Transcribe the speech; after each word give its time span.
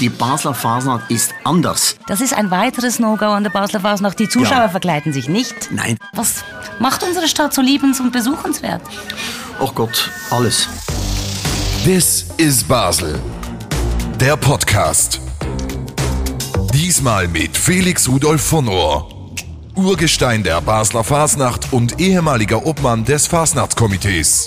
Die 0.00 0.08
Basler 0.08 0.54
Fasnacht 0.54 1.10
ist 1.10 1.34
anders. 1.44 1.96
Das 2.06 2.20
ist 2.22 2.32
ein 2.32 2.50
weiteres 2.50 2.98
No-Go 2.98 3.26
an 3.26 3.42
der 3.42 3.50
Basler 3.50 3.80
Fasnacht. 3.80 4.18
Die 4.18 4.28
Zuschauer 4.28 4.62
Ja. 4.62 4.68
verkleiden 4.70 5.12
sich 5.12 5.28
nicht. 5.28 5.70
Nein, 5.70 5.98
Was 6.14 6.36
macht 6.78 7.02
unsere 7.02 7.28
Stadt 7.28 7.52
so 7.52 7.60
liebens- 7.60 8.00
und 8.00 8.10
besuchenswert? 8.12 8.80
oh 9.60 9.70
Gott, 9.74 10.10
alles. 10.30 10.68
This 11.84 12.26
is 12.38 12.64
Basel. 12.64 13.20
Der 14.18 14.36
Podcast. 14.38 15.20
Diesmal 16.72 17.28
mit 17.28 17.56
Felix 17.56 18.08
Rudolf 18.08 18.42
von 18.42 18.68
Rohr. 18.68 19.08
Urgestein 19.74 20.42
der 20.42 20.60
Basler 20.62 21.04
Fasnacht 21.04 21.72
und 21.72 22.00
ehemaliger 22.00 22.64
Obmann 22.66 23.04
des 23.04 23.26
Fasnachtskomitees. 23.26 24.46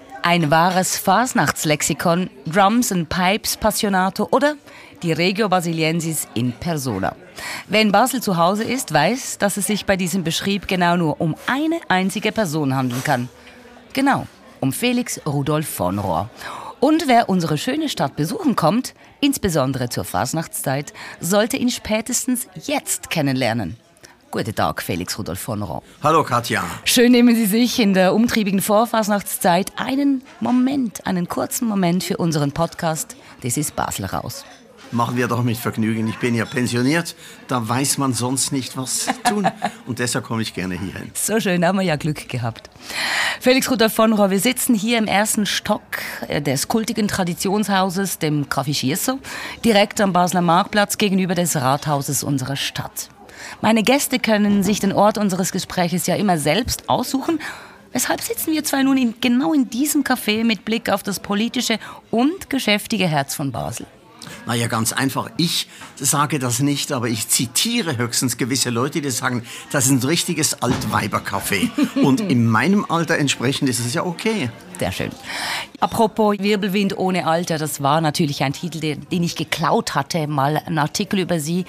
ein 0.23 0.51
wahres 0.51 0.97
Fasnachtslexikon, 0.97 2.29
Drums 2.45 2.91
and 2.91 3.09
Pipes 3.09 3.57
Passionato 3.57 4.27
oder 4.31 4.55
die 5.01 5.11
Regio 5.11 5.49
Basiliensis 5.49 6.27
in 6.33 6.53
Persona. 6.53 7.15
Wer 7.67 7.81
in 7.81 7.91
Basel 7.91 8.21
zu 8.21 8.37
Hause 8.37 8.63
ist, 8.63 8.93
weiß, 8.93 9.39
dass 9.39 9.57
es 9.57 9.67
sich 9.67 9.85
bei 9.85 9.97
diesem 9.97 10.23
Beschrieb 10.23 10.67
genau 10.67 10.95
nur 10.95 11.19
um 11.19 11.35
eine 11.47 11.79
einzige 11.87 12.31
Person 12.31 12.75
handeln 12.75 13.03
kann. 13.03 13.29
Genau, 13.93 14.27
um 14.59 14.71
Felix 14.71 15.19
Rudolf 15.25 15.67
von 15.67 15.97
Rohr. 15.97 16.29
Und 16.79 17.07
wer 17.07 17.29
unsere 17.29 17.57
schöne 17.57 17.89
Stadt 17.89 18.15
besuchen 18.15 18.55
kommt, 18.55 18.93
insbesondere 19.19 19.89
zur 19.89 20.03
Fasnachtszeit, 20.03 20.93
sollte 21.19 21.57
ihn 21.57 21.69
spätestens 21.69 22.47
jetzt 22.65 23.09
kennenlernen. 23.09 23.77
Guten 24.31 24.55
Tag, 24.55 24.81
Felix 24.81 25.19
Rudolf 25.19 25.39
von 25.39 25.61
Rohr. 25.61 25.83
Hallo 26.01 26.23
Katja. 26.23 26.63
Schön 26.85 27.11
nehmen 27.11 27.35
Sie 27.35 27.45
sich 27.45 27.77
in 27.81 27.93
der 27.93 28.13
umtriebigen 28.13 28.61
Vorfasnachtszeit 28.61 29.73
einen 29.75 30.23
Moment, 30.39 31.05
einen 31.05 31.27
kurzen 31.27 31.67
Moment 31.67 32.05
für 32.05 32.15
unseren 32.15 32.53
Podcast 32.53 33.17
Das 33.41 33.57
ist 33.57 33.75
Basel 33.75 34.05
raus. 34.05 34.45
Machen 34.93 35.17
wir 35.17 35.27
doch 35.27 35.43
mit 35.43 35.57
Vergnügen. 35.57 36.07
Ich 36.07 36.17
bin 36.17 36.33
ja 36.33 36.45
pensioniert, 36.45 37.13
da 37.49 37.67
weiß 37.67 37.97
man 37.97 38.13
sonst 38.13 38.53
nicht, 38.53 38.77
was 38.77 39.07
tun. 39.25 39.49
Und 39.85 39.99
deshalb 39.99 40.23
komme 40.23 40.43
ich 40.43 40.53
gerne 40.53 40.79
hierhin. 40.79 41.11
So 41.13 41.41
schön, 41.41 41.59
da 41.59 41.67
haben 41.67 41.79
wir 41.79 41.83
ja 41.83 41.97
Glück 41.97 42.29
gehabt. 42.29 42.69
Felix 43.41 43.69
Rudolf 43.69 43.93
von 43.93 44.13
Rohr, 44.13 44.29
wir 44.29 44.39
sitzen 44.39 44.73
hier 44.75 44.97
im 44.97 45.07
ersten 45.07 45.45
Stock 45.45 45.81
äh, 46.29 46.41
des 46.41 46.69
kultigen 46.69 47.09
Traditionshauses, 47.09 48.19
dem 48.19 48.45
Café 48.45 48.73
Schiesso, 48.73 49.19
direkt 49.65 49.99
am 49.99 50.13
Basler 50.13 50.41
Marktplatz 50.41 50.97
gegenüber 50.97 51.35
des 51.35 51.57
Rathauses 51.57 52.23
unserer 52.23 52.55
Stadt. 52.55 53.10
Meine 53.61 53.83
Gäste 53.83 54.17
können 54.17 54.63
sich 54.63 54.79
den 54.79 54.91
Ort 54.91 55.19
unseres 55.19 55.51
Gespräches 55.51 56.07
ja 56.07 56.15
immer 56.15 56.39
selbst 56.39 56.89
aussuchen. 56.89 57.39
Weshalb 57.91 58.21
sitzen 58.21 58.51
wir 58.53 58.63
zwei 58.63 58.81
nun 58.81 58.97
in, 58.97 59.13
genau 59.21 59.53
in 59.53 59.69
diesem 59.69 60.03
Café 60.03 60.43
mit 60.43 60.65
Blick 60.65 60.89
auf 60.89 61.03
das 61.03 61.19
politische 61.19 61.77
und 62.09 62.49
geschäftige 62.49 63.07
Herz 63.07 63.35
von 63.35 63.51
Basel? 63.51 63.85
Naja, 64.45 64.67
ganz 64.67 64.93
einfach. 64.93 65.29
Ich 65.37 65.67
sage 65.95 66.39
das 66.39 66.59
nicht, 66.59 66.91
aber 66.91 67.07
ich 67.07 67.27
zitiere 67.27 67.97
höchstens 67.97 68.37
gewisse 68.37 68.69
Leute, 68.69 69.01
die 69.01 69.09
sagen, 69.11 69.43
das 69.71 69.85
ist 69.85 69.91
ein 69.91 70.07
richtiges 70.07 70.61
Altweibercafé. 70.61 71.69
Und 72.01 72.21
in 72.21 72.47
meinem 72.47 72.85
Alter 72.89 73.17
entsprechend 73.17 73.69
ist 73.69 73.79
es 73.79 73.93
ja 73.93 74.05
okay. 74.05 74.49
Sehr 74.79 74.91
schön. 74.91 75.11
Apropos 75.79 76.39
Wirbelwind 76.39 76.97
ohne 76.97 77.27
Alter, 77.27 77.59
das 77.59 77.83
war 77.83 78.01
natürlich 78.01 78.43
ein 78.43 78.53
Titel, 78.53 78.79
den, 78.79 79.07
den 79.09 79.21
ich 79.21 79.35
geklaut 79.35 79.93
hatte, 79.93 80.25
mal 80.25 80.57
ein 80.65 80.79
Artikel 80.79 81.19
über 81.19 81.39
Sie. 81.39 81.65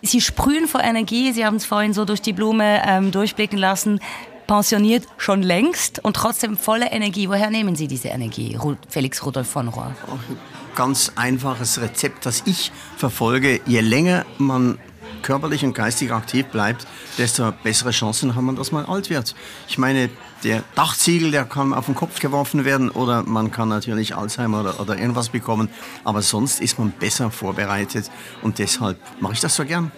Sie 0.00 0.20
sprühen 0.20 0.68
vor 0.68 0.80
Energie, 0.80 1.32
Sie 1.32 1.44
haben 1.44 1.56
es 1.56 1.64
vorhin 1.64 1.92
so 1.92 2.04
durch 2.04 2.22
die 2.22 2.32
Blume 2.32 2.82
ähm, 2.86 3.10
durchblicken 3.10 3.58
lassen. 3.58 3.98
Pensioniert 4.46 5.06
schon 5.16 5.42
längst 5.42 6.04
und 6.04 6.14
trotzdem 6.14 6.56
voller 6.56 6.92
Energie. 6.92 7.28
Woher 7.28 7.50
nehmen 7.50 7.74
Sie 7.74 7.88
diese 7.88 8.08
Energie, 8.08 8.56
Felix 8.88 9.24
Rudolf 9.24 9.48
von 9.48 9.68
Rohr? 9.68 9.94
Ganz 10.74 11.12
einfaches 11.16 11.80
Rezept, 11.80 12.24
das 12.26 12.42
ich 12.46 12.72
verfolge. 12.96 13.60
Je 13.66 13.80
länger 13.80 14.24
man 14.38 14.78
körperlich 15.22 15.64
und 15.64 15.74
geistig 15.74 16.12
aktiv 16.12 16.46
bleibt, 16.46 16.86
desto 17.16 17.52
bessere 17.62 17.90
Chancen 17.90 18.34
hat 18.34 18.42
man, 18.42 18.56
dass 18.56 18.72
man 18.72 18.84
alt 18.84 19.08
wird. 19.08 19.34
Ich 19.68 19.78
meine, 19.78 20.10
der 20.44 20.62
Dachziegel, 20.74 21.30
der 21.30 21.44
kann 21.44 21.72
auf 21.72 21.86
den 21.86 21.94
Kopf 21.94 22.18
geworfen 22.18 22.64
werden 22.64 22.90
oder 22.90 23.22
man 23.22 23.50
kann 23.52 23.68
natürlich 23.68 24.16
Alzheimer 24.16 24.60
oder, 24.60 24.80
oder 24.80 24.98
irgendwas 24.98 25.28
bekommen. 25.28 25.68
Aber 26.04 26.20
sonst 26.22 26.60
ist 26.60 26.78
man 26.78 26.90
besser 26.90 27.30
vorbereitet 27.30 28.10
und 28.42 28.58
deshalb 28.58 28.98
mache 29.20 29.34
ich 29.34 29.40
das 29.40 29.54
so 29.54 29.64
gern. 29.64 29.92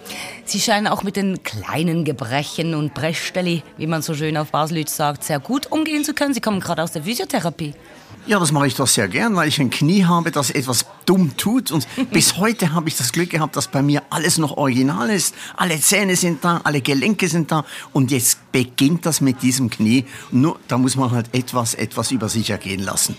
Sie 0.45 0.61
scheinen 0.61 0.87
auch 0.87 1.03
mit 1.03 1.17
den 1.17 1.43
kleinen 1.43 2.05
Gebrechen 2.05 2.75
und 2.75 2.95
Brechstelle, 2.95 3.63
wie 3.79 3.87
man 3.87 4.03
so 4.03 4.15
schön 4.15 4.37
auf 4.37 4.51
Baselitsch 4.51 4.91
sagt, 4.91 5.25
sehr 5.25 5.41
gut 5.41 5.73
umgehen 5.73 6.05
zu 6.05 6.15
können. 6.15 6.35
Sie 6.35 6.41
kommen 6.41 6.61
gerade 6.61 6.83
aus 6.83 6.93
der 6.93 7.05
Physiotherapie. 7.05 7.75
Ja, 8.27 8.39
das 8.39 8.53
mache 8.53 8.67
ich 8.67 8.75
doch 8.75 8.87
sehr 8.87 9.07
gern, 9.09 9.37
weil 9.37 9.49
ich 9.49 9.61
ein 9.61 9.69
Knie 9.69 10.05
habe, 10.05 10.31
das 10.31 10.51
etwas 10.51 10.87
dumm 11.05 11.37
tut. 11.37 11.71
Und 11.71 11.87
bis 12.11 12.39
heute 12.39 12.73
habe 12.73 12.89
ich 12.89 12.97
das 12.97 13.13
Glück 13.13 13.31
gehabt, 13.31 13.55
dass 13.55 13.69
bei 13.69 13.83
mir 13.83 14.03
alles 14.09 14.39
noch 14.39 14.57
original 14.57 15.11
ist. 15.11 15.35
Alle 15.57 15.79
Zähne 15.79 16.17
sind 16.17 16.43
da, 16.43 16.61
alle 16.65 16.81
Gelenke 16.81 17.29
sind 17.29 17.53
da. 17.53 17.67
Und 17.93 18.11
jetzt 18.11 18.51
beginnt 18.51 19.05
das 19.05 19.21
mit 19.21 19.43
diesem 19.43 19.69
Knie. 19.69 20.07
Nur, 20.31 20.59
da 20.69 20.79
muss 20.79 20.97
man 20.97 21.11
halt 21.11 21.35
etwas, 21.35 21.75
etwas 21.75 22.13
über 22.13 22.31
sich 22.31 22.49
ergehen 22.49 22.81
lassen. 22.81 23.17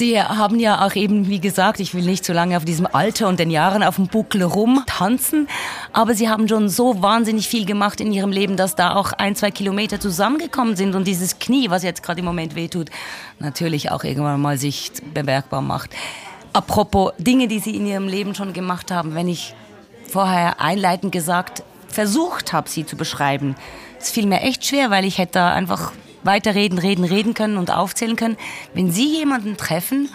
Sie 0.00 0.18
haben 0.18 0.58
ja 0.58 0.86
auch 0.86 0.94
eben, 0.94 1.28
wie 1.28 1.40
gesagt, 1.40 1.78
ich 1.78 1.92
will 1.92 2.06
nicht 2.06 2.24
so 2.24 2.32
lange 2.32 2.56
auf 2.56 2.64
diesem 2.64 2.86
Alter 2.90 3.28
und 3.28 3.38
den 3.38 3.50
Jahren 3.50 3.82
auf 3.82 3.96
dem 3.96 4.06
Buckel 4.06 4.42
rumtanzen, 4.42 5.46
aber 5.92 6.14
Sie 6.14 6.30
haben 6.30 6.48
schon 6.48 6.70
so 6.70 7.02
wahnsinnig 7.02 7.48
viel 7.48 7.66
gemacht 7.66 8.00
in 8.00 8.10
Ihrem 8.10 8.32
Leben, 8.32 8.56
dass 8.56 8.74
da 8.74 8.94
auch 8.94 9.12
ein, 9.12 9.36
zwei 9.36 9.50
Kilometer 9.50 10.00
zusammengekommen 10.00 10.74
sind 10.74 10.94
und 10.94 11.06
dieses 11.06 11.38
Knie, 11.38 11.68
was 11.68 11.82
jetzt 11.82 12.02
gerade 12.02 12.20
im 12.20 12.24
Moment 12.24 12.54
wehtut, 12.54 12.88
natürlich 13.40 13.90
auch 13.90 14.02
irgendwann 14.02 14.40
mal 14.40 14.56
sich 14.56 14.90
bemerkbar 15.12 15.60
macht. 15.60 15.90
Apropos 16.54 17.12
Dinge, 17.18 17.46
die 17.46 17.58
Sie 17.58 17.76
in 17.76 17.84
Ihrem 17.84 18.08
Leben 18.08 18.34
schon 18.34 18.54
gemacht 18.54 18.90
haben, 18.90 19.14
wenn 19.14 19.28
ich 19.28 19.54
vorher 20.08 20.62
einleitend 20.62 21.12
gesagt 21.12 21.62
versucht 21.88 22.54
habe, 22.54 22.70
sie 22.70 22.86
zu 22.86 22.96
beschreiben, 22.96 23.54
es 24.00 24.10
fiel 24.10 24.24
mir 24.24 24.40
echt 24.40 24.64
schwer, 24.64 24.88
weil 24.88 25.04
ich 25.04 25.18
hätte 25.18 25.32
da 25.34 25.52
einfach 25.52 25.92
weiterreden, 26.22 26.78
reden, 26.78 27.04
reden 27.04 27.34
können 27.34 27.56
und 27.56 27.70
aufzählen 27.70 28.16
können. 28.16 28.36
Wenn 28.74 28.90
Sie 28.90 29.16
jemanden 29.18 29.56
treffen, 29.56 30.08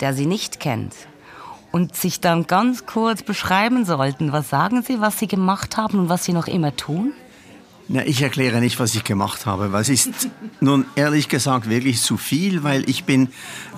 der 0.00 0.14
Sie 0.14 0.26
nicht 0.26 0.60
kennt 0.60 0.94
und 1.72 1.96
sich 1.96 2.20
dann 2.20 2.46
ganz 2.46 2.86
kurz 2.86 3.22
beschreiben 3.22 3.84
sollten, 3.84 4.32
was 4.32 4.48
sagen 4.48 4.82
Sie, 4.82 5.00
was 5.00 5.18
Sie 5.18 5.28
gemacht 5.28 5.76
haben 5.76 5.98
und 5.98 6.08
was 6.08 6.24
Sie 6.24 6.32
noch 6.32 6.46
immer 6.46 6.76
tun? 6.76 7.12
Na, 7.88 8.04
ich 8.04 8.20
erkläre 8.20 8.58
nicht, 8.58 8.80
was 8.80 8.96
ich 8.96 9.04
gemacht 9.04 9.46
habe, 9.46 9.70
weil 9.70 9.82
es 9.82 9.88
ist 9.88 10.28
nun 10.60 10.86
ehrlich 10.96 11.28
gesagt 11.28 11.70
wirklich 11.70 12.02
zu 12.02 12.16
viel, 12.16 12.64
weil 12.64 12.88
ich 12.90 13.04
bin 13.04 13.28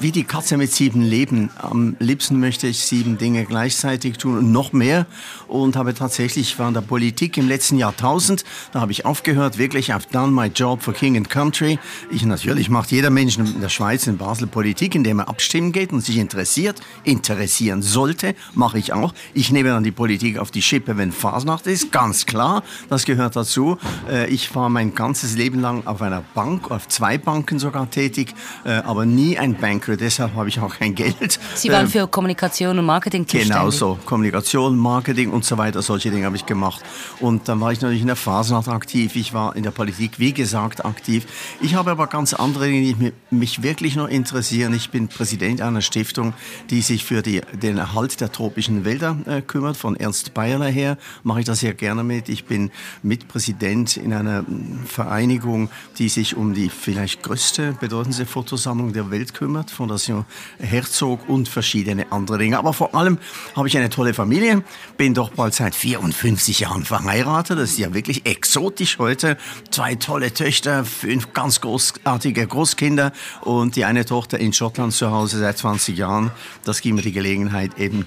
wie 0.01 0.13
die 0.13 0.25
Katze 0.25 0.57
mit 0.57 0.73
sieben 0.73 1.03
Leben. 1.03 1.51
Am 1.59 1.95
liebsten 1.99 2.41
möchte 2.41 2.69
ich 2.69 2.79
sieben 2.81 3.19
Dinge 3.19 3.45
gleichzeitig 3.45 4.17
tun 4.17 4.39
und 4.39 4.51
noch 4.51 4.73
mehr 4.73 5.07
und 5.47 5.77
habe 5.77 5.93
tatsächlich, 5.93 6.53
ich 6.53 6.59
war 6.59 6.69
in 6.69 6.75
der 6.75 6.81
Politik 6.81 7.37
im 7.37 7.49
letzten 7.49 7.77
Jahrtausend, 7.77 8.45
da 8.73 8.81
habe 8.81 8.93
ich 8.93 9.05
aufgehört, 9.05 9.59
wirklich, 9.59 9.93
I've 9.93 10.11
done 10.11 10.33
my 10.33 10.47
job 10.47 10.83
for 10.83 10.95
King 10.95 11.19
and 11.19 11.29
Country. 11.29 11.79
Ich 12.11 12.25
natürlich 12.25 12.71
macht 12.71 12.91
jeder 12.91 13.11
Mensch 13.11 13.37
in 13.37 13.61
der 13.61 13.69
Schweiz, 13.69 14.07
in 14.07 14.17
Basel 14.17 14.47
Politik, 14.47 14.95
indem 14.95 15.19
er 15.19 15.29
abstimmen 15.29 15.71
geht 15.71 15.93
und 15.93 16.01
sich 16.01 16.17
interessiert, 16.17 16.81
interessieren 17.05 17.83
sollte, 17.83 18.35
mache 18.55 18.79
ich 18.79 18.95
auch. 18.95 19.13
Ich 19.35 19.53
nehme 19.53 19.69
dann 19.69 19.85
die 19.85 19.93
Politik 19.93 20.39
auf 20.39 20.51
die 20.51 20.63
Schippe, 20.63 20.97
wenn 20.97 21.13
Fasnacht 21.13 21.67
ist, 21.67 21.93
ganz 21.93 22.25
klar, 22.25 22.63
das 22.89 23.05
gehört 23.05 23.37
dazu. 23.37 23.77
Äh, 24.11 24.29
Ich 24.29 24.55
war 24.55 24.69
mein 24.69 24.95
ganzes 24.95 25.37
Leben 25.37 25.61
lang 25.61 25.87
auf 25.87 26.03
einer 26.03 26.23
Bank, 26.35 26.71
auf 26.71 26.89
zwei 26.89 27.19
Banken 27.19 27.59
sogar 27.59 27.91
tätig, 27.91 28.35
äh, 28.65 28.71
aber 28.73 29.07
nie 29.07 29.39
ein 29.39 29.55
Banker. 29.55 29.97
Deshalb 29.97 30.35
habe 30.35 30.49
ich 30.49 30.61
auch 30.61 30.75
kein 30.77 30.95
Geld. 30.95 31.39
Sie 31.55 31.71
waren 31.71 31.87
Äh, 31.87 31.89
für 31.91 32.07
Kommunikation 32.09 32.79
und 32.79 32.85
Marketing 32.87 33.27
zuständig. 33.27 33.49
Genau 33.49 33.71
so. 33.71 33.99
Kommunikation, 34.05 34.77
Marketing 34.77 35.31
und 35.31 35.45
so 35.45 35.57
weiter, 35.59 35.83
solche 35.83 36.11
Dinge 36.11 36.27
habe 36.27 36.37
ich 36.37 36.47
gemacht. 36.47 36.83
Und 37.21 37.49
dann 37.49 37.61
war 37.61 37.73
ich 37.73 37.81
natürlich 37.81 38.01
in 38.03 38.07
der 38.09 38.17
Fasnacht 38.17 38.69
aktiv. 38.69 39.17
Ich 39.17 39.33
war 39.35 39.57
in 39.57 39.63
der 39.63 39.71
Politik, 39.71 40.19
wie 40.19 40.33
gesagt, 40.33 40.85
aktiv. 40.85 41.27
Ich 41.61 41.75
habe 41.75 41.91
aber 41.91 42.07
ganz 42.07 42.35
andere 42.35 42.67
Dinge, 42.67 42.95
die 42.95 43.13
mich- 43.35 43.63
wirklich 43.63 43.97
nur 43.97 44.09
interessieren. 44.09 44.73
Ich 44.75 44.91
bin 44.91 45.09
Präsident 45.09 45.61
einer 45.63 45.81
Stiftung, 45.81 46.33
die 46.71 46.81
sich 46.83 47.05
für 47.05 47.23
die, 47.23 47.41
den 47.61 47.79
Erhalt 47.79 48.21
der 48.21 48.31
tropischen 48.31 48.85
Wälder 48.85 49.17
äh, 49.27 49.41
kümmert. 49.43 49.77
Von 49.77 49.97
Ernst 49.97 50.35
Bayerler 50.35 50.67
her 50.69 50.97
mache 51.23 51.41
ich 51.41 51.47
das 51.47 51.61
sehr 51.61 51.75
gerne 51.75 52.05
mit. 52.05 52.29
Ich 52.29 52.45
bin 52.45 52.71
Mitpräsident 53.03 53.88
Präsident 53.89 53.97
in 53.97 54.13
einer 54.13 54.45
Vereinigung, 54.87 55.71
die 55.99 56.09
sich 56.09 56.37
um 56.37 56.55
die 56.55 56.69
vielleicht 56.69 57.23
größte, 57.23 57.77
bedeutendste 57.81 58.27
Fotosammlung 58.27 58.93
der 58.93 59.11
Welt 59.11 59.35
kümmert, 59.35 59.71
Fondation 59.71 60.25
Herzog 60.59 61.29
und 61.29 61.49
verschiedene 61.49 62.11
andere 62.13 62.39
Dinge. 62.39 62.59
Aber 62.59 62.73
vor 62.73 62.95
allem 62.95 63.19
habe 63.57 63.69
ich 63.69 63.77
eine 63.77 63.89
tolle 63.89 64.15
Familie, 64.15 64.63
bin 64.97 65.15
doch 65.15 65.31
bald 65.31 65.55
seit 65.55 65.75
54 65.75 66.61
Jahren 66.61 66.85
verheiratet. 66.85 67.59
Das 67.59 67.71
ist 67.71 67.79
ja 67.79 67.95
wirklich 67.95 68.27
exotisch 68.27 68.99
heute. 68.99 69.37
Zwei 69.71 69.95
tolle 69.95 70.33
Töchter, 70.35 70.85
fünf 70.85 71.33
ganz 71.33 71.61
großartige 71.61 72.47
Großkinder 72.47 73.13
und 73.43 73.77
die 73.77 73.85
eine 73.85 74.05
Tochter 74.05 74.39
in 74.39 74.53
Schottland 74.53 74.93
zu 74.93 75.11
Hause 75.11 75.39
seit 75.39 75.59
20 75.59 75.97
Jahren. 75.97 76.31
Das 76.65 76.81
gibt 76.81 76.97
mir 76.97 77.03
die 77.03 77.13
Gelegenheit, 77.13 77.79
eben 77.79 78.07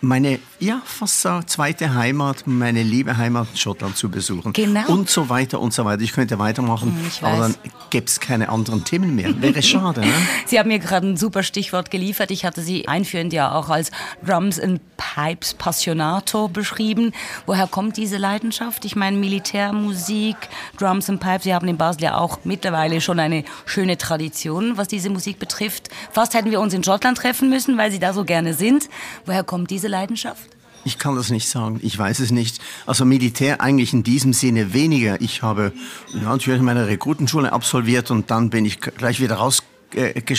meine, 0.00 0.38
ja, 0.58 0.80
fast 0.84 1.20
so 1.20 1.40
zweite 1.42 1.94
Heimat, 1.94 2.46
meine 2.46 2.82
liebe 2.82 3.16
Heimat 3.16 3.48
Schottland 3.54 3.96
zu 3.96 4.10
besuchen. 4.10 4.52
Genau. 4.52 4.86
Und 4.88 5.10
so 5.10 5.28
weiter 5.28 5.60
und 5.60 5.72
so 5.72 5.84
weiter. 5.84 6.02
Ich 6.02 6.12
könnte 6.12 6.38
weitermachen, 6.38 6.96
Hm, 6.96 7.06
ich 7.06 7.22
aber 7.22 7.38
dann 7.38 7.54
gäbe 7.90 8.06
es 8.06 8.20
keine 8.20 8.48
anderen 8.48 8.84
Themen 8.84 9.14
mehr. 9.14 9.40
Wäre 9.42 9.62
schade, 9.62 10.00
ne? 10.00 10.12
Sie 10.46 10.58
haben 10.58 10.68
mir 10.68 10.78
gerade 10.78 11.06
ein 11.06 11.16
super 11.16 11.42
Stichwort 11.42 11.90
geliefert. 11.90 12.30
Ich 12.30 12.44
hatte 12.44 12.62
Sie 12.62 12.88
einführend 12.88 13.32
ja 13.32 13.52
auch 13.52 13.68
als 13.68 13.90
Drums 14.24 14.58
and 14.58 14.80
Pipes 15.14 15.54
Passionato 15.54 16.48
beschrieben. 16.48 17.12
Woher 17.46 17.66
kommt 17.66 17.96
diese 17.96 18.16
Leidenschaft? 18.16 18.84
Ich 18.84 18.94
meine, 18.94 19.16
Militärmusik, 19.16 20.36
Drums 20.78 21.10
and 21.10 21.20
Pipes, 21.20 21.44
Sie 21.44 21.54
haben 21.54 21.66
in 21.66 21.76
Basel 21.76 22.04
ja 22.04 22.16
auch 22.16 22.38
mittlerweile 22.44 23.00
schon 23.00 23.18
eine 23.18 23.44
schöne 23.66 23.98
Tradition, 23.98 24.76
was 24.76 24.86
diese 24.88 25.10
Musik 25.10 25.38
betrifft. 25.38 25.88
Fast 26.12 26.34
hätten 26.34 26.50
wir 26.50 26.60
uns 26.60 26.74
in 26.74 26.84
Schottland 26.84 27.18
treffen 27.18 27.50
müssen, 27.50 27.76
weil 27.76 27.90
Sie 27.90 27.98
da 27.98 28.12
so 28.12 28.24
gerne 28.24 28.54
sind. 28.54 28.88
Woher 29.26 29.42
kommt 29.42 29.70
diese 29.70 29.88
Leidenschaft? 29.88 30.42
Ich 30.84 30.98
kann 30.98 31.16
das 31.16 31.30
nicht 31.30 31.48
sagen. 31.48 31.80
Ich 31.82 31.98
weiß 31.98 32.20
es 32.20 32.30
nicht. 32.30 32.60
Also 32.86 33.04
Militär 33.04 33.60
eigentlich 33.60 33.92
in 33.92 34.02
diesem 34.02 34.32
Sinne 34.32 34.72
weniger. 34.72 35.20
Ich 35.20 35.42
habe 35.42 35.72
natürlich 36.14 36.62
meine 36.62 36.86
Rekrutenschule 36.86 37.52
absolviert 37.52 38.10
und 38.10 38.30
dann 38.30 38.48
bin 38.48 38.64
ich 38.64 38.80
gleich 38.80 39.20
wieder 39.20 39.40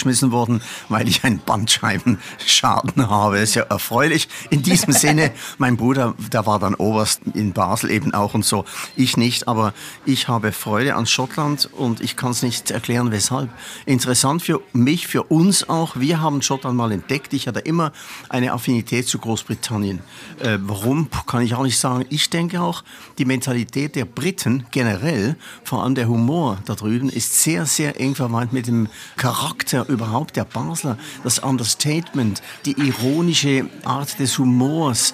rausgeschmissen 0.01 0.31
worden, 0.31 0.61
weil 0.89 1.07
ich 1.07 1.23
einen 1.23 1.39
Bandscheibenschaden 1.39 3.09
habe. 3.09 3.39
Ist 3.39 3.55
ja 3.55 3.63
erfreulich. 3.63 4.27
In 4.49 4.61
diesem 4.61 4.93
Sinne, 4.93 5.31
mein 5.57 5.77
Bruder, 5.77 6.15
der 6.31 6.45
war 6.45 6.59
dann 6.59 6.75
Oberst 6.75 7.21
in 7.33 7.53
Basel 7.53 7.91
eben 7.91 8.13
auch 8.13 8.33
und 8.33 8.45
so. 8.45 8.65
Ich 8.95 9.17
nicht, 9.17 9.47
aber 9.47 9.73
ich 10.05 10.27
habe 10.27 10.51
Freude 10.51 10.95
an 10.95 11.05
Schottland 11.05 11.69
und 11.73 12.01
ich 12.01 12.15
kann 12.15 12.31
es 12.31 12.41
nicht 12.41 12.71
erklären, 12.71 13.11
weshalb. 13.11 13.49
Interessant 13.85 14.41
für 14.41 14.61
mich, 14.73 15.07
für 15.07 15.23
uns 15.23 15.67
auch. 15.67 15.95
Wir 15.95 16.21
haben 16.21 16.41
Schottland 16.41 16.77
mal 16.77 16.91
entdeckt. 16.91 17.33
Ich 17.33 17.47
hatte 17.47 17.59
immer 17.59 17.91
eine 18.29 18.53
Affinität 18.53 19.07
zu 19.07 19.19
Großbritannien. 19.19 19.99
Äh, 20.39 20.57
warum, 20.61 21.09
kann 21.27 21.41
ich 21.41 21.55
auch 21.55 21.63
nicht 21.63 21.77
sagen. 21.77 22.05
Ich 22.09 22.29
denke 22.29 22.61
auch, 22.61 22.83
die 23.17 23.25
Mentalität 23.25 23.95
der 23.95 24.05
Briten 24.05 24.65
generell, 24.71 25.35
vor 25.63 25.83
allem 25.83 25.95
der 25.95 26.07
Humor 26.07 26.59
da 26.65 26.75
drüben, 26.75 27.09
ist 27.09 27.41
sehr, 27.43 27.65
sehr 27.65 27.99
eng 27.99 28.15
verwandt 28.15 28.53
mit 28.53 28.67
dem 28.67 28.87
Charakter 29.17 29.40
überhaupt 29.87 30.35
der 30.35 30.45
Basler. 30.45 30.97
Das 31.23 31.39
Understatement, 31.39 32.41
die 32.65 32.73
ironische 32.73 33.65
Art 33.83 34.19
des 34.19 34.37
Humors, 34.37 35.13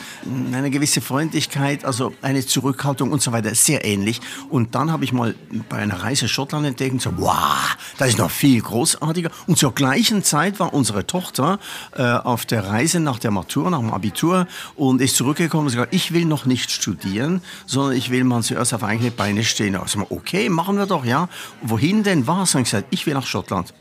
eine 0.51 0.69
gewisse 0.69 1.01
Freundlichkeit, 1.01 1.85
also 1.85 2.13
eine 2.21 2.45
Zurückhaltung 2.45 3.11
und 3.11 3.21
so 3.21 3.31
weiter, 3.31 3.53
sehr 3.55 3.85
ähnlich. 3.85 4.21
Und 4.49 4.75
dann 4.75 4.91
habe 4.91 5.03
ich 5.03 5.13
mal 5.13 5.35
bei 5.69 5.77
einer 5.77 6.01
Reise 6.01 6.27
Schottland 6.27 6.65
entdeckt 6.65 6.93
und 6.93 7.01
so, 7.01 7.11
wow, 7.17 7.77
das 7.97 8.09
ist 8.09 8.17
noch 8.17 8.31
viel 8.31 8.61
großartiger. 8.61 9.29
Und 9.47 9.57
zur 9.57 9.73
gleichen 9.73 10.23
Zeit 10.23 10.59
war 10.59 10.73
unsere 10.73 11.05
Tochter 11.05 11.59
äh, 11.95 12.03
auf 12.03 12.45
der 12.45 12.65
Reise 12.65 12.99
nach 12.99 13.19
der 13.19 13.31
Matur, 13.31 13.69
nach 13.69 13.79
dem 13.79 13.91
Abitur 13.91 14.47
und 14.75 15.01
ist 15.01 15.15
zurückgekommen 15.15 15.67
und 15.67 15.73
gesagt, 15.73 15.93
ich 15.93 16.13
will 16.13 16.25
noch 16.25 16.45
nicht 16.45 16.71
studieren, 16.71 17.41
sondern 17.65 17.95
ich 17.95 18.09
will 18.09 18.23
mal 18.23 18.43
zuerst 18.43 18.73
auf 18.73 18.83
eigene 18.83 19.11
Beine 19.11 19.43
stehen. 19.43 19.75
Also, 19.75 20.05
okay, 20.09 20.49
machen 20.49 20.77
wir 20.77 20.85
doch, 20.85 21.05
ja. 21.05 21.29
Wohin 21.61 22.03
denn 22.03 22.27
was? 22.27 22.55
Und 22.55 22.61
ich 22.61 22.71
gesagt, 22.71 22.87
ich 22.91 23.05
will 23.05 23.13
nach 23.13 23.25
Schottland. 23.25 23.73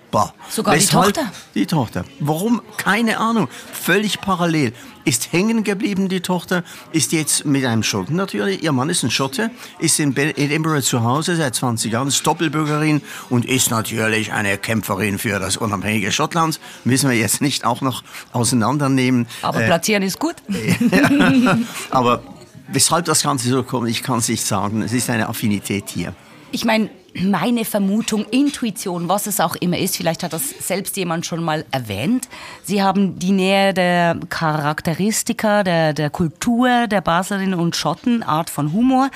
Sogar 0.49 0.75
die 0.75 0.81
Weshalb? 0.81 1.15
Tochter? 1.15 1.33
Die 1.55 1.67
Tochter. 1.67 2.05
Warum? 2.21 2.63
Keine 2.77 3.19
Ahnung. 3.19 3.49
Völlig 3.73 4.21
parallel. 4.21 4.73
Ist 5.05 5.33
hängen 5.33 5.63
geblieben, 5.63 6.09
die 6.09 6.21
Tochter, 6.21 6.65
ist 6.91 7.13
jetzt 7.13 7.45
mit 7.45 7.65
einem 7.65 7.85
Schotten 7.85 8.17
natürlich. 8.17 8.63
Ihr 8.63 8.73
Mann 8.73 8.89
ist 8.89 9.05
ein 9.05 9.11
Schotte, 9.11 9.51
ist 9.79 10.01
in 10.01 10.17
Edinburgh 10.17 10.83
zu 10.83 11.05
Hause 11.05 11.37
seit 11.37 11.55
20 11.55 11.93
Jahren, 11.93 12.09
ist 12.09 12.27
Doppelbürgerin 12.27 13.03
und 13.31 13.45
ist 13.45 13.71
natürlich 13.71 14.33
eine 14.33 14.59
Kämpferin 14.59 15.19
für 15.19 15.39
das 15.39 15.57
unabhängige 15.57 16.11
Schottland. 16.11 16.59
Müssen 16.85 17.09
wir 17.09 17.17
jetzt 17.17 17.41
nicht 17.41 17.65
auch 17.65 17.83
noch 17.83 18.03
auseinandernehmen. 18.33 19.29
Aber 19.43 19.63
Äh, 19.63 19.67
platzieren 19.67 20.03
ist 20.03 20.19
gut. 20.19 20.35
aber 21.91 22.23
weshalb 22.69 23.05
das 23.05 23.23
Ganze 23.23 23.49
so 23.49 23.63
kommt, 23.63 23.89
ich 23.89 24.03
kann 24.03 24.19
es 24.19 24.29
nicht 24.29 24.45
sagen. 24.45 24.83
Es 24.83 24.93
ist 24.93 25.09
eine 25.11 25.29
Affinität 25.29 25.85
hier. 25.89 26.15
Ich 26.51 26.65
meine, 26.65 26.91
meine 27.23 27.65
Vermutung, 27.65 28.27
Intuition, 28.31 29.09
was 29.09 29.27
es 29.27 29.41
auch 29.41 29.57
immer 29.57 29.79
ist, 29.79 29.97
vielleicht 29.97 30.23
hat 30.23 30.33
das 30.33 30.51
selbst 30.51 30.97
jemand 30.97 31.27
schon 31.27 31.43
mal 31.43 31.65
erwähnt. 31.71 32.29
Sie 32.63 32.83
haben 32.83 33.19
die 33.19 33.33
Nähe 33.33 33.73
der 33.73 34.19
Charakteristika, 34.29 35.63
der, 35.63 35.93
der 35.93 36.11
Kultur 36.11 36.87
der 36.87 37.01
Baslerinnen 37.01 37.59
und 37.59 37.77
Schotten, 37.77 38.23
Art 38.23 38.51
von 38.51 38.73
Humor, 38.73 39.11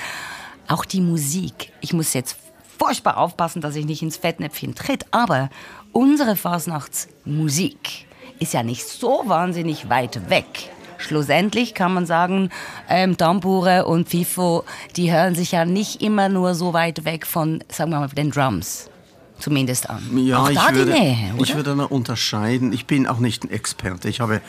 auch 0.67 0.85
die 0.85 1.01
Musik. 1.01 1.71
Ich 1.81 1.93
muss 1.93 2.13
jetzt 2.13 2.37
furchtbar 2.77 3.17
aufpassen, 3.17 3.61
dass 3.61 3.75
ich 3.75 3.85
nicht 3.85 4.01
ins 4.01 4.17
Fettnäpfchen 4.17 4.73
tritt, 4.73 5.05
aber 5.11 5.49
unsere 5.91 6.35
Fasnachtsmusik 6.35 8.07
ist 8.39 8.53
ja 8.53 8.63
nicht 8.63 8.87
so 8.87 9.23
wahnsinnig 9.25 9.89
weit 9.89 10.29
weg. 10.29 10.71
Schlussendlich 11.01 11.73
kann 11.73 11.93
man 11.93 12.05
sagen, 12.05 12.49
ähm, 12.89 13.17
Tambure 13.17 13.85
und 13.85 14.09
Fifo, 14.09 14.63
die 14.95 15.11
hören 15.11 15.35
sich 15.35 15.51
ja 15.51 15.65
nicht 15.65 16.01
immer 16.01 16.29
nur 16.29 16.55
so 16.55 16.73
weit 16.73 17.05
weg 17.05 17.25
von, 17.25 17.63
sagen 17.69 17.91
wir 17.91 17.99
mal, 17.99 18.07
den 18.09 18.31
Drums. 18.31 18.89
Zumindest 19.39 19.89
an. 19.89 20.03
Ja, 20.17 20.43
auch 20.43 20.49
ich 20.49 20.57
da 20.57 20.73
würde, 20.73 20.93
die 20.93 20.99
Nähe, 20.99 21.33
ich 21.39 21.55
würde 21.55 21.87
unterscheiden. 21.87 22.71
Ich 22.73 22.85
bin 22.85 23.07
auch 23.07 23.17
nicht 23.17 23.43
ein 23.43 23.49
Experte. 23.49 24.07
Ich 24.07 24.19
habe 24.19 24.39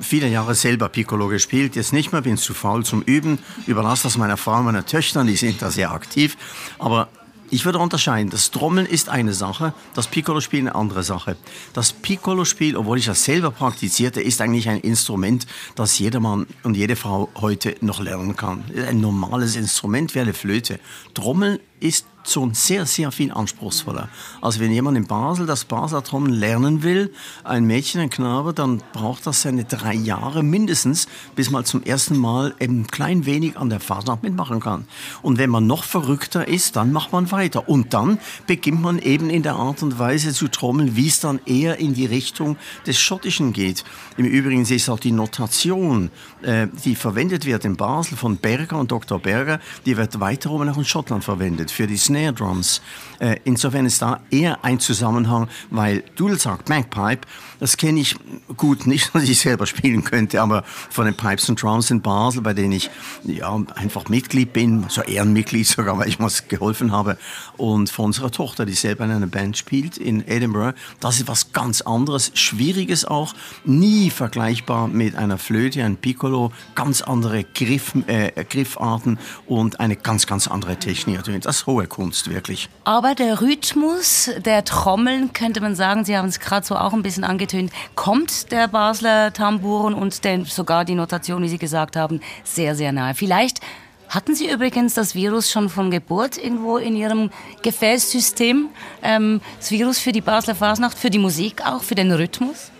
viele 0.00 0.26
Jahre 0.26 0.56
selber 0.56 0.88
Piccolo 0.88 1.28
gespielt, 1.28 1.76
jetzt 1.76 1.92
nicht 1.92 2.10
mehr, 2.10 2.22
bin 2.22 2.36
zu 2.36 2.52
faul 2.52 2.84
zum 2.84 3.02
Üben. 3.02 3.38
Überlasse 3.68 4.04
das 4.04 4.18
meiner 4.18 4.36
Frau, 4.36 4.60
meiner 4.62 4.84
Töchtern, 4.84 5.28
die 5.28 5.36
sind 5.36 5.62
da 5.62 5.70
sehr 5.70 5.92
aktiv. 5.92 6.36
Aber 6.80 7.08
ich 7.50 7.64
würde 7.64 7.78
unterscheiden. 7.78 8.30
Das 8.30 8.50
Trommeln 8.50 8.86
ist 8.86 9.08
eine 9.08 9.34
Sache, 9.34 9.74
das 9.94 10.06
Piccolo-Spiel 10.06 10.60
eine 10.60 10.74
andere 10.74 11.02
Sache. 11.02 11.36
Das 11.72 11.92
Piccolo-Spiel, 11.92 12.76
obwohl 12.76 12.98
ich 12.98 13.06
das 13.06 13.24
selber 13.24 13.50
praktizierte, 13.50 14.20
ist 14.20 14.40
eigentlich 14.40 14.68
ein 14.68 14.80
Instrument, 14.80 15.46
das 15.74 15.98
jeder 15.98 16.20
Mann 16.20 16.46
und 16.62 16.76
jede 16.76 16.96
Frau 16.96 17.28
heute 17.36 17.76
noch 17.80 18.00
lernen 18.00 18.36
kann. 18.36 18.64
Ein 18.88 19.00
normales 19.00 19.56
Instrument 19.56 20.14
wie 20.14 20.20
eine 20.20 20.34
Flöte. 20.34 20.80
Trommeln 21.14 21.58
ist 21.80 22.06
schon 22.24 22.54
sehr, 22.54 22.86
sehr 22.86 23.10
viel 23.12 23.32
anspruchsvoller. 23.32 24.08
Also 24.40 24.60
wenn 24.60 24.72
jemand 24.72 24.96
in 24.96 25.06
Basel 25.06 25.46
das 25.46 25.64
Basler 25.64 26.02
lernen 26.26 26.82
will, 26.82 27.12
ein 27.44 27.64
Mädchen, 27.64 28.00
ein 28.00 28.10
Knabe, 28.10 28.52
dann 28.52 28.82
braucht 28.92 29.26
das 29.26 29.42
seine 29.42 29.64
drei 29.64 29.94
Jahre 29.94 30.42
mindestens, 30.42 31.06
bis 31.34 31.50
man 31.50 31.64
zum 31.64 31.82
ersten 31.82 32.16
Mal 32.16 32.54
ein 32.60 32.86
klein 32.86 33.26
wenig 33.26 33.56
an 33.56 33.70
der 33.70 33.80
Fasnacht 33.80 34.22
mitmachen 34.22 34.60
kann. 34.60 34.86
Und 35.22 35.38
wenn 35.38 35.50
man 35.50 35.66
noch 35.66 35.84
verrückter 35.84 36.46
ist, 36.46 36.76
dann 36.76 36.92
macht 36.92 37.12
man 37.12 37.30
weiter. 37.30 37.68
Und 37.68 37.94
dann 37.94 38.18
beginnt 38.46 38.82
man 38.82 38.98
eben 38.98 39.30
in 39.30 39.42
der 39.42 39.54
Art 39.54 39.82
und 39.82 39.98
Weise 39.98 40.32
zu 40.32 40.48
trommeln, 40.48 40.96
wie 40.96 41.08
es 41.08 41.20
dann 41.20 41.40
eher 41.46 41.78
in 41.78 41.94
die 41.94 42.06
Richtung 42.06 42.56
des 42.86 42.98
Schottischen 42.98 43.52
geht. 43.52 43.84
Im 44.16 44.26
Übrigen 44.26 44.62
ist 44.62 44.88
auch 44.88 45.00
die 45.00 45.12
Notation, 45.12 46.10
äh, 46.42 46.66
die 46.84 46.94
verwendet 46.94 47.46
wird 47.46 47.64
in 47.64 47.76
Basel 47.76 48.16
von 48.16 48.36
Berger 48.36 48.78
und 48.78 48.90
Dr. 48.90 49.18
Berger, 49.18 49.60
die 49.86 49.96
wird 49.96 50.20
weiter 50.20 50.50
auch 50.50 50.60
in 50.60 50.84
Schottland 50.84 51.24
verwendet 51.24 51.70
für 51.70 51.86
die 51.86 51.96
Snare 52.10 52.32
Drums. 52.32 52.82
Äh, 53.20 53.36
insofern 53.44 53.86
ist 53.86 54.02
da 54.02 54.20
eher 54.30 54.64
ein 54.64 54.80
Zusammenhang, 54.80 55.48
weil 55.70 56.02
Dudelsack, 56.16 56.68
Magpipe, 56.68 57.26
das 57.60 57.76
kenne 57.76 58.00
ich 58.00 58.16
gut, 58.56 58.86
nicht, 58.86 59.10
dass 59.14 59.24
ich 59.24 59.38
selber 59.38 59.66
spielen 59.66 60.02
könnte, 60.02 60.40
aber 60.40 60.64
von 60.64 61.04
den 61.04 61.14
Pipes 61.14 61.48
and 61.48 61.62
Drums 61.62 61.90
in 61.90 62.00
Basel, 62.00 62.42
bei 62.42 62.54
denen 62.54 62.72
ich 62.72 62.90
ja, 63.24 63.54
einfach 63.74 64.08
Mitglied 64.08 64.52
bin, 64.52 64.86
so 64.88 65.02
Ehrenmitglied 65.02 65.66
sogar, 65.66 65.98
weil 65.98 66.08
ich 66.08 66.18
mal 66.18 66.30
geholfen 66.48 66.92
habe, 66.92 67.18
und 67.56 67.90
von 67.90 68.06
unserer 68.06 68.30
Tochter, 68.30 68.64
die 68.64 68.72
selber 68.72 69.04
in 69.04 69.10
einer 69.10 69.26
Band 69.26 69.56
spielt 69.56 69.98
in 69.98 70.26
Edinburgh, 70.26 70.74
das 70.98 71.20
ist 71.20 71.28
was 71.28 71.52
ganz 71.52 71.82
anderes, 71.82 72.32
Schwieriges 72.34 73.04
auch, 73.04 73.34
nie 73.64 74.10
vergleichbar 74.10 74.88
mit 74.88 75.14
einer 75.14 75.38
Flöte, 75.38 75.84
ein 75.84 75.96
Piccolo, 75.96 76.52
ganz 76.74 77.02
andere 77.02 77.44
Griff, 77.44 77.92
äh, 78.06 78.44
Griffarten 78.44 79.18
und 79.46 79.78
eine 79.78 79.96
ganz, 79.96 80.26
ganz 80.26 80.48
andere 80.48 80.76
Technik. 80.76 81.16
natürlich. 81.16 81.42
Das 81.42 81.58
ist 81.58 81.66
hohe 81.66 81.86
Kunst, 81.86 81.99
wirklich. 82.00 82.68
Aber 82.84 83.14
der 83.14 83.40
Rhythmus 83.40 84.30
der 84.44 84.64
Trommeln, 84.64 85.32
könnte 85.32 85.60
man 85.60 85.74
sagen, 85.74 86.04
Sie 86.04 86.16
haben 86.16 86.28
es 86.28 86.40
gerade 86.40 86.66
so 86.66 86.76
auch 86.76 86.92
ein 86.92 87.02
bisschen 87.02 87.24
angetönt, 87.24 87.72
kommt 87.94 88.50
der 88.52 88.68
Basler 88.68 89.32
Tamburen 89.32 89.94
und 89.94 90.24
den, 90.24 90.44
sogar 90.44 90.84
die 90.84 90.94
Notation, 90.94 91.42
wie 91.42 91.48
Sie 91.48 91.58
gesagt 91.58 91.96
haben, 91.96 92.20
sehr, 92.44 92.74
sehr 92.74 92.92
nahe. 92.92 93.14
Vielleicht 93.14 93.60
hatten 94.08 94.34
Sie 94.34 94.50
übrigens 94.50 94.94
das 94.94 95.14
Virus 95.14 95.50
schon 95.50 95.68
von 95.68 95.90
Geburt 95.90 96.36
irgendwo 96.36 96.78
in 96.78 96.96
Ihrem 96.96 97.30
Gefäßsystem? 97.62 98.68
Ähm, 99.02 99.40
das 99.58 99.70
Virus 99.70 99.98
für 99.98 100.12
die 100.12 100.20
Basler 100.20 100.54
Fasnacht, 100.54 100.98
für 100.98 101.10
die 101.10 101.18
Musik 101.18 101.64
auch, 101.64 101.82
für 101.82 101.94
den 101.94 102.10
Rhythmus? 102.10 102.72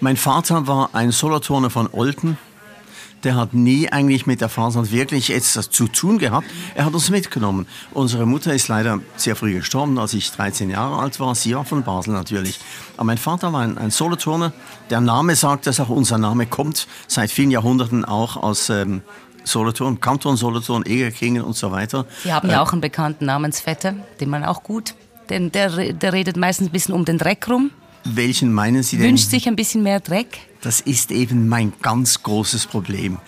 Mein 0.00 0.16
Vater 0.16 0.66
war 0.66 0.90
ein 0.94 1.12
Solothurner 1.12 1.70
von 1.70 1.88
Olten. 1.92 2.38
Der 3.24 3.36
hat 3.36 3.54
nie 3.54 3.88
eigentlich 3.88 4.26
mit 4.26 4.40
der 4.40 4.48
Fasnacht 4.48 4.92
wirklich 4.92 5.30
etwas 5.30 5.70
zu 5.70 5.88
tun 5.88 6.18
gehabt. 6.18 6.46
Er 6.74 6.84
hat 6.84 6.94
uns 6.94 7.10
mitgenommen. 7.10 7.66
Unsere 7.92 8.26
Mutter 8.26 8.54
ist 8.54 8.68
leider 8.68 9.00
sehr 9.16 9.36
früh 9.36 9.54
gestorben, 9.54 9.98
als 9.98 10.14
ich 10.14 10.30
13 10.30 10.70
Jahre 10.70 10.98
alt 10.98 11.20
war. 11.20 11.34
Sie 11.34 11.54
war 11.54 11.64
von 11.64 11.82
Basel 11.82 12.14
natürlich. 12.14 12.58
Aber 12.96 13.04
mein 13.04 13.18
Vater 13.18 13.52
war 13.52 13.60
ein, 13.60 13.78
ein 13.78 13.90
Soloturner. 13.90 14.52
Der 14.88 15.00
Name 15.00 15.36
sagt, 15.36 15.66
dass 15.66 15.80
auch 15.80 15.88
unser 15.88 16.18
Name 16.18 16.46
kommt 16.46 16.86
seit 17.06 17.30
vielen 17.30 17.50
Jahrhunderten 17.50 18.04
auch 18.04 18.36
aus 18.36 18.70
ähm, 18.70 19.02
Solothurn, 19.44 20.00
Kanton 20.00 20.36
Solothurn, 20.36 20.84
Egerkingen 20.86 21.42
und 21.42 21.56
so 21.56 21.70
weiter. 21.70 22.06
Sie 22.22 22.32
haben 22.32 22.48
ja 22.48 22.56
äh, 22.56 22.58
auch 22.58 22.72
einen 22.72 22.80
bekannten 22.80 23.26
Namensvetter, 23.26 23.94
den 24.20 24.30
man 24.30 24.44
auch 24.44 24.62
gut, 24.62 24.94
denn 25.28 25.52
der, 25.52 25.92
der 25.92 26.12
redet 26.12 26.36
meistens 26.36 26.68
ein 26.68 26.72
bisschen 26.72 26.94
um 26.94 27.04
den 27.04 27.18
Dreck 27.18 27.48
rum. 27.48 27.70
Welchen 28.04 28.52
meinen 28.52 28.82
Sie 28.82 28.96
denn? 28.96 29.06
Wünscht 29.06 29.30
sich 29.30 29.46
ein 29.48 29.56
bisschen 29.56 29.82
mehr 29.82 30.00
Dreck? 30.00 30.38
Das 30.60 30.80
ist 30.80 31.10
eben 31.10 31.48
mein 31.48 31.72
ganz 31.82 32.22
großes 32.22 32.66
Problem. 32.66 33.18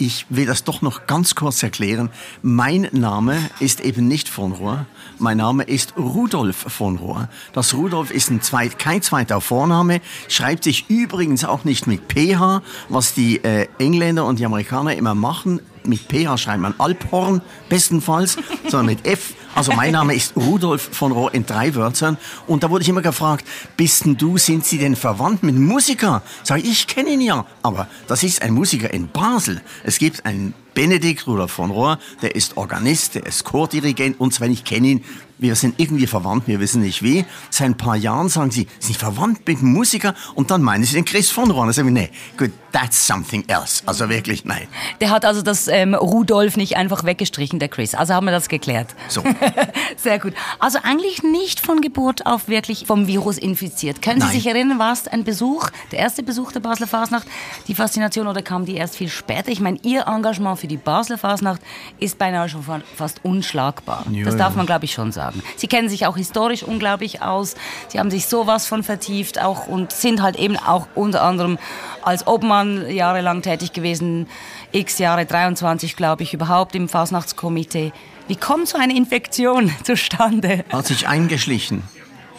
Ich 0.00 0.26
will 0.28 0.46
das 0.46 0.62
doch 0.62 0.80
noch 0.80 1.06
ganz 1.08 1.34
kurz 1.34 1.60
erklären. 1.64 2.10
Mein 2.40 2.88
Name 2.92 3.36
ist 3.58 3.80
eben 3.80 4.06
nicht 4.06 4.28
von 4.28 4.52
Rohr. 4.52 4.86
Mein 5.18 5.38
Name 5.38 5.64
ist 5.64 5.96
Rudolf 5.96 6.56
von 6.56 6.98
Rohr. 6.98 7.28
Das 7.52 7.74
Rudolf 7.74 8.12
ist 8.12 8.30
ein 8.30 8.40
zweit, 8.40 8.78
kein 8.78 9.02
zweiter 9.02 9.40
Vorname, 9.40 10.00
schreibt 10.28 10.62
sich 10.62 10.88
übrigens 10.88 11.44
auch 11.44 11.64
nicht 11.64 11.88
mit 11.88 12.02
PH, 12.12 12.62
was 12.88 13.14
die 13.14 13.42
äh, 13.42 13.66
Engländer 13.80 14.24
und 14.24 14.38
die 14.38 14.46
Amerikaner 14.46 14.94
immer 14.94 15.16
machen. 15.16 15.60
Mit 15.88 16.00
PH 16.00 16.36
schreibt 16.36 16.60
man 16.60 16.74
Alphorn 16.78 17.40
bestenfalls, 17.68 18.36
sondern 18.68 18.86
mit 18.86 19.06
F. 19.06 19.34
Also 19.54 19.72
mein 19.72 19.92
Name 19.92 20.14
ist 20.14 20.36
Rudolf 20.36 20.90
von 20.92 21.12
Rohr 21.12 21.32
in 21.32 21.46
drei 21.46 21.74
Wörtern. 21.74 22.18
Und 22.46 22.62
da 22.62 22.70
wurde 22.70 22.82
ich 22.82 22.88
immer 22.88 23.02
gefragt, 23.02 23.46
bist 23.76 24.04
denn 24.04 24.16
du, 24.16 24.36
sind 24.36 24.64
Sie 24.66 24.78
denn 24.78 24.94
verwandt 24.94 25.42
mit 25.42 25.56
Musiker? 25.56 26.22
Sag 26.44 26.58
ich, 26.58 26.70
ich 26.70 26.86
kenne 26.86 27.10
ihn 27.10 27.22
ja. 27.22 27.46
Aber 27.62 27.88
das 28.06 28.22
ist 28.22 28.42
ein 28.42 28.52
Musiker 28.52 28.92
in 28.92 29.08
Basel. 29.08 29.62
Es 29.82 29.98
gibt 29.98 30.26
einen 30.26 30.52
Benedikt 30.74 31.26
Rudolf 31.26 31.50
von 31.50 31.70
Rohr, 31.70 31.98
der 32.22 32.36
ist 32.36 32.56
Organist, 32.56 33.16
der 33.16 33.26
ist 33.26 33.44
Chordirigent 33.44 34.20
und 34.20 34.32
zwar, 34.32 34.46
ich 34.46 34.62
kenne 34.62 34.86
ihn, 34.86 35.04
wir 35.38 35.54
sind 35.54 35.78
irgendwie 35.78 36.06
verwandt, 36.06 36.46
wir 36.46 36.60
wissen 36.60 36.82
nicht 36.82 37.02
wie. 37.02 37.24
Seit 37.50 37.68
ein 37.68 37.76
paar 37.76 37.96
Jahren 37.96 38.28
sagen 38.28 38.50
sie, 38.50 38.66
sie 38.78 38.88
sind 38.88 38.96
verwandt 38.96 39.46
mit 39.46 39.58
einem 39.58 39.72
Musiker 39.72 40.14
und 40.34 40.50
dann 40.50 40.62
meinen 40.62 40.84
sie 40.84 40.94
den 40.94 41.04
Chris 41.04 41.30
von 41.30 41.50
Rohr. 41.50 41.64
Dann 41.64 41.72
sagen 41.72 41.94
wir, 41.94 42.02
nee, 42.02 42.10
good, 42.36 42.50
that's 42.72 43.06
something 43.06 43.44
else. 43.48 43.82
Also 43.86 44.08
wirklich, 44.08 44.44
nein. 44.44 44.66
Der 45.00 45.10
hat 45.10 45.24
also 45.24 45.42
das 45.42 45.68
ähm, 45.68 45.94
Rudolf 45.94 46.56
nicht 46.56 46.76
einfach 46.76 47.04
weggestrichen, 47.04 47.58
der 47.58 47.68
Chris. 47.68 47.94
Also 47.94 48.14
haben 48.14 48.26
wir 48.26 48.30
das 48.32 48.48
geklärt. 48.48 48.94
So. 49.08 49.22
Sehr 49.96 50.18
gut. 50.18 50.34
Also 50.58 50.78
eigentlich 50.82 51.22
nicht 51.22 51.60
von 51.60 51.80
Geburt 51.80 52.26
auf 52.26 52.48
wirklich 52.48 52.86
vom 52.86 53.06
Virus 53.06 53.38
infiziert. 53.38 54.02
Können 54.02 54.18
Nein. 54.18 54.28
Sie 54.30 54.38
sich 54.38 54.46
erinnern, 54.46 54.78
war 54.78 54.92
es 54.92 55.06
ein 55.08 55.24
Besuch, 55.24 55.70
der 55.92 56.00
erste 56.00 56.22
Besuch 56.22 56.52
der 56.52 56.60
Basler 56.60 56.86
Fasnacht, 56.86 57.26
die 57.68 57.74
Faszination 57.74 58.26
oder 58.26 58.42
kam 58.42 58.64
die 58.64 58.74
erst 58.74 58.96
viel 58.96 59.08
später? 59.08 59.50
Ich 59.50 59.60
meine, 59.60 59.78
Ihr 59.82 60.06
Engagement 60.06 60.58
für 60.58 60.66
die 60.66 60.76
Basler 60.76 61.18
Fasnacht 61.18 61.60
ist 61.98 62.18
beinahe 62.18 62.48
schon 62.48 62.64
fast 62.96 63.24
unschlagbar. 63.24 64.04
Ja, 64.10 64.24
das 64.24 64.36
darf 64.36 64.54
man, 64.54 64.66
glaube 64.66 64.84
ich, 64.84 64.92
schon 64.92 65.12
sagen. 65.12 65.27
Sie 65.56 65.66
kennen 65.66 65.88
sich 65.88 66.06
auch 66.06 66.16
historisch 66.16 66.62
unglaublich 66.62 67.22
aus. 67.22 67.54
Sie 67.88 67.98
haben 67.98 68.10
sich 68.10 68.26
sowas 68.26 68.66
von 68.66 68.82
vertieft 68.82 69.40
auch 69.40 69.66
und 69.66 69.92
sind 69.92 70.22
halt 70.22 70.36
eben 70.36 70.56
auch 70.56 70.86
unter 70.94 71.22
anderem 71.22 71.58
als 72.02 72.26
Obmann 72.26 72.90
jahrelang 72.90 73.42
tätig 73.42 73.72
gewesen, 73.72 74.26
x 74.72 74.98
Jahre, 74.98 75.26
23 75.26 75.96
glaube 75.96 76.22
ich, 76.22 76.34
überhaupt 76.34 76.74
im 76.74 76.88
Fasnachtskomitee. 76.88 77.92
Wie 78.28 78.36
kommt 78.36 78.68
so 78.68 78.78
eine 78.78 78.96
Infektion 78.96 79.70
zustande? 79.84 80.64
Hat 80.70 80.86
sich 80.86 81.08
eingeschlichen. 81.08 81.82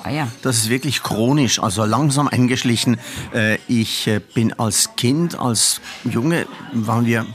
Ah 0.03 0.11
ja. 0.11 0.27
Das 0.43 0.57
ist 0.57 0.69
wirklich 0.69 1.03
chronisch, 1.03 1.61
also 1.61 1.83
langsam 1.83 2.27
eingeschlichen. 2.27 2.99
Äh, 3.33 3.57
Ich 3.67 4.07
äh, 4.07 4.19
bin 4.19 4.53
als 4.53 4.95
Kind, 4.95 5.37
als 5.37 5.81
Junge, 6.05 6.45
waren 6.71 7.05
wir, 7.05 7.25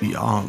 ja, 0.00 0.44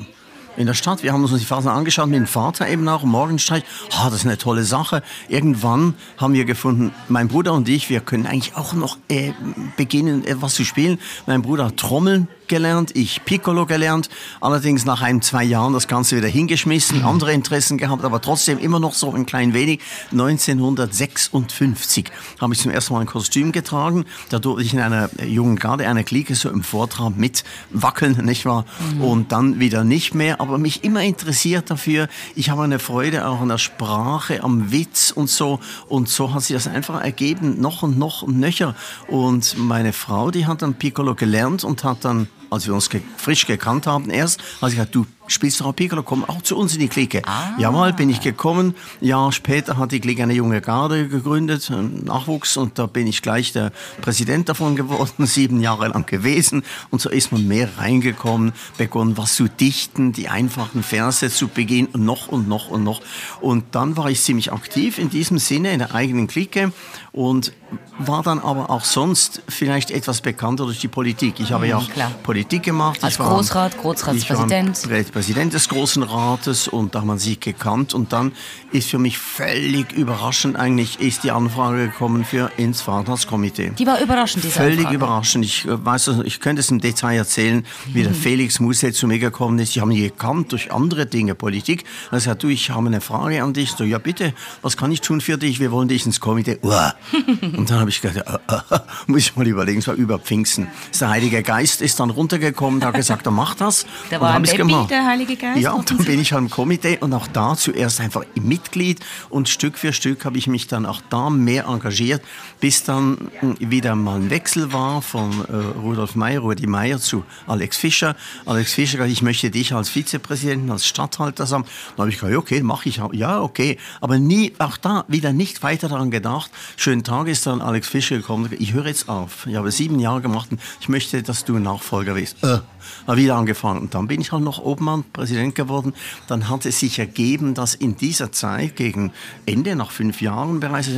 in 0.57 0.65
der 0.65 0.73
Stadt. 0.73 1.03
Wir 1.03 1.13
haben 1.13 1.23
uns 1.23 1.37
die 1.37 1.45
Phasen 1.45 1.69
angeschaut 1.69 2.07
mit 2.07 2.17
dem 2.17 2.27
Vater 2.27 2.67
eben 2.67 2.87
auch, 2.89 3.03
Morgenstreich. 3.03 3.63
Ah, 3.91 4.09
das 4.09 4.19
ist 4.19 4.25
eine 4.25 4.37
tolle 4.37 4.63
Sache. 4.63 5.03
Irgendwann 5.29 5.93
haben 6.17 6.33
wir 6.33 6.45
gefunden, 6.45 6.93
mein 7.07 7.27
Bruder 7.27 7.53
und 7.53 7.69
ich, 7.69 7.89
wir 7.89 8.01
können 8.01 8.25
eigentlich 8.25 8.55
auch 8.55 8.73
noch 8.73 8.97
äh, 9.07 9.33
beginnen, 9.77 10.25
etwas 10.25 10.55
zu 10.55 10.65
spielen. 10.65 10.99
Mein 11.25 11.43
Bruder 11.43 11.75
Trommeln 11.75 12.27
gelernt, 12.47 12.95
ich 12.95 13.23
Piccolo 13.25 13.65
gelernt, 13.65 14.09
allerdings 14.41 14.85
nach 14.85 15.01
ein, 15.01 15.21
zwei 15.21 15.43
Jahren 15.43 15.73
das 15.73 15.87
Ganze 15.87 16.17
wieder 16.17 16.27
hingeschmissen, 16.27 17.03
andere 17.03 17.33
Interessen 17.33 17.77
gehabt, 17.77 18.03
aber 18.03 18.21
trotzdem 18.21 18.59
immer 18.59 18.79
noch 18.79 18.93
so 18.93 19.13
ein 19.13 19.25
klein 19.25 19.53
wenig. 19.53 19.81
1956 20.11 22.11
habe 22.39 22.53
ich 22.53 22.59
zum 22.59 22.71
ersten 22.71 22.93
Mal 22.93 23.01
ein 23.01 23.07
Kostüm 23.07 23.51
getragen, 23.51 24.05
da 24.29 24.39
durfte 24.39 24.63
ich 24.63 24.73
in 24.73 24.79
einer 24.79 25.09
jungen 25.23 25.57
Garde, 25.57 25.87
einer 25.87 26.03
Clique 26.03 26.35
so 26.35 26.49
im 26.49 26.63
Vortrag 26.63 27.17
mit 27.17 27.43
wackeln, 27.71 28.25
nicht 28.25 28.45
wahr? 28.45 28.65
Und 28.99 29.31
dann 29.31 29.59
wieder 29.59 29.83
nicht 29.83 30.15
mehr, 30.15 30.41
aber 30.41 30.57
mich 30.57 30.83
immer 30.83 31.03
interessiert 31.03 31.69
dafür. 31.69 32.07
Ich 32.35 32.49
habe 32.49 32.63
eine 32.63 32.79
Freude 32.79 33.27
auch 33.27 33.41
an 33.41 33.49
der 33.49 33.57
Sprache, 33.57 34.43
am 34.43 34.71
Witz 34.71 35.11
und 35.11 35.29
so 35.29 35.59
und 35.87 36.09
so 36.09 36.33
hat 36.33 36.43
sich 36.43 36.55
das 36.55 36.67
einfach 36.67 37.01
ergeben, 37.01 37.61
noch 37.61 37.83
und 37.83 37.97
noch 37.97 38.21
und 38.21 38.39
nöcher. 38.39 38.75
Und 39.07 39.57
meine 39.57 39.93
Frau, 39.93 40.31
die 40.31 40.45
hat 40.45 40.61
dann 40.61 40.75
Piccolo 40.75 41.15
gelernt 41.15 41.63
und 41.63 41.83
hat 41.83 42.05
dann 42.05 42.27
als 42.49 42.67
wir 42.67 42.73
uns 42.73 42.89
ge 42.89 43.01
frisch 43.17 43.45
gekannt 43.45 43.87
haben 43.87 44.09
erst, 44.09 44.41
hat 44.61 44.69
sie 44.69 44.75
gesagt, 44.75 44.95
du 44.95 45.05
spielst 45.27 45.61
doch 45.61 45.75
Piccolo, 45.75 46.03
komm 46.03 46.23
auch 46.25 46.41
zu 46.41 46.57
uns 46.57 46.73
in 46.73 46.79
die 46.79 46.87
Clique. 46.87 47.21
Jawohl, 47.57 47.93
bin 47.93 48.09
ich 48.09 48.21
gekommen. 48.21 48.75
Jahr 49.01 49.31
später 49.31 49.77
hat 49.77 49.91
die 49.91 49.99
Clique 49.99 50.23
eine 50.23 50.33
junge 50.33 50.61
Garde 50.61 51.07
gegründet, 51.07 51.69
Nachwuchs, 51.69 52.57
und 52.57 52.79
da 52.79 52.85
bin 52.85 53.07
ich 53.07 53.21
gleich 53.21 53.51
der 53.51 53.71
Präsident 54.01 54.49
davon 54.49 54.75
geworden, 54.75 55.25
sieben 55.25 55.61
Jahre 55.61 55.89
lang 55.89 56.05
gewesen. 56.05 56.63
Und 56.89 57.01
so 57.01 57.09
ist 57.09 57.31
man 57.31 57.47
mehr 57.47 57.69
reingekommen, 57.77 58.53
begonnen 58.77 59.17
was 59.17 59.35
zu 59.35 59.47
dichten, 59.47 60.13
die 60.13 60.29
einfachen 60.29 60.83
Verse 60.83 61.29
zu 61.29 61.47
beginnen, 61.47 61.89
noch 61.97 62.27
und 62.27 62.47
noch 62.47 62.69
und 62.69 62.83
noch. 62.83 63.01
Und 63.41 63.63
dann 63.71 63.97
war 63.97 64.09
ich 64.09 64.21
ziemlich 64.21 64.51
aktiv 64.51 64.97
in 64.97 65.09
diesem 65.09 65.39
Sinne, 65.39 65.73
in 65.73 65.79
der 65.79 65.93
eigenen 65.93 66.27
Clique 66.27 66.71
und 67.17 67.51
war 67.99 68.21
dann 68.21 68.37
aber 68.39 68.69
auch 68.69 68.85
sonst 68.85 69.41
vielleicht 69.49 69.89
etwas 69.89 70.21
bekannter 70.21 70.65
durch 70.65 70.79
die 70.79 70.87
Politik. 70.87 71.39
Ich 71.39 71.51
habe 71.51 71.67
ja 71.67 71.77
auch 71.77 71.89
klar. 71.89 72.11
Politik 72.21 72.61
gemacht. 72.63 73.03
Als 73.03 73.17
Großrat, 73.17 73.75
Großratspräsident. 73.79 74.77
Ich 74.77 74.89
war 74.89 74.97
Prä- 74.97 75.11
Präsident 75.11 75.53
des 75.53 75.67
Großen 75.67 76.03
Rates 76.03 76.67
und 76.67 76.93
da 76.93 76.99
haben 76.99 77.07
man 77.07 77.17
sich 77.17 77.39
gekannt 77.39 77.95
und 77.95 78.13
dann 78.13 78.33
ist 78.71 78.89
für 78.89 78.99
mich 78.99 79.17
völlig 79.17 79.91
überraschend 79.93 80.55
eigentlich 80.57 80.99
ist 80.99 81.23
die 81.23 81.31
Anfrage 81.31 81.87
gekommen 81.87 82.23
für 82.23 82.51
ins 82.57 82.81
Vaterskomitee. 82.81 83.71
Die 83.77 83.87
war 83.87 83.99
überraschend, 83.99 84.43
diese 84.43 84.53
Völlig 84.53 84.77
Anfrage. 84.79 84.95
überraschend. 84.95 85.45
Ich 85.45 85.65
äh, 85.65 85.83
weiß, 85.85 86.11
ich 86.25 86.39
könnte 86.39 86.59
es 86.59 86.69
im 86.69 86.79
Detail 86.79 87.17
erzählen, 87.17 87.65
wie 87.93 88.03
der 88.03 88.13
Felix 88.13 88.59
Muse 88.59 88.93
zu 88.93 89.07
mir 89.07 89.17
gekommen 89.19 89.57
ist. 89.57 89.75
Ich 89.75 89.81
habe 89.81 89.91
ihn 89.93 90.03
gekannt 90.03 90.51
durch 90.51 90.71
andere 90.71 91.07
Dinge, 91.07 91.33
Politik. 91.33 91.83
Er 92.11 92.19
sagt, 92.19 92.43
du, 92.43 92.47
ich 92.49 92.69
habe 92.69 92.85
eine 92.87 93.01
Frage 93.01 93.41
an 93.43 93.53
dich. 93.53 93.71
So, 93.71 93.83
ja 93.83 93.97
bitte, 93.97 94.33
was 94.61 94.77
kann 94.77 94.91
ich 94.91 95.01
tun 95.01 95.19
für 95.19 95.37
dich? 95.39 95.59
Wir 95.59 95.71
wollen 95.71 95.87
dich 95.87 96.05
ins 96.05 96.19
Komitee. 96.19 96.59
Uah. 96.61 96.93
Und 97.13 97.69
dann 97.69 97.79
habe 97.79 97.89
ich 97.89 98.01
gedacht, 98.01 98.17
äh, 98.17 98.75
äh, 98.75 98.79
muss 99.07 99.21
ich 99.21 99.35
mal 99.35 99.47
überlegen, 99.47 99.79
es 99.79 99.87
war 99.87 99.95
über 99.95 100.19
Pfingsten. 100.19 100.67
Der 100.99 101.09
Heilige 101.09 101.43
Geist 101.43 101.81
ist 101.81 101.99
dann 101.99 102.09
runtergekommen, 102.09 102.83
hat 102.83 102.95
gesagt, 102.95 103.25
er 103.25 103.31
macht 103.31 103.61
das. 103.61 103.85
Da 104.09 104.17
Und 104.17 104.21
war 104.21 104.33
hab 104.33 104.37
ein 104.37 104.43
Baby, 104.43 104.87
der 104.89 105.05
Heilige 105.05 105.35
Geist, 105.35 105.59
Ja, 105.59 105.71
und 105.71 105.89
dann 105.89 105.97
bin 105.97 106.19
ich 106.19 106.33
am 106.33 106.49
Komitee 106.49 106.97
und 106.99 107.13
auch 107.13 107.27
da 107.27 107.55
zuerst 107.55 107.99
einfach 108.01 108.23
Mitglied 108.35 108.99
und 109.29 109.49
Stück 109.49 109.77
für 109.77 109.93
Stück 109.93 110.25
habe 110.25 110.37
ich 110.37 110.47
mich 110.47 110.67
dann 110.67 110.85
auch 110.85 111.01
da 111.09 111.29
mehr 111.29 111.65
engagiert, 111.65 112.21
bis 112.59 112.83
dann 112.83 113.17
mh, 113.41 113.55
wieder 113.59 113.95
mal 113.95 114.19
ein 114.19 114.29
Wechsel 114.29 114.73
war 114.73 115.01
von 115.01 115.31
äh, 115.47 115.79
Rudolf 115.79 116.15
Meyer, 116.15 116.41
Rudi 116.41 116.67
Meyer 116.67 116.99
zu 116.99 117.23
Alex 117.47 117.77
Fischer. 117.77 118.15
Alex 118.45 118.73
Fischer 118.73 118.97
gesagt, 118.97 119.11
ich 119.11 119.21
möchte 119.21 119.49
dich 119.49 119.73
als 119.73 119.89
Vizepräsidenten, 119.89 120.71
als 120.71 120.85
Stadthalter 120.85 121.47
haben. 121.49 121.63
Dann 121.95 122.03
habe 122.03 122.09
ich 122.09 122.19
gesagt, 122.19 122.35
okay, 122.35 122.61
mache 122.61 122.89
ich. 122.89 123.01
Ja, 123.13 123.41
okay. 123.41 123.77
Aber 124.01 124.19
nie, 124.19 124.53
auch 124.59 124.77
da 124.77 125.05
wieder 125.07 125.33
nicht 125.33 125.63
weiter 125.63 125.89
daran 125.89 126.11
gedacht. 126.11 126.51
Schönen 126.97 127.03
Tag 127.03 127.27
ist 127.27 127.45
dann 127.45 127.61
Alex 127.61 127.89
Fischer 127.89 128.17
gekommen. 128.17 128.49
Ich 128.57 128.73
höre 128.73 128.87
jetzt 128.87 129.07
auf. 129.07 129.45
Ich 129.45 129.55
habe 129.55 129.69
sieben 129.69 129.99
Jahre 129.99 130.19
gemacht 130.19 130.49
und 130.49 130.59
ich 130.81 130.89
möchte, 130.89 131.21
dass 131.21 131.45
du 131.45 131.59
Nachfolger 131.59 132.15
wirst. 132.15 132.43
Äh, 132.43 132.57
habe 133.05 133.17
wieder 133.17 133.35
angefangen. 133.35 133.81
Und 133.81 133.93
dann 133.93 134.07
bin 134.07 134.19
ich 134.19 134.31
halt 134.31 134.41
noch 134.41 134.65
Obmann, 134.65 135.03
Präsident 135.13 135.53
geworden. 135.53 135.93
Dann 136.27 136.49
hat 136.49 136.65
es 136.65 136.79
sich 136.79 136.97
ergeben, 136.97 137.53
dass 137.53 137.75
in 137.75 137.97
dieser 137.97 138.31
Zeit, 138.31 138.75
gegen 138.77 139.11
Ende, 139.45 139.75
nach 139.75 139.91
fünf 139.91 140.23
Jahren 140.23 140.59
bereits, 140.59 140.89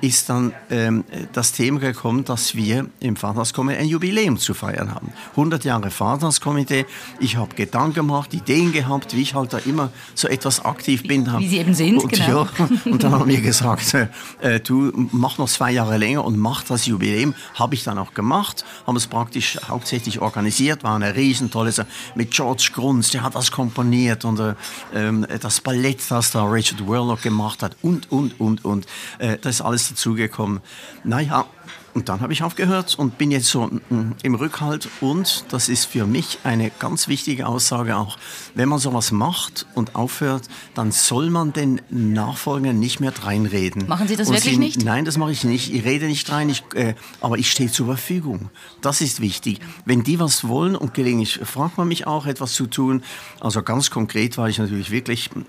ist 0.00 0.28
dann 0.28 0.52
ähm, 0.70 1.04
das 1.32 1.52
Thema 1.52 1.80
gekommen, 1.80 2.24
dass 2.24 2.54
wir 2.54 2.86
im 3.00 3.16
Vaterskomitee 3.16 3.78
ein 3.78 3.88
Jubiläum 3.88 4.38
zu 4.38 4.54
feiern 4.54 4.94
haben. 4.94 5.12
100 5.32 5.64
Jahre 5.64 5.90
Vaterskomitee. 5.90 6.86
Ich 7.18 7.36
habe 7.36 7.54
Gedanken 7.54 7.94
gemacht, 7.94 8.32
Ideen 8.34 8.72
gehabt, 8.72 9.14
wie 9.14 9.22
ich 9.22 9.34
halt 9.34 9.52
da 9.52 9.58
immer 9.58 9.90
so 10.14 10.28
etwas 10.28 10.64
aktiv 10.64 11.02
bin. 11.02 11.26
wie 11.38 11.48
Sie 11.48 11.58
eben 11.58 11.74
sind, 11.74 11.98
und, 11.98 12.12
genau. 12.12 12.46
Ja, 12.58 12.68
und 12.86 13.02
dann 13.02 13.12
haben 13.12 13.28
wir 13.28 13.40
gesagt, 13.40 13.94
äh, 13.94 14.08
äh, 14.40 14.60
du 14.60 14.92
mach 15.12 15.38
noch 15.38 15.48
zwei 15.48 15.72
Jahre 15.72 15.98
länger 15.98 16.24
und 16.24 16.38
mach 16.38 16.62
das 16.64 16.86
Jubiläum. 16.86 17.34
Habe 17.54 17.74
ich 17.74 17.84
dann 17.84 17.98
auch 17.98 18.14
gemacht, 18.14 18.64
haben 18.86 18.96
es 18.96 19.06
praktisch 19.06 19.58
hauptsächlich 19.68 20.20
organisiert, 20.20 20.84
war 20.84 20.94
eine 20.94 21.14
riesen 21.14 21.50
tolle 21.50 21.72
Sache 21.72 21.88
mit 22.14 22.30
George 22.30 22.70
Grunz, 22.72 23.10
der 23.10 23.22
hat 23.22 23.34
das 23.34 23.50
komponiert 23.50 24.24
und 24.24 24.40
äh, 24.40 24.54
ähm, 24.94 25.26
das 25.40 25.60
Ballett, 25.60 26.00
das 26.10 26.30
da 26.30 26.44
Richard 26.44 26.86
Whirlock 26.86 27.22
gemacht 27.22 27.62
hat 27.62 27.76
und, 27.82 28.10
und, 28.10 28.38
und, 28.40 28.64
und. 28.64 28.86
Äh, 29.18 29.38
das 29.40 29.56
ist 29.56 29.60
alles 29.60 29.89
dazugekommen. 29.90 30.60
Naja, 31.04 31.46
Und 31.92 32.08
dann 32.08 32.20
habe 32.20 32.32
ich 32.32 32.42
aufgehört 32.42 32.96
und 32.98 33.18
bin 33.18 33.30
jetzt 33.30 33.46
so 33.46 33.66
mm, 33.66 34.14
im 34.22 34.34
Rückhalt. 34.36 34.88
Und 35.00 35.44
das 35.50 35.68
ist 35.68 35.86
für 35.86 36.06
mich 36.06 36.38
eine 36.44 36.70
ganz 36.78 37.08
wichtige 37.08 37.46
Aussage 37.46 37.96
auch. 37.96 38.16
Wenn 38.54 38.68
man 38.68 38.78
sowas 38.78 39.10
macht 39.10 39.66
und 39.74 39.96
aufhört, 39.96 40.44
dann 40.74 40.92
soll 40.92 41.30
man 41.30 41.52
den 41.52 41.80
Nachfolgern 41.90 42.78
nicht 42.78 43.00
mehr 43.00 43.12
reinreden. 43.24 43.88
Machen 43.88 44.06
Sie 44.06 44.16
das 44.16 44.28
und 44.28 44.34
wirklich 44.34 44.54
Sie, 44.54 44.60
nicht? 44.60 44.84
Nein, 44.84 45.04
das 45.04 45.18
mache 45.18 45.32
ich 45.32 45.42
nicht. 45.42 45.74
Ich 45.74 45.84
rede 45.84 46.06
nicht 46.06 46.30
rein, 46.30 46.48
ich, 46.48 46.62
äh, 46.74 46.94
aber 47.20 47.38
ich 47.38 47.50
stehe 47.50 47.70
zur 47.70 47.86
Verfügung. 47.86 48.50
Das 48.82 49.00
ist 49.00 49.20
wichtig. 49.20 49.58
Wenn 49.84 50.04
die 50.04 50.20
was 50.20 50.46
wollen 50.46 50.76
und 50.76 50.94
gelegentlich 50.94 51.40
fragt 51.42 51.76
man 51.76 51.88
mich 51.88 52.06
auch, 52.06 52.26
etwas 52.26 52.52
zu 52.52 52.66
tun. 52.66 53.02
Also 53.40 53.62
ganz 53.62 53.90
konkret 53.90 54.38
war 54.38 54.48
ich 54.48 54.58
natürlich 54.58 54.90
wirklich, 54.92 55.30
ich 55.34 55.44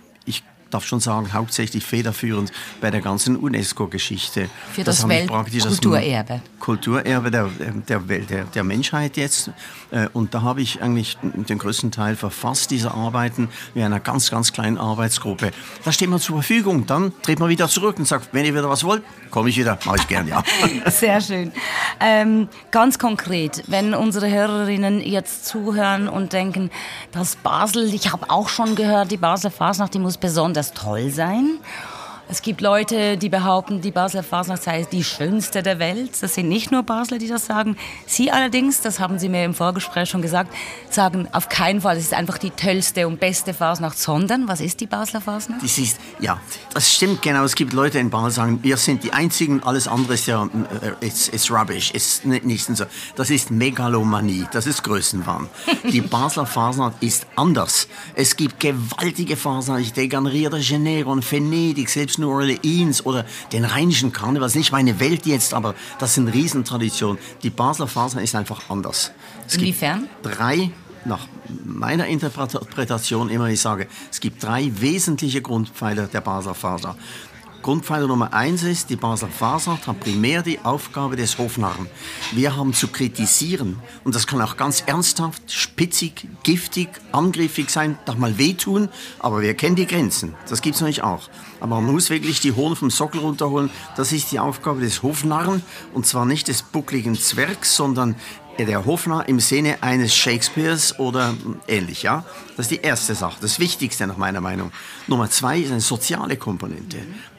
darf 0.73 0.85
schon 0.85 0.99
sagen, 0.99 1.33
hauptsächlich 1.33 1.85
federführend 1.85 2.51
bei 2.79 2.91
der 2.91 3.01
ganzen 3.01 3.35
UNESCO-Geschichte. 3.35 4.49
Für 4.73 4.83
das, 4.83 5.01
das 5.01 5.09
Weltkulturerbe. 5.09 6.41
Kulturerbe 6.59 7.31
der, 7.31 7.49
der, 7.87 7.99
der, 7.99 8.43
der 8.45 8.63
Menschheit 8.63 9.17
jetzt. 9.17 9.51
Äh, 9.91 10.07
und 10.13 10.33
da 10.33 10.41
habe 10.41 10.61
ich 10.61 10.81
eigentlich 10.81 11.17
den 11.21 11.57
größten 11.57 11.91
Teil 11.91 12.15
verfasst, 12.15 12.71
dieser 12.71 12.93
Arbeiten, 12.93 13.49
mit 13.73 13.83
einer 13.83 13.99
ganz, 13.99 14.29
ganz 14.31 14.53
kleinen 14.53 14.77
Arbeitsgruppe. 14.77 15.51
Da 15.83 15.91
steht 15.91 16.09
man 16.09 16.19
zur 16.19 16.37
Verfügung. 16.37 16.85
Dann 16.85 17.13
dreht 17.23 17.39
man 17.39 17.49
wieder 17.49 17.67
zurück 17.67 17.97
und 17.99 18.05
sagt, 18.05 18.29
wenn 18.31 18.45
ihr 18.45 18.53
wieder 18.53 18.69
was 18.69 18.83
wollt, 18.83 19.03
komme 19.31 19.49
ich 19.49 19.57
wieder, 19.57 19.77
mache 19.85 19.97
ich 19.97 20.07
gern, 20.07 20.27
ja. 20.27 20.43
Sehr 20.91 21.21
schön. 21.21 21.51
Ähm, 21.99 22.47
ganz 22.69 22.99
konkret, 22.99 23.63
wenn 23.67 23.93
unsere 23.93 24.29
Hörerinnen 24.29 25.01
jetzt 25.01 25.45
zuhören 25.45 26.07
und 26.07 26.33
denken, 26.33 26.69
das 27.11 27.35
Basel, 27.35 27.93
ich 27.93 28.11
habe 28.11 28.29
auch 28.29 28.49
schon 28.49 28.75
gehört, 28.75 29.11
die 29.11 29.17
Basler 29.17 29.51
Fasnacht, 29.51 29.93
die 29.93 29.99
muss 29.99 30.17
besonders 30.17 30.60
toll 30.69 31.09
sein. 31.09 31.59
Es 32.31 32.41
gibt 32.41 32.61
Leute, 32.61 33.17
die 33.17 33.27
behaupten, 33.27 33.81
die 33.81 33.91
Basler 33.91 34.23
Fasnacht 34.23 34.63
sei 34.63 34.87
die 34.89 35.03
schönste 35.03 35.61
der 35.61 35.79
Welt. 35.79 36.11
Das 36.21 36.35
sind 36.35 36.47
nicht 36.47 36.71
nur 36.71 36.81
Basler, 36.81 37.17
die 37.17 37.27
das 37.27 37.45
sagen. 37.45 37.75
Sie 38.05 38.31
allerdings, 38.31 38.79
das 38.79 39.01
haben 39.01 39.19
Sie 39.19 39.27
mir 39.27 39.43
im 39.43 39.53
Vorgespräch 39.53 40.07
schon 40.07 40.21
gesagt, 40.21 40.53
sagen 40.89 41.27
auf 41.33 41.49
keinen 41.49 41.81
Fall, 41.81 41.97
es 41.97 42.05
ist 42.05 42.13
einfach 42.13 42.37
die 42.37 42.51
tollste 42.51 43.05
und 43.05 43.19
beste 43.19 43.53
Fasnacht, 43.53 43.99
sondern 43.99 44.47
was 44.47 44.61
ist 44.61 44.79
die 44.79 44.85
Basler 44.85 45.19
Fasnacht? 45.19 45.61
Das 45.61 45.77
ist, 45.77 45.99
ja, 46.21 46.39
das 46.73 46.93
stimmt 46.93 47.21
genau. 47.21 47.43
Es 47.43 47.53
gibt 47.53 47.73
Leute 47.73 47.99
in 47.99 48.09
Basel, 48.09 48.29
die 48.29 48.35
sagen, 48.35 48.59
wir 48.63 48.77
sind 48.77 49.03
die 49.03 49.11
Einzigen, 49.11 49.61
alles 49.63 49.89
andere 49.89 50.13
ist 50.13 50.25
ja, 50.27 50.45
äh, 50.45 51.05
it's, 51.05 51.27
it's 51.27 51.51
rubbish, 51.51 51.91
ist 51.91 52.25
nicht 52.25 52.65
so. 52.77 52.85
Das 53.17 53.29
ist 53.29 53.51
Megalomanie, 53.51 54.45
das 54.53 54.67
ist 54.67 54.83
Größenwahn. 54.83 55.49
Die 55.91 55.99
Basler 56.11 56.45
Fasnacht 56.45 56.93
ist 57.03 57.27
anders. 57.35 57.89
Es 58.15 58.37
gibt 58.37 58.61
gewaltige 58.61 59.35
Fasnacht, 59.35 59.81
ich 59.81 59.91
denke 59.91 60.17
an 60.17 60.27
Rio 60.27 60.49
de 60.49 60.61
Janeiro 60.61 61.11
und 61.11 61.29
Venedig, 61.29 61.89
selbst 61.89 62.20
New 62.21 62.31
Orleans 62.31 63.05
oder 63.05 63.25
den 63.51 63.65
rheinischen 63.65 64.11
Karneval. 64.11 64.47
Das 64.47 64.53
ist 64.53 64.57
nicht 64.57 64.71
meine 64.71 64.99
Welt 64.99 65.25
jetzt, 65.25 65.53
aber 65.53 65.75
das 65.99 66.15
sind 66.15 66.27
Riesentraditionen. 66.29 67.17
Die 67.43 67.49
Basler 67.49 67.87
Faser 67.87 68.21
ist 68.21 68.35
einfach 68.35 68.69
anders. 68.69 69.11
Es 69.47 69.55
Inwiefern? 69.55 70.07
Gibt 70.21 70.37
drei 70.37 70.71
nach 71.03 71.27
meiner 71.65 72.05
Interpretation 72.07 73.29
immer, 73.29 73.49
ich 73.49 73.59
sage, 73.59 73.87
es 74.11 74.19
gibt 74.19 74.43
drei 74.43 74.71
wesentliche 74.79 75.41
Grundpfeiler 75.41 76.07
der 76.07 76.21
Basler 76.21 76.53
Faser. 76.53 76.95
Grundpfeiler 77.61 78.07
Nummer 78.07 78.33
eins 78.33 78.63
ist, 78.63 78.89
die 78.89 78.95
Basler 78.95 79.27
Fasnacht 79.27 79.85
hat 79.87 79.99
primär 79.99 80.41
die 80.41 80.59
Aufgabe 80.59 81.15
des 81.15 81.37
Hofnarren. 81.37 81.87
Wir 82.31 82.55
haben 82.55 82.73
zu 82.73 82.87
kritisieren 82.87 83.79
und 84.03 84.15
das 84.15 84.25
kann 84.25 84.41
auch 84.41 84.57
ganz 84.57 84.83
ernsthaft, 84.85 85.51
spitzig, 85.51 86.27
giftig, 86.43 86.89
angriffig 87.11 87.69
sein, 87.69 87.99
darf 88.05 88.17
mal 88.17 88.37
wehtun, 88.37 88.89
aber 89.19 89.41
wir 89.41 89.53
kennen 89.53 89.75
die 89.75 89.85
Grenzen. 89.85 90.33
Das 90.49 90.61
gibt 90.61 90.75
es 90.75 90.81
natürlich 90.81 91.03
auch. 91.03 91.29
Aber 91.59 91.79
man 91.79 91.93
muss 91.93 92.09
wirklich 92.09 92.39
die 92.39 92.53
Hohn 92.53 92.75
vom 92.75 92.89
Sockel 92.89 93.21
runterholen. 93.21 93.69
Das 93.95 94.11
ist 94.11 94.31
die 94.31 94.39
Aufgabe 94.39 94.81
des 94.81 95.03
Hofnarren 95.03 95.61
und 95.93 96.07
zwar 96.07 96.25
nicht 96.25 96.47
des 96.47 96.63
buckligen 96.63 97.15
Zwergs, 97.15 97.75
sondern 97.75 98.15
der 98.57 98.85
Hofner 98.85 99.27
im 99.27 99.39
Sinne 99.39 99.81
eines 99.81 100.15
Shakespeares 100.15 100.99
oder 100.99 101.33
ähnlich, 101.67 102.03
ja. 102.03 102.25
Das 102.57 102.65
ist 102.65 102.71
die 102.71 102.85
erste 102.85 103.15
Sache, 103.15 103.37
das 103.41 103.59
Wichtigste 103.59 104.05
nach 104.05 104.17
meiner 104.17 104.41
Meinung. 104.41 104.71
Nummer 105.07 105.29
zwei 105.29 105.59
ist 105.59 105.71
eine 105.71 105.81
soziale 105.81 106.37
Komponente. 106.37 106.97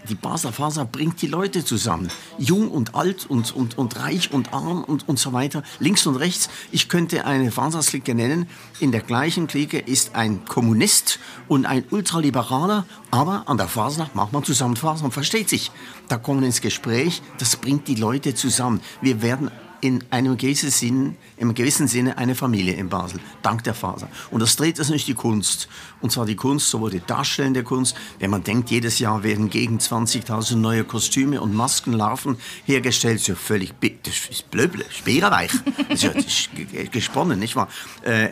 Die 0.08 0.16
Basler 0.16 0.52
Faser 0.52 0.84
bringt 0.84 1.22
die 1.22 1.28
Leute 1.28 1.64
zusammen. 1.64 2.08
Jung 2.36 2.70
und 2.70 2.96
alt 2.96 3.26
und, 3.26 3.54
und, 3.54 3.78
und 3.78 3.96
reich 3.96 4.32
und 4.32 4.52
arm 4.52 4.82
und, 4.82 5.08
und 5.08 5.18
so 5.18 5.32
weiter. 5.32 5.62
Links 5.78 6.06
und 6.06 6.16
rechts. 6.16 6.48
Ich 6.72 6.88
könnte 6.88 7.24
eine 7.24 7.52
Fasersklicke 7.52 8.14
nennen. 8.14 8.48
In 8.80 8.90
der 8.90 9.02
gleichen 9.02 9.46
Clique 9.46 9.78
ist 9.78 10.16
ein 10.16 10.44
Kommunist 10.44 11.20
und 11.46 11.66
ein 11.66 11.84
Ultraliberaler. 11.90 12.84
Aber 13.12 13.44
an 13.46 13.58
der 13.58 13.68
Fasnacht 13.68 14.16
macht 14.16 14.32
man 14.32 14.42
zusammen 14.42 14.74
Fasnacht 14.74 15.04
und 15.04 15.12
versteht 15.12 15.48
sich. 15.48 15.70
Da 16.08 16.16
kommen 16.16 16.42
ins 16.42 16.60
Gespräch. 16.60 17.22
Das 17.38 17.54
bringt 17.54 17.86
die 17.86 17.94
Leute 17.94 18.34
zusammen. 18.34 18.80
Wir 19.02 19.22
werden 19.22 19.52
in 19.82 20.04
einem 20.10 20.36
gewissen, 20.36 20.70
Sinn, 20.70 21.16
im 21.36 21.54
gewissen 21.54 21.88
Sinne 21.88 22.16
eine 22.16 22.36
Familie 22.36 22.74
in 22.74 22.88
Basel, 22.88 23.18
dank 23.42 23.64
der 23.64 23.74
Faser. 23.74 24.08
Und 24.30 24.40
das 24.40 24.54
dreht 24.54 24.78
das 24.78 24.90
nicht 24.90 25.08
die 25.08 25.14
Kunst. 25.14 25.68
Und 26.00 26.12
zwar 26.12 26.24
die 26.24 26.36
Kunst, 26.36 26.70
sowohl 26.70 26.92
die 26.92 27.02
darstellende 27.04 27.64
Kunst, 27.64 27.96
wenn 28.20 28.30
man 28.30 28.44
denkt, 28.44 28.70
jedes 28.70 29.00
Jahr 29.00 29.24
werden 29.24 29.50
gegen 29.50 29.78
20.000 29.78 30.54
neue 30.56 30.84
Kostüme 30.84 31.40
und 31.40 31.52
Maskenlarven 31.54 32.36
hergestellt, 32.64 33.16
ist 33.16 33.26
ja 33.26 33.34
völlig, 33.34 33.74
das 34.04 34.30
ist 34.30 34.50
blöble, 34.52 34.84
speerweich. 34.88 35.50
Das 35.88 36.04
ist 36.04 36.50
ja 36.72 36.84
gesponnen, 36.84 37.40
nicht 37.40 37.56
wahr? 37.56 37.68
Äh, 38.02 38.30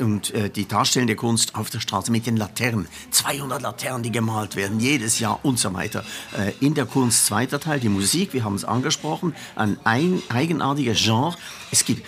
und 0.00 0.34
äh, 0.34 0.50
die 0.50 0.68
darstellende 0.68 1.16
Kunst 1.16 1.54
auf 1.54 1.70
der 1.70 1.80
Straße 1.80 2.12
mit 2.12 2.26
den 2.26 2.36
Laternen, 2.36 2.86
200 3.10 3.62
Laternen, 3.62 4.02
die 4.02 4.12
gemalt 4.12 4.54
werden, 4.54 4.80
jedes 4.80 5.18
Jahr 5.18 5.40
und 5.42 5.58
so 5.58 5.72
weiter. 5.72 6.04
Äh, 6.36 6.52
in 6.60 6.74
der 6.74 6.84
Kunst 6.84 7.24
zweiter 7.24 7.58
Teil, 7.58 7.80
die 7.80 7.88
Musik, 7.88 8.34
wir 8.34 8.44
haben 8.44 8.54
es 8.54 8.66
angesprochen, 8.66 9.34
ein 9.54 9.78
eigenartiger 9.84 10.89
Genre. 10.94 11.36
Es 11.70 11.84
gibt 11.84 12.06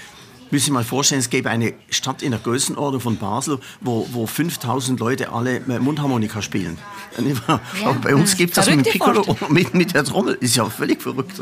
müssen 0.53 0.67
Sie 0.67 0.71
mal 0.71 0.85
vorstellen, 0.85 1.21
es 1.21 1.31
gäbe 1.31 1.51
eine 1.51 1.73
Stadt 1.89 2.23
in 2.23 2.31
der 2.31 2.41
Größenordnung 2.41 3.01
von 3.01 3.17
Basel, 3.17 3.59
wo, 3.81 4.07
wo 4.13 4.27
5000 4.27 5.01
Leute 5.01 5.33
alle 5.33 5.61
Mundharmonika 5.61 6.43
spielen. 6.43 6.79
Ja. 7.49 7.61
Aber 7.85 7.95
bei 7.95 8.15
uns 8.15 8.37
gibt 8.37 8.57
es 8.57 8.65
das 8.67 8.75
mit 8.75 8.89
Piccolo, 8.89 9.37
mit, 9.49 9.75
mit 9.75 9.95
der 9.95 10.05
Trommel. 10.05 10.35
Ist 10.41 10.57
ja 10.57 10.65
völlig 10.69 11.01
verrückt. 11.01 11.41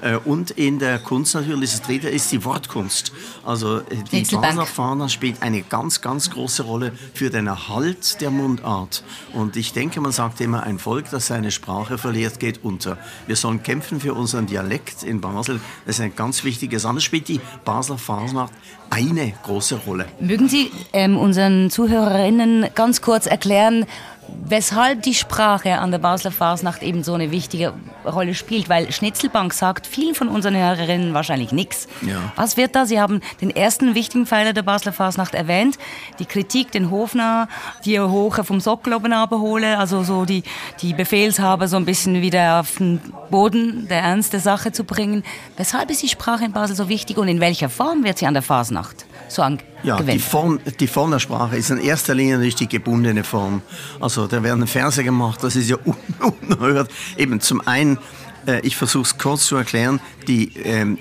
Äh, 0.00 0.16
und 0.24 0.50
in 0.52 0.78
der 0.78 0.98
Kunst 0.98 1.34
natürlich, 1.34 1.72
das 1.72 1.82
dritte 1.82 2.08
ist 2.08 2.32
die 2.32 2.44
Wortkunst. 2.44 3.12
Also 3.44 3.78
äh, 3.78 3.82
die 4.10 4.22
Basler 4.22 4.66
Fahner 4.66 5.08
spielt 5.08 5.42
eine 5.42 5.62
ganz, 5.62 6.00
ganz 6.00 6.30
große 6.30 6.62
Rolle 6.62 6.92
für 7.14 7.30
den 7.30 7.46
Erhalt 7.46 8.20
der 8.20 8.30
Mundart. 8.30 9.04
Und 9.32 9.56
ich 9.56 9.72
denke, 9.72 10.00
man 10.00 10.12
sagt 10.12 10.40
immer, 10.40 10.62
ein 10.62 10.78
Volk, 10.78 11.10
das 11.10 11.26
seine 11.26 11.50
Sprache 11.50 11.98
verliert, 11.98 12.38
geht 12.40 12.64
unter. 12.64 12.98
Wir 13.26 13.36
sollen 13.36 13.62
kämpfen 13.62 14.00
für 14.00 14.14
unseren 14.14 14.46
Dialekt 14.46 15.02
in 15.02 15.20
Basel. 15.20 15.60
Das 15.84 15.96
ist 15.96 16.02
ein 16.02 16.16
ganz 16.16 16.44
wichtiges. 16.44 16.84
Anders 16.86 17.04
spielt 17.04 17.28
die 17.28 17.40
Basler 17.64 17.98
Fahner 17.98 18.45
macht 18.46 18.54
eine 18.90 19.32
große 19.42 19.80
Rolle. 19.86 20.06
Mögen 20.20 20.48
Sie 20.48 20.70
ähm, 20.92 21.16
unseren 21.18 21.70
Zuhörerinnen 21.70 22.66
ganz 22.74 23.00
kurz 23.02 23.26
erklären, 23.26 23.84
weshalb 24.28 25.02
die 25.02 25.14
Sprache 25.14 25.78
an 25.78 25.90
der 25.90 25.98
Basler 25.98 26.30
Fasnacht 26.30 26.82
eben 26.82 27.02
so 27.02 27.14
eine 27.14 27.30
wichtige 27.30 27.72
Rolle 28.04 28.34
spielt, 28.34 28.68
weil 28.68 28.92
Schnitzelbank 28.92 29.52
sagt 29.52 29.86
vielen 29.86 30.14
von 30.14 30.28
unseren 30.28 30.56
Hörerinnen 30.56 31.14
wahrscheinlich 31.14 31.52
nichts. 31.52 31.88
Ja. 32.02 32.32
Was 32.36 32.56
wird 32.56 32.76
da? 32.76 32.86
Sie 32.86 33.00
haben 33.00 33.20
den 33.40 33.50
ersten 33.50 33.94
wichtigen 33.94 34.26
Pfeiler 34.26 34.52
der 34.52 34.62
Basler 34.62 34.92
Fasnacht 34.92 35.34
erwähnt, 35.34 35.78
die 36.18 36.24
Kritik, 36.24 36.72
den 36.72 36.90
Hofner, 36.90 37.48
die 37.84 37.98
Hoche 37.98 38.44
vom 38.44 38.60
Sockel 38.60 38.94
oben 38.94 39.12
abhole, 39.12 39.78
also 39.78 40.02
so 40.02 40.24
die, 40.24 40.42
die 40.80 40.94
Befehlshaber 40.94 41.68
so 41.68 41.76
ein 41.76 41.84
bisschen 41.84 42.22
wieder 42.22 42.60
auf 42.60 42.76
den 42.76 43.00
Boden 43.30 43.88
der 43.88 44.02
Ernst 44.02 44.32
der 44.32 44.40
Sache 44.40 44.72
zu 44.72 44.84
bringen. 44.84 45.24
Weshalb 45.56 45.90
ist 45.90 46.02
die 46.02 46.08
Sprache 46.08 46.44
in 46.44 46.52
Basel 46.52 46.76
so 46.76 46.88
wichtig 46.88 47.18
und 47.18 47.28
in 47.28 47.40
welcher 47.40 47.68
Form 47.68 48.04
wird 48.04 48.18
sie 48.18 48.26
an 48.26 48.34
der 48.34 48.42
Fasnacht 48.42 49.05
so 49.28 49.42
angewendet? 49.42 49.76
Ja, 49.82 50.00
die 50.00 50.18
Form, 50.18 50.58
die 50.80 50.86
Form 50.86 51.10
der 51.10 51.18
Sprache 51.18 51.56
ist 51.56 51.70
in 51.70 51.78
erster 51.78 52.14
Linie 52.14 52.34
natürlich 52.34 52.56
die 52.56 52.68
gebundene 52.68 53.24
Form. 53.24 53.62
Also 54.00 54.26
da 54.26 54.42
werden 54.42 54.66
Verse 54.66 55.02
gemacht, 55.02 55.42
das 55.42 55.56
ist 55.56 55.68
ja 55.70 55.76
unerhört. 56.42 56.90
Eben 57.16 57.40
zum 57.40 57.66
einen, 57.66 57.98
äh, 58.46 58.60
ich 58.60 58.76
versuche 58.76 59.02
es 59.02 59.18
kurz 59.18 59.46
zu 59.46 59.56
erklären, 59.56 60.00
die 60.26 60.52
ähm, 60.64 60.98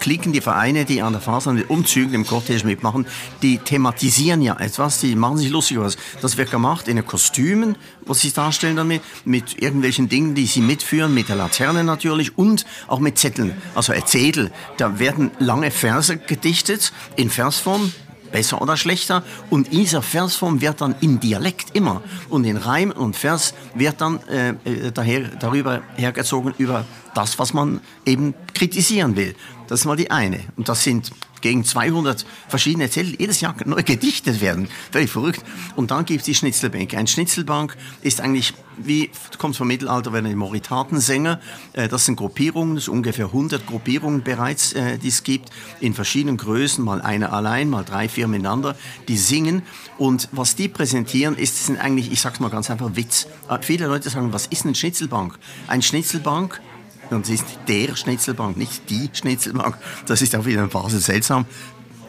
Klicken, 0.00 0.32
die 0.32 0.40
Vereine, 0.40 0.84
die 0.84 1.02
an 1.02 1.12
der 1.12 1.22
Faser 1.22 1.52
mit 1.52 1.70
Umzügen 1.70 2.14
im 2.14 2.24
Cortège 2.24 2.64
mitmachen, 2.64 3.06
die 3.42 3.58
thematisieren 3.58 4.42
ja 4.42 4.58
etwas, 4.58 5.00
die 5.00 5.14
machen 5.14 5.38
sich 5.38 5.50
lustig 5.50 5.78
was. 5.80 5.96
Das 6.20 6.36
wird 6.36 6.50
gemacht 6.50 6.88
in 6.88 7.04
Kostümen, 7.06 7.76
was 8.06 8.20
sie 8.20 8.32
darstellen 8.32 8.76
damit, 8.76 9.02
mit 9.24 9.60
irgendwelchen 9.60 10.08
Dingen, 10.08 10.34
die 10.34 10.46
sie 10.46 10.60
mitführen, 10.60 11.14
mit 11.14 11.28
der 11.28 11.36
Laterne 11.36 11.84
natürlich 11.84 12.36
und 12.36 12.64
auch 12.86 12.98
mit 12.98 13.18
Zetteln, 13.18 13.52
also 13.74 13.92
Zettel. 14.04 14.50
Da 14.76 14.98
werden 14.98 15.30
lange 15.38 15.70
Verse 15.70 16.16
gedichtet 16.16 16.92
in 17.16 17.30
Versform, 17.30 17.92
besser 18.30 18.60
oder 18.60 18.76
schlechter. 18.76 19.22
Und 19.50 19.72
dieser 19.72 20.02
Versform 20.02 20.60
wird 20.60 20.80
dann 20.80 20.94
im 21.00 21.20
Dialekt 21.20 21.74
immer 21.74 22.02
und 22.28 22.44
in 22.44 22.56
Reim 22.56 22.90
und 22.90 23.16
Vers 23.16 23.54
wird 23.74 24.00
dann 24.00 24.20
äh, 24.28 24.50
äh 24.64 24.92
daher, 24.92 25.20
darüber 25.40 25.82
hergezogen 25.96 26.54
über 26.58 26.84
das, 27.14 27.38
was 27.38 27.52
man 27.52 27.80
eben 28.04 28.34
kritisieren 28.54 29.16
will. 29.16 29.34
Das 29.68 29.80
ist 29.80 29.86
mal 29.86 29.96
die 29.96 30.10
eine. 30.10 30.40
Und 30.56 30.68
das 30.68 30.82
sind 30.82 31.12
gegen 31.40 31.64
200 31.64 32.24
verschiedene 32.48 32.90
Zettel 32.90 33.14
jedes 33.18 33.40
Jahr 33.40 33.54
neu 33.64 33.82
gedichtet 33.82 34.40
werden. 34.40 34.68
Völlig 34.90 35.10
verrückt. 35.10 35.44
Und 35.76 35.90
dann 35.90 36.04
gibt 36.04 36.20
es 36.20 36.26
die 36.26 36.34
Schnitzelbänke. 36.34 36.96
Ein 36.96 37.06
Schnitzelbank 37.06 37.76
ist 38.02 38.20
eigentlich, 38.20 38.54
wie, 38.78 39.10
kommt 39.38 39.56
vom 39.56 39.68
Mittelalter, 39.68 40.12
werden 40.12 40.28
die 40.28 40.34
Moritatensänger. 40.34 41.40
Äh, 41.74 41.88
das 41.88 42.06
sind 42.06 42.16
Gruppierungen, 42.16 42.76
das 42.76 42.86
sind 42.86 42.94
ungefähr 42.94 43.26
100 43.26 43.66
Gruppierungen 43.66 44.22
bereits, 44.22 44.72
äh, 44.72 44.98
die 44.98 45.08
es 45.08 45.22
gibt, 45.22 45.50
in 45.80 45.94
verschiedenen 45.94 46.38
Größen, 46.38 46.84
mal 46.84 47.00
eine 47.00 47.30
allein, 47.32 47.68
mal 47.70 47.84
drei, 47.84 48.08
vier 48.08 48.26
miteinander, 48.26 48.76
die 49.06 49.16
singen. 49.16 49.62
Und 49.98 50.28
was 50.32 50.56
die 50.56 50.68
präsentieren, 50.68 51.36
ist, 51.36 51.66
sind 51.66 51.78
eigentlich, 51.78 52.10
ich 52.10 52.20
sag's 52.20 52.40
mal 52.40 52.50
ganz 52.50 52.70
einfach, 52.70 52.96
Witz. 52.96 53.26
Äh, 53.48 53.58
viele 53.60 53.86
Leute 53.86 54.10
sagen, 54.10 54.32
was 54.32 54.46
ist 54.46 54.64
eine 54.64 54.74
Schnitzelbank? 54.74 55.38
Ein 55.66 55.82
Schnitzelbank 55.82 56.60
und 57.10 57.24
es 57.24 57.40
ist 57.40 57.44
der 57.66 57.96
Schnitzelbank, 57.96 58.56
nicht 58.56 58.88
die 58.90 59.10
Schnitzelbank. 59.12 59.76
Das 60.06 60.22
ist 60.22 60.34
auch 60.36 60.44
wieder 60.44 60.62
ein 60.62 60.70
Phase 60.70 61.00
seltsam. 61.00 61.46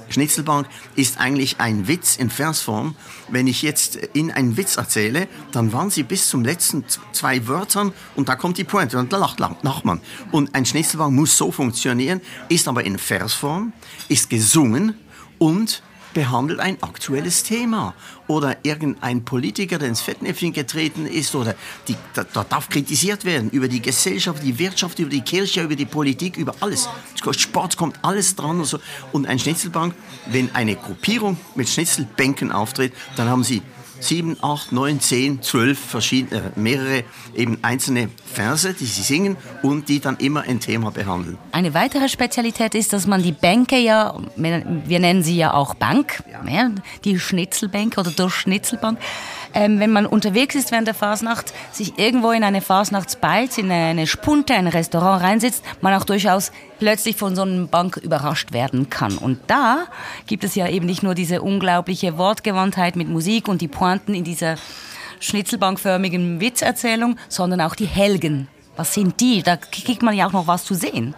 Schnitzelbank 0.09 0.67
ist 0.95 1.19
eigentlich 1.19 1.59
ein 1.59 1.87
Witz 1.87 2.15
in 2.15 2.29
Versform. 2.29 2.95
Wenn 3.29 3.47
ich 3.47 3.61
jetzt 3.61 3.95
in 3.95 4.31
einen 4.31 4.57
Witz 4.57 4.77
erzähle, 4.77 5.27
dann 5.51 5.71
waren 5.71 5.89
sie 5.89 6.03
bis 6.03 6.29
zum 6.29 6.43
letzten 6.43 6.83
zwei 7.11 7.47
Wörtern 7.47 7.93
und 8.15 8.27
da 8.27 8.35
kommt 8.35 8.57
die 8.57 8.63
Pointe 8.63 8.97
und 8.97 9.13
da 9.13 9.17
lacht, 9.17 9.39
lacht 9.39 9.85
man. 9.85 10.01
Und 10.31 10.55
ein 10.55 10.65
Schnitzelbank 10.65 11.13
muss 11.13 11.37
so 11.37 11.51
funktionieren, 11.51 12.21
ist 12.49 12.67
aber 12.67 12.83
in 12.83 12.97
Versform, 12.97 13.73
ist 14.07 14.29
gesungen 14.29 14.95
und 15.37 15.83
behandelt 16.13 16.59
ein 16.59 16.81
aktuelles 16.81 17.43
Thema 17.43 17.93
oder 18.27 18.57
irgendein 18.63 19.25
Politiker, 19.25 19.77
der 19.77 19.89
ins 19.89 20.01
Fettnäpfchen 20.01 20.53
getreten 20.53 21.05
ist 21.05 21.35
oder 21.35 21.55
die, 21.87 21.95
da, 22.13 22.23
da, 22.23 22.43
darf 22.43 22.69
kritisiert 22.69 23.25
werden 23.25 23.49
über 23.49 23.67
die 23.67 23.81
Gesellschaft, 23.81 24.43
die 24.43 24.57
Wirtschaft, 24.59 24.99
über 24.99 25.09
die 25.09 25.21
Kirche, 25.21 25.63
über 25.63 25.75
die 25.75 25.85
Politik, 25.85 26.37
über 26.37 26.53
alles. 26.59 26.87
Sport 27.31 27.77
kommt 27.77 27.99
alles 28.03 28.35
dran 28.35 28.59
und 28.59 28.65
so. 28.65 28.79
Und 29.11 29.27
ein 29.27 29.39
Schnitzelbank, 29.39 29.93
wenn 30.27 30.53
eine 30.55 30.75
Gruppierung 30.75 31.37
mit 31.55 31.69
Schnitzelbänken 31.69 32.51
auftritt, 32.51 32.93
dann 33.15 33.29
haben 33.29 33.43
sie 33.43 33.61
sieben, 33.99 34.37
acht, 34.41 34.71
neun, 34.71 34.99
zehn, 34.99 35.41
zwölf 35.41 35.79
verschiedene, 35.79 36.41
äh, 36.41 36.59
mehrere 36.59 37.03
eben 37.35 37.59
einzelne 37.61 38.09
Verse, 38.25 38.73
die 38.73 38.85
sie 38.85 39.01
singen 39.01 39.37
und 39.61 39.89
die 39.89 39.99
dann 39.99 40.17
immer 40.17 40.41
ein 40.41 40.59
Thema 40.59 40.91
behandeln. 40.91 41.37
Eine 41.51 41.73
weitere 41.73 42.09
Spezialität 42.09 42.75
ist, 42.75 42.93
dass 42.93 43.07
man 43.07 43.23
die 43.23 43.31
Bänke 43.31 43.77
ja, 43.77 44.15
wir 44.35 44.99
nennen 44.99 45.23
sie 45.23 45.37
ja 45.37 45.53
auch 45.53 45.73
Bank, 45.75 46.23
ja. 46.31 46.71
die 47.03 47.19
Schnitzelbänke 47.19 47.99
oder 47.99 48.11
der 48.11 48.29
Schnitzelbank, 48.29 48.99
ähm, 49.53 49.79
wenn 49.79 49.91
man 49.91 50.05
unterwegs 50.05 50.55
ist 50.55 50.71
während 50.71 50.87
der 50.87 50.93
Fasnacht, 50.93 51.53
sich 51.71 51.97
irgendwo 51.97 52.31
in 52.31 52.43
eine 52.43 52.61
Fasnachtsbeiz, 52.61 53.57
in 53.57 53.71
eine 53.71 54.07
Spunte, 54.07 54.53
ein 54.53 54.67
Restaurant 54.67 55.23
reinsitzt, 55.23 55.63
man 55.81 55.93
auch 55.93 56.03
durchaus 56.03 56.51
plötzlich 56.79 57.15
von 57.15 57.35
so 57.35 57.41
einem 57.41 57.67
Bank 57.67 57.97
überrascht 57.97 58.53
werden 58.53 58.89
kann. 58.89 59.17
Und 59.17 59.39
da 59.47 59.85
gibt 60.27 60.43
es 60.43 60.55
ja 60.55 60.67
eben 60.67 60.85
nicht 60.85 61.03
nur 61.03 61.15
diese 61.15 61.41
unglaubliche 61.41 62.17
Wortgewandtheit 62.17 62.95
mit 62.95 63.09
Musik 63.09 63.47
und 63.47 63.61
die 63.61 63.67
Pointen 63.67 64.13
in 64.13 64.23
dieser 64.23 64.55
schnitzelbankförmigen 65.19 66.39
Witzerzählung, 66.39 67.17
sondern 67.27 67.61
auch 67.61 67.75
die 67.75 67.85
Helgen. 67.87 68.47
Was 68.75 68.93
sind 68.93 69.19
die? 69.19 69.43
Da 69.43 69.57
kriegt 69.57 70.01
man 70.01 70.15
ja 70.15 70.27
auch 70.27 70.31
noch 70.31 70.47
was 70.47 70.63
zu 70.63 70.73
sehen. 70.73 71.15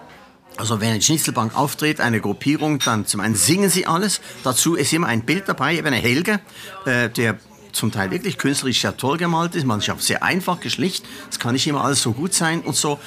Also 0.57 0.81
wenn 0.81 0.89
eine 0.89 1.01
Schnitzelbank 1.01 1.55
auftritt, 1.55 2.01
eine 2.01 2.19
Gruppierung, 2.19 2.79
dann 2.79 3.05
zum 3.05 3.21
einen 3.21 3.35
singen 3.35 3.69
sie 3.69 3.87
alles. 3.87 4.21
Dazu 4.43 4.75
ist 4.75 4.91
immer 4.93 5.07
ein 5.07 5.23
Bild 5.23 5.47
dabei, 5.47 5.75
eben 5.75 5.87
eine 5.87 5.97
Helge, 5.97 6.39
äh, 6.85 7.09
der 7.09 7.37
zum 7.71 7.91
Teil 7.91 8.11
wirklich 8.11 8.37
künstlerisch 8.37 8.81
sehr 8.81 8.97
toll 8.97 9.17
gemalt 9.17 9.55
ist, 9.55 9.65
manchmal 9.65 9.99
sehr 9.99 10.23
einfach 10.23 10.59
geschlicht. 10.59 11.05
Es 11.29 11.39
kann 11.39 11.53
nicht 11.53 11.67
immer 11.67 11.83
alles 11.83 12.01
so 12.01 12.13
gut 12.13 12.33
sein 12.33 12.61
und 12.61 12.75
so. 12.75 12.99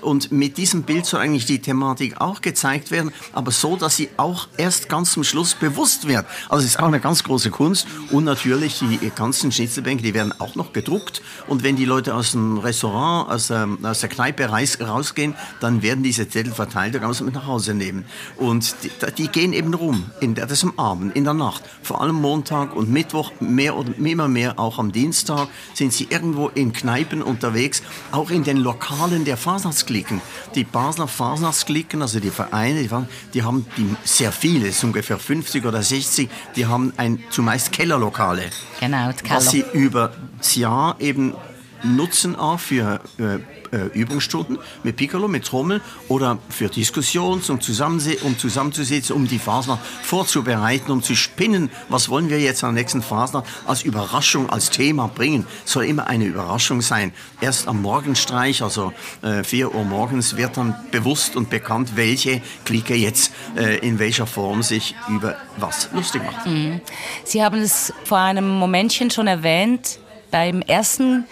Und 0.00 0.30
mit 0.30 0.56
diesem 0.58 0.82
Bild 0.82 1.06
soll 1.06 1.20
eigentlich 1.20 1.46
die 1.46 1.58
Thematik 1.58 2.20
auch 2.20 2.40
gezeigt 2.40 2.90
werden, 2.90 3.12
aber 3.32 3.50
so, 3.50 3.76
dass 3.76 3.96
sie 3.96 4.08
auch 4.16 4.48
erst 4.56 4.88
ganz 4.88 5.12
zum 5.12 5.24
Schluss 5.24 5.54
bewusst 5.54 6.06
wird. 6.06 6.26
Also 6.48 6.64
es 6.64 6.72
ist 6.72 6.78
auch 6.78 6.86
eine 6.86 7.00
ganz 7.00 7.24
große 7.24 7.50
Kunst. 7.50 7.86
Und 8.10 8.24
natürlich 8.24 8.78
die 8.78 9.10
ganzen 9.14 9.50
Schnitzelbänke, 9.50 10.02
die 10.02 10.14
werden 10.14 10.32
auch 10.38 10.54
noch 10.54 10.72
gedruckt. 10.72 11.22
Und 11.48 11.62
wenn 11.62 11.76
die 11.76 11.86
Leute 11.86 12.14
aus 12.14 12.32
dem 12.32 12.58
Restaurant, 12.58 13.30
aus, 13.30 13.50
ähm, 13.50 13.78
aus 13.84 14.00
der 14.00 14.08
Kneipe 14.08 14.48
rausgehen, 14.48 15.34
dann 15.60 15.82
werden 15.82 16.02
diese 16.02 16.28
Zettel 16.28 16.52
verteilt, 16.52 16.94
da 16.94 16.98
kann 16.98 17.08
man 17.08 17.14
sie 17.14 17.24
mit 17.24 17.34
nach 17.34 17.46
Hause 17.46 17.74
nehmen. 17.74 18.04
Und 18.36 18.76
die, 18.82 18.90
die 19.16 19.28
gehen 19.28 19.52
eben 19.52 19.74
rum, 19.74 20.10
in 20.20 20.34
der, 20.34 20.46
das 20.46 20.62
am 20.62 20.78
Abend, 20.78 21.16
in 21.16 21.24
der 21.24 21.34
Nacht. 21.34 21.62
Vor 21.82 22.00
allem 22.00 22.16
Montag 22.16 22.76
und 22.76 22.90
Mittwoch, 22.90 23.32
mehr 23.40 23.76
oder 23.76 23.96
immer 23.98 24.28
mehr 24.28 24.58
auch 24.58 24.78
am 24.78 24.92
Dienstag, 24.92 25.48
sind 25.74 25.92
sie 25.92 26.06
irgendwo 26.10 26.48
in 26.48 26.72
Kneipen 26.72 27.22
unterwegs, 27.22 27.82
auch 28.12 28.30
in 28.30 28.44
den 28.44 28.58
Lokalen 28.58 29.24
der 29.24 29.36
Fasnachtsklinik. 29.36 29.85
Fasnachtsklicken. 29.86 30.20
Die 30.54 30.64
Basler 30.64 31.08
Fasnachtsklicken, 31.08 32.02
also 32.02 32.20
die 32.20 32.30
Vereine, 32.30 32.82
die, 32.82 32.88
die 33.34 33.42
haben 33.42 33.66
die 33.76 33.96
sehr 34.04 34.32
viele, 34.32 34.68
es 34.68 34.80
sind 34.80 34.90
ungefähr 34.90 35.18
50 35.18 35.64
oder 35.64 35.82
60, 35.82 36.28
die 36.56 36.66
haben 36.66 36.92
ein 36.96 37.22
zumeist 37.30 37.72
Kellerlokale. 37.72 38.50
Genau, 38.80 39.10
Keller. 39.12 39.36
Was 39.36 39.50
sie 39.50 39.64
über 39.72 40.12
das 40.38 40.56
Jahr 40.56 40.96
eben 41.00 41.34
nutzen 41.82 42.36
auch 42.36 42.60
für 42.60 43.00
äh, 43.18 43.38
äh, 43.72 43.86
Übungsstunden 43.92 44.58
mit 44.82 44.96
Piccolo, 44.96 45.28
mit 45.28 45.44
Trommel 45.44 45.80
oder 46.08 46.38
für 46.48 46.68
Diskussionen, 46.68 47.42
um, 47.48 47.60
zusammense 47.60 48.16
um 48.22 48.38
zusammenzusitzen, 48.38 49.14
um 49.14 49.26
die 49.26 49.38
Fasnacht 49.38 49.84
vorzubereiten, 50.02 50.90
um 50.90 51.02
zu 51.02 51.14
spinnen, 51.14 51.70
was 51.88 52.08
wollen 52.08 52.30
wir 52.30 52.40
jetzt 52.40 52.62
der 52.62 52.72
nächsten 52.72 53.02
Fasnacht 53.02 53.46
als 53.66 53.82
Überraschung, 53.82 54.50
als 54.50 54.70
Thema 54.70 55.08
bringen. 55.08 55.46
Soll 55.64 55.84
immer 55.84 56.06
eine 56.06 56.24
Überraschung 56.24 56.80
sein. 56.80 57.12
Erst 57.40 57.68
am 57.68 57.82
Morgenstreich, 57.82 58.62
also 58.62 58.92
äh, 59.22 59.42
4 59.44 59.74
Uhr 59.74 59.84
morgens, 59.84 60.36
wird 60.36 60.56
dann 60.56 60.74
bewusst 60.90 61.36
und 61.36 61.50
bekannt, 61.50 61.92
welche 61.96 62.40
Clique 62.64 62.94
jetzt 62.94 63.32
äh, 63.56 63.78
in 63.78 63.98
welcher 63.98 64.26
Form 64.26 64.62
sich 64.62 64.94
über 65.08 65.36
was 65.56 65.90
lustig 65.92 66.22
macht. 66.24 66.46
Mhm. 66.46 66.80
Sie 67.24 67.42
haben 67.42 67.60
es 67.60 67.92
vor 68.04 68.18
einem 68.18 68.48
Momentchen 68.48 69.10
schon 69.10 69.26
erwähnt, 69.26 69.98
beim 70.30 70.60
ersten 70.60 71.24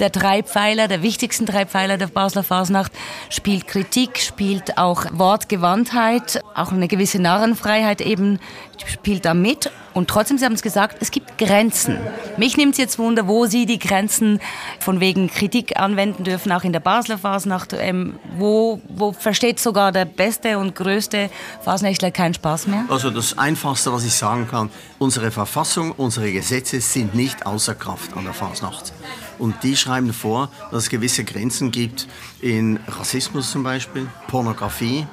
der 0.00 0.10
drei 0.10 0.42
Pfeiler, 0.42 0.88
der 0.88 1.02
wichtigsten 1.02 1.46
drei 1.46 1.66
Pfeiler 1.66 1.98
der 1.98 2.08
Basler 2.08 2.42
Fasnacht, 2.42 2.92
spielt 3.30 3.66
Kritik, 3.66 4.18
spielt 4.18 4.78
auch 4.78 5.04
Wortgewandtheit, 5.12 6.40
auch 6.54 6.72
eine 6.72 6.88
gewisse 6.88 7.20
Narrenfreiheit 7.20 8.00
eben 8.00 8.38
spielt 8.84 9.24
da 9.24 9.34
mit. 9.34 9.70
Und 9.94 10.08
trotzdem, 10.08 10.36
Sie 10.36 10.44
haben 10.44 10.52
es 10.52 10.62
gesagt, 10.62 10.98
es 11.00 11.10
gibt 11.10 11.38
Grenzen. 11.38 11.98
Mich 12.36 12.56
nimmt 12.58 12.72
es 12.72 12.78
jetzt 12.78 12.98
Wunder, 12.98 13.26
wo 13.26 13.46
Sie 13.46 13.64
die 13.64 13.78
Grenzen 13.78 14.40
von 14.78 15.00
wegen 15.00 15.28
Kritik 15.28 15.78
anwenden 15.80 16.24
dürfen, 16.24 16.52
auch 16.52 16.64
in 16.64 16.72
der 16.74 16.80
Basler 16.80 17.16
Fasnacht. 17.16 17.72
Ähm, 17.72 18.18
wo, 18.36 18.80
wo 18.88 19.12
versteht 19.12 19.58
sogar 19.58 19.92
der 19.92 20.04
beste 20.04 20.58
und 20.58 20.74
größte 20.74 21.30
Fasnächtler 21.62 22.10
keinen 22.10 22.34
Spaß 22.34 22.66
mehr? 22.66 22.84
Also 22.88 23.10
das 23.10 23.38
Einfachste, 23.38 23.90
was 23.92 24.04
ich 24.04 24.12
sagen 24.12 24.46
kann, 24.50 24.70
unsere 24.98 25.30
Verfassung, 25.30 25.92
unsere 25.92 26.30
Gesetze 26.30 26.80
sind 26.80 27.14
nicht 27.14 27.46
außer 27.46 27.74
Kraft 27.74 28.14
an 28.16 28.24
der 28.24 28.34
Fasnacht. 28.34 28.92
Und 29.38 29.62
die 29.62 29.76
schreiben 29.76 30.12
vor, 30.12 30.50
dass 30.70 30.84
es 30.84 30.88
gewisse 30.90 31.24
Grenzen 31.24 31.70
gibt 31.70 32.08
in 32.40 32.78
Rassismus 32.86 33.50
zum 33.50 33.62
Beispiel, 33.62 34.08
Pornografie. 34.28 35.06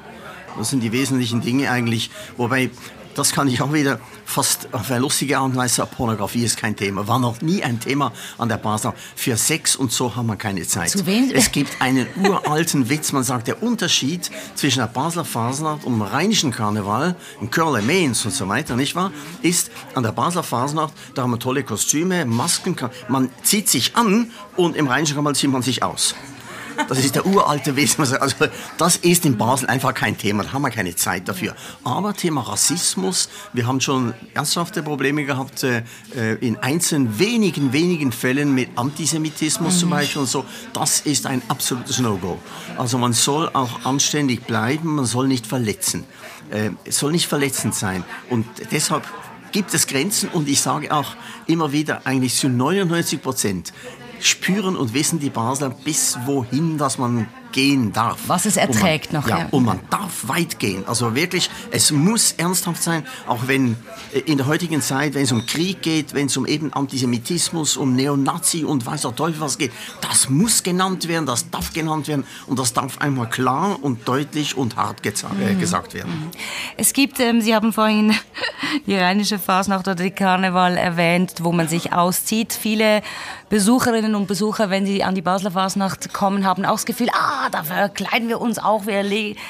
Das 0.56 0.70
sind 0.70 0.80
die 0.80 0.92
wesentlichen 0.92 1.40
Dinge 1.40 1.70
eigentlich. 1.70 2.10
Wobei 2.36 2.70
das 3.14 3.32
kann 3.32 3.48
ich 3.48 3.62
auch 3.62 3.72
wieder 3.72 4.00
fast 4.24 4.68
auf 4.72 4.90
eine 4.90 5.00
lustige 5.00 5.38
Art 5.38 5.46
und 5.46 5.56
Weise 5.56 5.76
sagen. 5.76 5.90
Pornografie 5.96 6.44
ist 6.44 6.56
kein 6.56 6.76
Thema. 6.76 7.06
War 7.06 7.18
noch 7.18 7.40
nie 7.40 7.62
ein 7.62 7.80
Thema 7.80 8.12
an 8.38 8.48
der 8.48 8.56
Basel. 8.56 8.92
Für 9.16 9.36
Sex 9.36 9.76
und 9.76 9.92
so 9.92 10.14
haben 10.16 10.26
wir 10.26 10.36
keine 10.36 10.66
Zeit. 10.66 10.90
Zu 10.90 11.06
wen? 11.06 11.30
Es 11.30 11.52
gibt 11.52 11.80
einen 11.80 12.06
uralten 12.22 12.88
Witz. 12.88 13.12
Man 13.12 13.24
sagt, 13.24 13.46
der 13.46 13.62
Unterschied 13.62 14.30
zwischen 14.54 14.80
der 14.80 14.86
Basler 14.86 15.24
Fasnacht 15.24 15.84
und 15.84 15.94
dem 15.94 16.02
rheinischen 16.02 16.50
Karneval, 16.50 17.16
in 17.40 17.50
Curle 17.50 17.82
Mainz 17.82 18.24
und 18.24 18.32
so 18.32 18.48
weiter, 18.48 18.76
nicht 18.76 18.94
wahr? 18.94 19.12
Ist 19.42 19.70
an 19.94 20.02
der 20.02 20.12
Basler 20.12 20.42
Fasnacht, 20.42 20.92
da 21.14 21.22
haben 21.22 21.30
wir 21.30 21.38
tolle 21.38 21.62
Kostüme, 21.62 22.24
Masken. 22.24 22.76
Man 23.08 23.30
zieht 23.42 23.68
sich 23.68 23.96
an 23.96 24.30
und 24.56 24.76
im 24.76 24.88
rheinischen 24.88 25.14
Karneval 25.14 25.34
zieht 25.34 25.50
man 25.50 25.62
sich 25.62 25.82
aus. 25.82 26.14
Das 26.88 26.98
ist 26.98 27.14
der 27.14 27.26
uralte 27.26 27.76
Wesen. 27.76 28.00
Also 28.00 28.46
das 28.78 28.96
ist 28.96 29.24
in 29.24 29.36
Basel 29.36 29.68
einfach 29.68 29.94
kein 29.94 30.16
Thema. 30.16 30.44
Da 30.44 30.52
haben 30.52 30.62
wir 30.62 30.70
keine 30.70 30.94
Zeit 30.94 31.28
dafür. 31.28 31.54
Aber 31.82 32.14
Thema 32.14 32.42
Rassismus, 32.42 33.28
wir 33.52 33.66
haben 33.66 33.80
schon 33.80 34.14
ernsthafte 34.34 34.82
Probleme 34.82 35.24
gehabt 35.24 35.64
äh, 35.64 35.82
in 36.40 36.56
einzelnen 36.58 37.18
wenigen, 37.18 37.72
wenigen 37.72 38.12
Fällen 38.12 38.54
mit 38.54 38.70
Antisemitismus 38.76 39.74
mhm. 39.74 39.78
zum 39.78 39.90
Beispiel 39.90 40.20
und 40.22 40.28
so. 40.28 40.44
Das 40.72 41.00
ist 41.00 41.26
ein 41.26 41.42
absolutes 41.48 41.98
No-Go. 41.98 42.38
Also 42.76 42.98
man 42.98 43.12
soll 43.12 43.48
auch 43.52 43.84
anständig 43.84 44.46
bleiben, 44.46 44.96
man 44.96 45.06
soll 45.06 45.28
nicht 45.28 45.46
verletzen. 45.46 46.04
Äh, 46.50 46.70
es 46.84 46.98
soll 46.98 47.12
nicht 47.12 47.26
verletzend 47.26 47.74
sein. 47.74 48.04
Und 48.30 48.46
deshalb 48.70 49.04
gibt 49.52 49.72
es 49.72 49.86
Grenzen 49.86 50.28
und 50.30 50.48
ich 50.48 50.60
sage 50.60 50.92
auch 50.92 51.14
immer 51.46 51.70
wieder, 51.70 52.02
eigentlich 52.04 52.34
zu 52.34 52.48
99 52.48 53.22
Prozent 53.22 53.72
spüren 54.26 54.76
und 54.76 54.94
wissen 54.94 55.18
die 55.18 55.30
Basler 55.30 55.70
bis 55.70 56.18
wohin, 56.24 56.78
dass 56.78 56.98
man 56.98 57.26
gehen 57.54 57.92
darf. 57.92 58.18
Was 58.26 58.46
es 58.46 58.56
erträgt 58.56 59.12
man, 59.12 59.22
noch, 59.22 59.28
ja, 59.28 59.38
ja. 59.38 59.48
Und 59.52 59.64
man 59.64 59.78
darf 59.88 60.26
weit 60.26 60.58
gehen. 60.58 60.82
Also 60.88 61.14
wirklich, 61.14 61.48
es 61.70 61.92
muss 61.92 62.32
ernsthaft 62.32 62.82
sein, 62.82 63.06
auch 63.28 63.46
wenn 63.46 63.76
äh, 64.12 64.18
in 64.26 64.38
der 64.38 64.46
heutigen 64.48 64.82
Zeit, 64.82 65.14
wenn 65.14 65.22
es 65.22 65.30
um 65.30 65.46
Krieg 65.46 65.80
geht, 65.80 66.14
wenn 66.14 66.26
es 66.26 66.36
um 66.36 66.46
eben 66.46 66.72
Antisemitismus, 66.72 67.76
um 67.76 67.94
Neonazi 67.94 68.64
und 68.64 68.84
weiß 68.84 69.02
der 69.02 69.14
Teufel 69.14 69.40
was 69.40 69.56
geht, 69.56 69.70
das 70.00 70.28
muss 70.28 70.64
genannt 70.64 71.06
werden, 71.06 71.26
das 71.26 71.48
darf 71.48 71.72
genannt 71.72 72.08
werden 72.08 72.24
und 72.48 72.58
das 72.58 72.72
darf 72.72 72.98
einmal 72.98 73.30
klar 73.30 73.78
und 73.80 74.08
deutlich 74.08 74.56
und 74.56 74.74
hart 74.74 75.06
äh, 75.06 75.54
gesagt 75.54 75.94
werden. 75.94 76.30
Es 76.76 76.92
gibt, 76.92 77.20
ähm, 77.20 77.40
Sie 77.40 77.54
haben 77.54 77.72
vorhin 77.72 78.14
die 78.86 78.96
rheinische 78.96 79.38
Fasnacht 79.38 79.86
oder 79.86 79.94
die 79.94 80.10
Karneval 80.10 80.76
erwähnt, 80.76 81.34
wo 81.40 81.52
man 81.52 81.68
sich 81.68 81.92
auszieht. 81.92 82.52
Viele 82.52 83.02
Besucherinnen 83.48 84.16
und 84.16 84.26
Besucher, 84.26 84.68
wenn 84.68 84.84
sie 84.84 85.04
an 85.04 85.14
die 85.14 85.22
Basler 85.22 85.52
Fasnacht 85.52 86.12
kommen, 86.12 86.44
haben 86.44 86.64
auch 86.64 86.72
das 86.72 86.86
Gefühl, 86.86 87.08
ah, 87.12 87.43
da 87.50 87.64
verkleiden 87.64 88.28
wir 88.28 88.40
uns 88.40 88.58
auch, 88.58 88.86
wir 88.86 89.04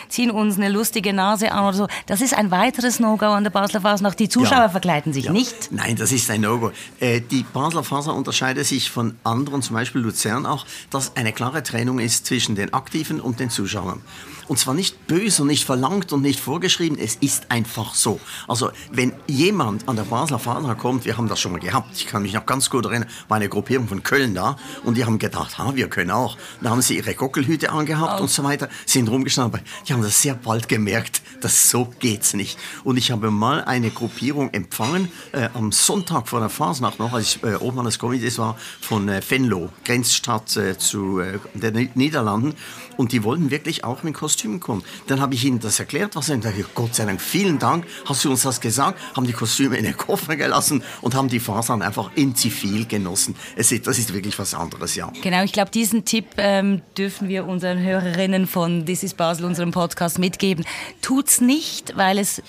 ziehen 0.09 0.31
uns 0.31 0.57
eine 0.57 0.69
lustige 0.69 1.13
Nase 1.13 1.53
an 1.53 1.65
oder 1.65 1.77
so. 1.77 1.87
Das 2.07 2.21
ist 2.21 2.35
ein 2.35 2.51
weiteres 2.51 3.01
No-Go 3.01 3.27
an 3.27 3.45
der 3.45 3.51
Basler 3.51 3.81
Fasnacht. 3.81 4.19
Die 4.19 4.29
Zuschauer 4.29 4.59
ja. 4.59 4.69
verkleiden 4.69 5.13
sich 5.13 5.27
ja. 5.27 5.33
nicht. 5.33 5.73
Nein, 5.73 5.97
das 5.97 6.13
ist 6.13 6.31
ein 6.31 6.41
No-Go. 6.41 6.73
Äh, 7.01 7.21
die 7.21 7.43
Basler 7.43 7.85
Fasnacht 7.85 8.17
unterscheidet 8.17 8.67
sich 8.67 8.91
von 8.91 9.17
anderen, 9.25 9.63
zum 9.63 9.75
Beispiel 9.75 10.01
Luzern 10.01 10.47
auch, 10.47 10.67
dass 10.91 11.17
eine 11.17 11.33
klare 11.33 11.63
Trennung 11.63 11.99
ist 11.99 12.27
zwischen 12.27 12.55
den 12.55 12.73
Aktiven 12.73 13.21
und 13.21 13.41
den 13.41 13.51
Zuschauern. 13.51 14.03
Und 14.47 14.59
zwar 14.59 14.75
nicht 14.75 15.07
böse 15.07 15.43
und 15.43 15.49
nicht 15.49 15.65
verlangt 15.65 16.13
und 16.13 16.21
nicht 16.21 16.39
vorgeschrieben, 16.39 16.99
es 16.99 17.17
ist 17.17 17.51
einfach 17.51 17.95
so. 17.95 18.21
Also 18.47 18.71
wenn 18.93 19.13
jemand 19.27 19.89
an 19.89 19.97
der 19.97 20.03
Basler 20.03 20.39
Fahrer 20.39 20.75
kommt, 20.75 21.05
wir 21.07 21.17
haben 21.17 21.29
das 21.29 21.41
schon 21.41 21.53
mal 21.53 21.61
gehabt, 21.61 21.97
ich 21.97 22.07
kann 22.07 22.23
mich 22.23 22.35
noch 22.35 22.45
ganz 22.45 22.69
gut 22.69 22.85
erinnern, 22.85 23.09
war 23.29 23.39
eine 23.39 23.49
Gruppierung 23.49 23.89
von 23.89 24.03
Köln 24.03 24.35
da 24.35 24.57
und 24.83 24.97
die 24.97 25.05
haben 25.05 25.19
gedacht, 25.19 25.59
ha, 25.59 25.75
wir 25.75 25.89
können 25.89 26.11
auch. 26.11 26.37
Da 26.61 26.71
haben 26.71 26.83
sie 26.83 26.99
ihre 26.99 27.15
Gockelhüte 27.15 27.73
angehabt 27.85 28.21
oh. 28.21 28.23
und 28.23 28.31
so 28.31 28.43
weiter, 28.45 28.69
sind 28.87 29.09
rumgestanden, 29.09 29.55
aber 29.55 29.65
die 29.87 29.93
haben 29.93 30.03
das 30.03 30.23
sehr 30.23 30.35
bald 30.35 30.69
gemerkt, 30.69 31.23
dass 31.41 31.71
so 31.71 31.93
geht's 31.99 32.35
nicht. 32.35 32.59
Und 32.83 32.97
ich 32.97 33.11
habe 33.11 33.31
mal 33.31 33.65
eine 33.65 33.91
Gruppierung 33.91 34.51
empfangen, 34.53 35.09
äh, 35.33 35.49
am 35.55 35.71
Sonntag 35.73 36.29
vor 36.29 36.41
der 36.41 36.49
Fasnacht 36.49 36.99
noch, 36.99 37.13
als 37.13 37.37
ich 37.37 37.43
äh, 37.43 37.57
Obmann 37.57 37.85
des 37.85 37.99
Komitees 37.99 38.39
war, 38.39 38.57
von 38.81 39.09
äh, 39.09 39.21
Venlo, 39.27 39.71
Grenzstadt 39.85 40.57
äh, 40.57 40.79
zu 40.79 41.21
äh, 41.21 41.39
den 41.55 41.91
Niederlanden 41.95 42.55
und 42.97 43.13
die 43.13 43.25
wollten 43.25 43.51
wirklich 43.51 43.85
auch 43.85 44.03
mit 44.03 44.15
Kostümen 44.15 44.61
kommen. 44.61 44.83
Dann 45.07 45.21
habe 45.21 45.35
ich 45.35 45.45
ihnen 45.45 45.61
das 45.61 45.79
erklärt, 45.79 46.17
was 46.17 46.27
sie 46.27 46.39
dachte, 46.39 46.65
Gott 46.75 46.95
sei 46.95 47.05
Dank, 47.05 47.21
vielen 47.21 47.59
Dank, 47.59 47.87
hast 48.07 48.25
du 48.25 48.31
uns 48.31 48.43
das 48.43 48.61
gesagt, 48.61 48.99
haben 49.17 49.27
die 49.27 49.33
Kostüme 49.33 49.77
in 49.77 49.85
den 49.85 49.97
Koffer 49.97 50.37
gelassen 50.37 50.83
und 51.01 51.15
haben 51.15 51.29
die 51.29 51.41
Fasern 51.41 51.83
einfach 51.83 52.11
in 52.15 52.35
Zivil 52.35 52.87
genossen. 52.87 53.35
Es 53.57 53.73
ist, 53.73 53.87
das 53.87 53.99
ist 53.99 54.13
wirklich 54.15 54.39
was 54.39 54.55
anderes, 54.55 54.95
ja. 54.95 55.13
Genau, 55.23 55.43
ich 55.43 55.53
glaube, 55.53 55.71
diesen 55.71 56.05
Tipp 56.05 56.27
ähm, 56.39 56.83
dürfen 56.97 57.29
wir 57.29 57.45
unseren 57.65 57.83
Hörerinnen 57.83 58.47
von 58.47 58.85
This 58.85 59.03
is 59.03 59.15
Basel, 59.15 59.47
unserem 59.47 59.71
Podcast, 59.71 60.19
mitgeben. 60.19 60.67
Tut's 61.01 61.41
nicht, 61.41 61.97
weil 61.97 62.19
es 62.19 62.43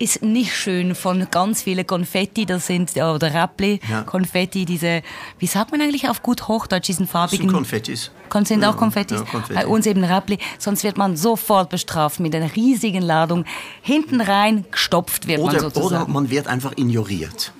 ist 0.00 0.24
nicht 0.24 0.56
schön 0.56 0.96
von 0.96 1.28
ganz 1.30 1.62
vielen 1.62 1.86
Konfetti, 1.86 2.46
das 2.46 2.66
sind, 2.66 2.90
oder 2.96 3.32
Rappli, 3.32 3.78
ja. 3.88 4.02
Konfetti, 4.02 4.64
diese, 4.64 5.02
wie 5.38 5.46
sagt 5.46 5.70
man 5.70 5.80
eigentlich 5.80 6.08
auf 6.08 6.20
gut 6.20 6.48
Hochdeutsch, 6.48 6.88
diesen 6.88 7.06
farbigen... 7.06 7.46
Das 7.46 7.52
sind 7.52 7.56
Konfettis. 7.56 8.10
Sind 8.42 8.64
auch 8.64 8.76
Konfettis? 8.76 9.20
Ja, 9.20 9.24
Konfetti. 9.24 9.54
Bei 9.54 9.66
uns 9.68 9.86
eben 9.86 10.02
Rappli, 10.02 10.38
sonst 10.58 10.82
wird 10.82 10.98
man 10.98 11.16
sofort 11.16 11.70
bestraft 11.70 12.18
mit 12.18 12.34
einer 12.34 12.56
riesigen 12.56 13.02
Ladung. 13.02 13.44
Hinten 13.82 14.20
rein 14.20 14.64
gestopft 14.72 15.28
wird 15.28 15.38
oder, 15.38 15.52
man 15.52 15.60
sozusagen. 15.60 16.02
Oder 16.02 16.12
man 16.12 16.28
wird 16.28 16.48
einfach 16.48 16.72
ignoriert. 16.72 17.52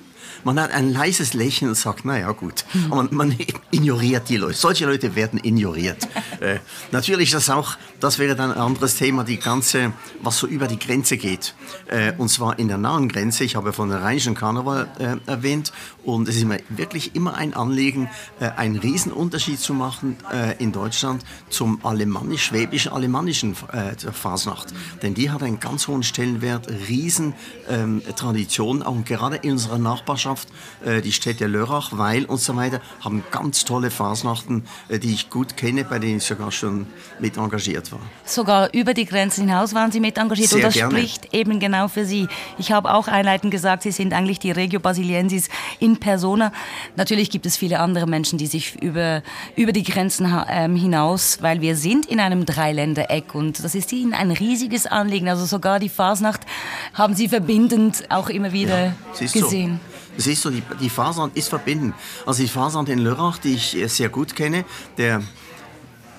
Man 0.43 0.59
hat 0.59 0.71
ein 0.71 0.91
leises 0.91 1.33
Lächeln 1.33 1.69
und 1.69 1.75
sagt, 1.75 2.05
naja 2.05 2.31
gut. 2.31 2.65
Mhm. 2.73 2.89
Man, 2.89 3.09
man, 3.11 3.35
ignoriert 3.71 4.29
die 4.29 4.37
Leute. 4.37 4.55
Solche 4.55 4.85
Leute 4.85 5.15
werden 5.15 5.39
ignoriert. 5.41 6.07
äh, 6.39 6.59
natürlich 6.91 7.31
das 7.31 7.49
auch, 7.49 7.77
das 7.99 8.19
wäre 8.19 8.35
dann 8.35 8.51
ein 8.51 8.57
anderes 8.57 8.95
Thema, 8.95 9.23
die 9.23 9.37
ganze, 9.37 9.93
was 10.21 10.37
so 10.37 10.47
über 10.47 10.67
die 10.67 10.79
Grenze 10.79 11.17
geht. 11.17 11.55
Äh, 11.87 12.13
und 12.17 12.29
zwar 12.29 12.59
in 12.59 12.67
der 12.67 12.77
nahen 12.77 13.09
Grenze. 13.09 13.43
Ich 13.43 13.55
habe 13.55 13.73
von 13.73 13.89
der 13.89 14.01
Rheinischen 14.01 14.35
Karneval 14.35 14.87
äh, 14.99 15.29
erwähnt. 15.29 15.71
Und 16.03 16.27
es 16.27 16.35
ist 16.37 16.45
mir 16.45 16.59
wirklich 16.69 17.15
immer 17.15 17.35
ein 17.35 17.53
Anliegen, 17.53 18.09
äh, 18.39 18.49
einen 18.49 18.77
Riesenunterschied 18.77 19.59
zu 19.59 19.73
machen 19.73 20.17
äh, 20.31 20.61
in 20.61 20.71
Deutschland 20.71 21.23
zum 21.49 21.85
alemannisch-schwäbischen, 21.85 22.91
alemannischen 22.91 23.55
äh, 23.71 23.95
Fasnacht. 24.11 24.73
Denn 25.01 25.13
die 25.13 25.31
hat 25.31 25.43
einen 25.43 25.59
ganz 25.59 25.87
hohen 25.87 26.03
Stellenwert, 26.03 26.67
riesen 26.87 27.33
ähm, 27.69 28.01
auch 28.83 29.05
gerade 29.05 29.37
in 29.37 29.53
unserer 29.53 29.77
Nachbarschaft 29.77 30.16
Landschaft, 30.17 30.47
äh, 30.83 31.01
die 31.01 31.11
Städte 31.11 31.45
Lörrach, 31.45 31.91
Weil 31.91 32.25
und 32.25 32.39
so 32.39 32.55
weiter, 32.55 32.81
haben 33.01 33.23
ganz 33.29 33.65
tolle 33.65 33.91
Fasnachten, 33.91 34.63
äh, 34.89 34.97
die 34.97 35.13
ich 35.13 35.29
gut 35.29 35.55
kenne, 35.55 35.83
bei 35.83 35.99
denen 35.99 36.17
ich 36.17 36.23
sogar 36.23 36.51
schon 36.51 36.87
mit 37.19 37.37
engagiert 37.37 37.91
war. 37.91 37.99
Sogar 38.25 38.73
über 38.73 38.95
die 38.95 39.05
Grenzen 39.05 39.47
hinaus 39.47 39.75
waren 39.75 39.91
Sie 39.91 39.99
mit 39.99 40.17
engagiert 40.17 40.49
Sehr 40.49 40.57
und 40.57 40.63
das 40.63 40.73
gerne. 40.73 40.91
spricht 40.91 41.35
eben 41.35 41.59
genau 41.59 41.87
für 41.87 42.03
Sie. 42.03 42.27
Ich 42.57 42.71
habe 42.71 42.91
auch 42.91 43.07
einleitend 43.07 43.51
gesagt, 43.51 43.83
Sie 43.83 43.91
sind 43.91 44.11
eigentlich 44.11 44.39
die 44.39 44.49
Regio 44.49 44.79
Basiliensis 44.79 45.49
in 45.79 45.97
Persona. 45.97 46.51
Natürlich 46.95 47.29
gibt 47.29 47.45
es 47.45 47.55
viele 47.55 47.79
andere 47.79 48.07
Menschen, 48.07 48.39
die 48.39 48.47
sich 48.47 48.81
über, 48.81 49.21
über 49.55 49.71
die 49.71 49.83
Grenzen 49.83 50.27
ähm, 50.49 50.75
hinaus, 50.75 51.43
weil 51.43 51.61
wir 51.61 51.75
sind 51.75 52.07
in 52.07 52.19
einem 52.19 52.45
Dreiländereck 52.47 53.35
und 53.35 53.63
das 53.63 53.75
ist 53.75 53.93
Ihnen 53.93 54.15
ein 54.15 54.31
riesiges 54.31 54.87
Anliegen. 54.87 55.29
Also 55.29 55.45
sogar 55.45 55.79
die 55.79 55.89
Fasnacht 55.89 56.41
haben 56.95 57.13
Sie 57.13 57.29
verbindend 57.29 58.05
auch 58.09 58.29
immer 58.29 58.51
wieder 58.51 58.85
ja, 58.85 58.93
gesehen. 59.19 59.79
So. 59.91 59.96
Siehst 60.17 60.43
du, 60.45 60.49
die, 60.49 60.63
die 60.81 60.89
Fasern 60.89 61.31
ist 61.33 61.49
verbinden. 61.49 61.93
Also 62.25 62.41
die 62.41 62.49
Fasern 62.49 62.85
in 62.87 62.99
Lörrach, 62.99 63.37
die 63.37 63.53
ich 63.53 63.77
sehr 63.87 64.09
gut 64.09 64.35
kenne, 64.35 64.65
der 64.97 65.21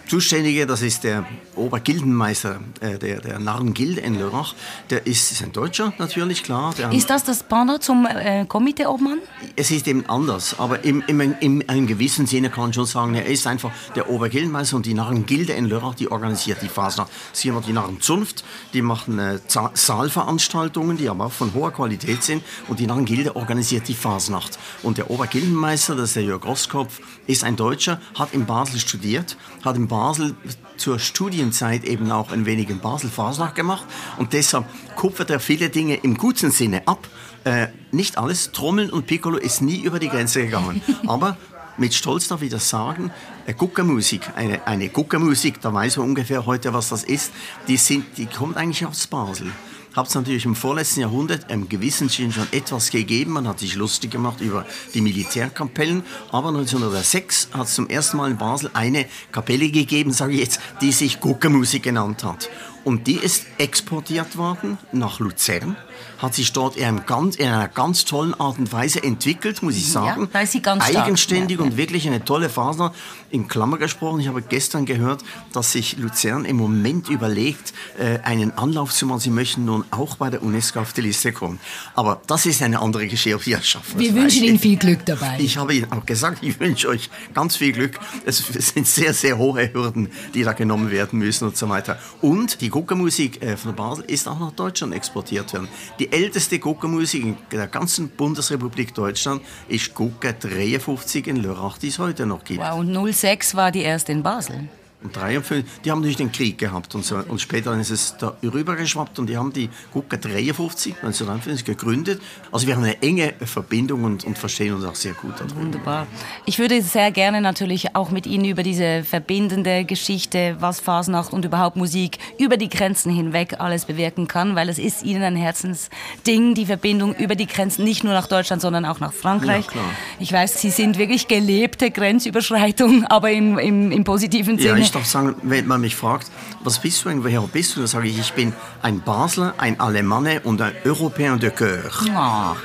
Zuständige, 0.09 0.67
das 0.67 0.81
ist 0.81 1.05
der 1.05 1.27
Obergildenmeister 1.55 2.61
äh, 2.81 2.99
der, 2.99 3.21
der 3.21 3.39
Narrengilde 3.39 4.01
in 4.01 4.19
Lörrach. 4.19 4.55
Der 4.89 5.07
ist, 5.07 5.31
ist 5.31 5.43
ein 5.43 5.53
Deutscher 5.53 5.93
natürlich, 5.99 6.43
klar. 6.43 6.73
ist 6.93 7.11
das 7.11 7.25
das 7.25 7.43
Pendant 7.43 7.83
zum 7.83 8.07
äh, 8.07 8.47
Komiteeobmann? 8.47 9.19
Es 9.55 9.71
ist 9.71 9.87
eben 9.87 10.09
anders, 10.09 10.59
aber 10.59 10.83
im, 10.83 11.03
im, 11.07 11.21
im, 11.21 11.35
in 11.41 11.69
einem 11.69 11.87
gewissen 11.87 12.27
Sinne 12.27 12.49
kann 12.49 12.65
man 12.65 12.73
schon 12.73 12.87
sagen, 12.87 13.15
er 13.15 13.27
ist 13.27 13.47
einfach 13.47 13.71
der 13.97 14.09
Obergildenmeister 14.09 14.77
und 14.77 14.87
die 14.87 14.95
Narrengilde 14.95 15.53
in 15.53 15.67
Lörrach, 15.67 15.95
die 15.95 16.11
organisiert 16.11 16.63
die 16.63 16.69
Fasnacht. 16.69 17.11
Sie 17.35 17.53
haben 17.53 17.63
die 17.67 17.75
Narrenzunft, 17.75 18.45
die 18.73 18.81
machen 18.81 19.19
äh, 19.19 19.39
Saalveranstaltungen, 19.75 20.97
die 20.97 21.11
aber 21.11 21.27
auch 21.27 21.33
von 21.33 21.53
hoher 21.53 21.71
Qualität 21.71 22.23
sind 22.23 22.43
und 22.69 22.81
die 22.81 22.87
Narrengilde 22.87 23.37
organisiert 23.37 23.87
die 23.89 23.95
Fasnacht. 23.95 24.59
Und 24.83 24.97
der 24.97 25.11
Obergildenmeister, 25.11 25.97
das 25.97 26.11
ist 26.11 26.17
der 26.17 26.23
Jörg 26.23 26.47
Rosskopf, 26.47 26.99
ist 27.27 27.45
ein 27.45 27.57
Deutscher, 27.57 28.01
hat 28.19 28.33
in 28.33 28.47
Basel 28.47 28.81
studiert, 28.81 29.37
hat 29.63 29.77
in 29.77 29.87
Basel 29.87 29.98
Basel 29.99 30.37
zur 30.77 31.01
Studienzeit 31.01 31.83
eben 31.83 32.13
auch 32.13 32.31
ein 32.31 32.47
wenig 32.47 32.71
in 32.71 32.79
Basel 32.79 33.11
Fasnacht 33.11 33.57
gemacht. 33.57 33.85
Und 34.17 34.33
deshalb 34.33 34.65
kupfert 34.95 35.29
er 35.29 35.41
viele 35.41 35.71
Dinge 35.71 35.97
im 35.97 36.17
guten 36.17 36.53
Sinne 36.53 36.87
ab. 36.87 37.09
Äh, 37.43 37.67
nicht 37.91 38.17
alles, 38.17 38.53
Trommeln 38.53 38.91
und 38.91 39.09
Piccolo 39.09 39.39
ist 39.39 39.61
nie 39.61 39.81
über 39.81 39.99
die 39.99 40.09
Grenze 40.09 40.45
gegangen, 40.45 40.83
aber 41.09 41.37
mit 41.79 41.95
Stolz 41.95 42.29
darf 42.29 42.43
ich 42.43 42.51
das 42.51 42.69
sagen, 42.69 43.11
äh, 43.47 43.55
Guckermusik, 43.55 44.21
eine, 44.37 44.65
eine 44.69 44.89
Guckermusik, 44.89 45.61
da 45.61 45.75
weiß 45.75 45.97
man 45.97 46.11
ungefähr 46.11 46.47
heute, 46.47 46.73
was 46.73 46.91
das 46.91 47.03
ist, 47.03 47.33
die, 47.67 47.77
sind, 47.77 48.17
die 48.19 48.27
kommt 48.27 48.57
eigentlich 48.57 48.87
aus 48.87 49.09
Basel 49.09 49.51
hat 49.99 50.07
es 50.07 50.15
natürlich 50.15 50.45
im 50.45 50.55
vorletzten 50.55 51.01
Jahrhundert 51.01 51.51
im 51.51 51.69
gewissen 51.69 52.09
Sinn 52.09 52.33
schon 52.33 52.47
etwas 52.53 52.91
gegeben. 52.91 53.33
Man 53.33 53.49
hat 53.49 53.59
sich 53.59 53.75
lustig 53.75 54.13
gemacht 54.13 54.41
über 54.41 54.65
die 54.95 55.01
Militärkapellen. 55.01 56.05
Aber 56.31 56.49
1906 56.49 57.49
hat 57.53 57.67
es 57.67 57.75
zum 57.75 57.89
ersten 57.89 58.17
Mal 58.17 58.31
in 58.31 58.39
Basel 58.39 58.71
eine 58.75 59.07
Kapelle 59.33 59.71
gegeben, 59.71 60.13
sage 60.13 60.35
ich 60.35 60.41
jetzt, 60.41 60.61
die 60.81 60.93
sich 60.93 61.19
Guckermusik 61.19 61.83
genannt 61.83 62.23
hat. 62.23 62.49
Und 62.89 63.07
die 63.07 63.17
ist 63.17 63.45
exportiert 63.59 64.39
worden 64.39 64.79
nach 64.93 65.21
Luzern 65.21 65.77
hat 66.19 66.35
sich 66.35 66.53
dort 66.53 66.77
in, 66.77 66.85
einem 66.85 67.07
ganz, 67.07 67.37
in 67.37 67.47
einer 67.47 67.69
ganz 67.69 68.05
tollen 68.05 68.35
Art 68.39 68.59
und 68.59 68.73
Weise 68.73 69.03
entwickelt, 69.03 69.63
muss 69.63 69.77
ich 69.77 69.91
sagen. 69.91 70.23
Ja, 70.23 70.29
da 70.33 70.41
ist 70.41 70.53
sie 70.53 70.63
ganz 70.63 70.85
Eigenständig 70.85 71.57
stark. 71.57 71.71
und 71.71 71.77
wirklich 71.77 72.07
eine 72.07 72.25
tolle 72.25 72.49
Phase. 72.49 72.93
In 73.31 73.47
Klammer 73.47 73.79
gesprochen, 73.79 74.21
ich 74.21 74.29
habe 74.29 74.43
gestern 74.43 74.85
gehört, 74.85 75.23
dass 75.53 75.73
sich 75.73 75.97
Luzern 75.99 76.45
im 76.45 76.57
Moment 76.57 77.09
überlegt, 77.09 77.73
äh, 77.99 78.19
einen 78.21 78.57
Anlauf 78.57 78.93
zu 78.93 79.07
machen. 79.07 79.21
Sie 79.21 79.31
möchten 79.31 79.65
nun 79.65 79.85
auch 79.91 80.17
bei 80.17 80.31
der 80.31 80.43
UNESCO 80.43 80.81
auf 80.81 80.93
die 80.93 81.03
Liste 81.03 81.33
kommen. 81.33 81.61
Aber 81.95 82.21
das 82.27 82.47
ist 82.47 82.63
eine 82.63 82.81
andere 82.81 83.07
Geschichte. 83.07 83.19
Wir 83.29 84.15
wünschen 84.15 84.45
Ihnen 84.45 84.59
viel 84.59 84.77
Glück 84.77 85.05
dabei. 85.05 85.37
Ich 85.39 85.57
habe 85.57 85.75
Ihnen 85.75 85.93
auch 85.93 86.07
gesagt, 86.07 86.43
ich 86.43 86.59
wünsche 86.59 86.89
euch 86.89 87.11
ganz 87.35 87.57
viel 87.57 87.73
Glück. 87.73 87.99
Es 88.25 88.39
sind 88.39 88.87
sehr, 88.87 89.15
sehr 89.15 89.39
hohe 89.39 89.73
Hürden, 89.73 90.11
die 90.35 90.43
da 90.43 90.53
genommen 90.53 90.91
werden 90.91 91.19
müssen 91.19 91.47
und 91.47 91.57
so 91.57 91.69
weiter. 91.69 91.99
Und 92.21 92.61
die 92.61 92.71
Guckermusik 92.79 93.43
äh, 93.43 93.57
von 93.57 93.75
Basel 93.75 94.05
ist 94.05 94.29
auch 94.29 94.39
nach 94.39 94.53
Deutschland 94.53 94.95
exportiert 94.95 95.53
worden. 95.53 95.67
Die 95.99 96.13
älteste 96.13 96.61
Guckermusik 96.61 97.25
in 97.25 97.37
der 97.51 97.67
ganzen 97.67 98.09
Bundesrepublik 98.09 98.95
Deutschland 98.95 99.43
ist 99.67 99.93
Gucker 99.95 100.33
53 100.33 101.27
in 101.27 101.43
Lörrach, 101.43 101.79
die 101.79 101.89
es 101.89 101.99
heute 101.99 102.25
noch 102.25 102.45
gibt. 102.45 102.61
Wow, 102.61 102.79
und 102.79 103.13
06 103.13 103.57
war 103.57 103.73
die 103.73 103.83
erste 103.83 104.13
in 104.13 104.23
Basel. 104.23 104.69
Und 105.01 105.15
53, 105.15 105.65
die 105.85 105.93
haben 105.93 106.01
natürlich 106.01 106.17
den 106.17 106.33
Krieg 106.33 106.59
gehabt 106.59 106.93
und, 106.97 107.05
so, 107.05 107.19
und 107.19 107.41
später 107.41 107.79
ist 107.79 107.91
es 107.91 108.17
da 108.17 108.37
rübergeschwappt 108.43 109.21
und 109.21 109.29
die 109.29 109.37
haben 109.37 109.53
die 109.53 109.71
Gucke 109.93 110.19
53, 110.19 110.95
1953 110.95 111.65
gegründet. 111.65 112.21
Also 112.51 112.67
wir 112.67 112.75
haben 112.75 112.83
eine 112.83 113.01
enge 113.01 113.33
Verbindung 113.45 114.03
und, 114.03 114.25
und 114.25 114.37
verstehen 114.37 114.75
uns 114.75 114.85
auch 114.85 114.97
sehr 114.97 115.13
gut. 115.13 115.35
Darüber. 115.39 115.55
Wunderbar. 115.55 116.07
Ich 116.47 116.59
würde 116.59 116.83
sehr 116.83 117.13
gerne 117.13 117.41
natürlich 117.41 117.95
auch 117.95 118.11
mit 118.11 118.27
Ihnen 118.27 118.45
über 118.45 118.65
diese 118.65 119.05
verbindende 119.05 119.85
Geschichte, 119.85 120.57
was 120.59 120.81
Fasnacht 120.81 121.33
und 121.33 121.45
überhaupt 121.45 121.77
Musik 121.77 122.19
über 122.37 122.57
die 122.57 122.69
Grenzen 122.69 123.13
hinweg 123.13 123.61
alles 123.61 123.85
bewirken 123.85 124.27
kann, 124.27 124.57
weil 124.57 124.69
es 124.69 124.81
ist 124.81 125.05
Ihnen 125.05 125.23
ein 125.23 125.37
Herzensding, 125.37 126.55
die 126.55 126.67
Verbindung 126.67 127.15
über 127.15 127.37
die 127.37 127.47
Grenzen, 127.47 127.85
nicht 127.85 128.03
nur 128.03 128.15
nach 128.15 128.27
Deutschland, 128.27 128.63
sondern 128.63 128.85
auch 128.85 128.99
nach 128.99 129.13
Frankreich. 129.13 129.67
Ja, 129.73 129.81
ich 130.19 130.33
weiß, 130.33 130.61
Sie 130.61 130.71
sind 130.71 130.99
wirklich 130.99 131.29
gelebte 131.29 131.93
Grenzüberschreitung, 131.93 133.05
aber 133.09 133.31
im, 133.31 133.59
im, 133.59 133.93
im 133.93 134.03
positiven 134.03 134.57
Ja, 134.59 134.75
Sinne. 134.75 134.88
Ich 134.89 134.93
darf 134.93 135.07
sagen, 135.07 135.37
wenn 135.43 135.67
man 135.67 135.81
mich 135.83 135.97
fragt, 135.97 136.31
was 136.61 136.81
bist 136.81 137.05
du 137.05 137.11
eigentlich, 137.11 137.25
woher 137.25 137.47
bist 137.47 137.77
du, 137.77 137.81
dann 137.81 137.89
sage 137.89 138.09
ich, 138.09 138.19
ich 138.19 138.33
bin 138.33 138.55
ein 138.81 139.01
Basler, 139.03 139.55
ein 139.59 139.79
Alemanne 139.79 140.41
und 140.41 140.63
ein 140.63 140.73
Europäer 140.85 141.37
de 141.37 141.51
Coeur. 141.51 141.91
Ah, 142.15 142.57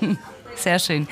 Sehr 0.56 0.80
schön. 0.80 1.06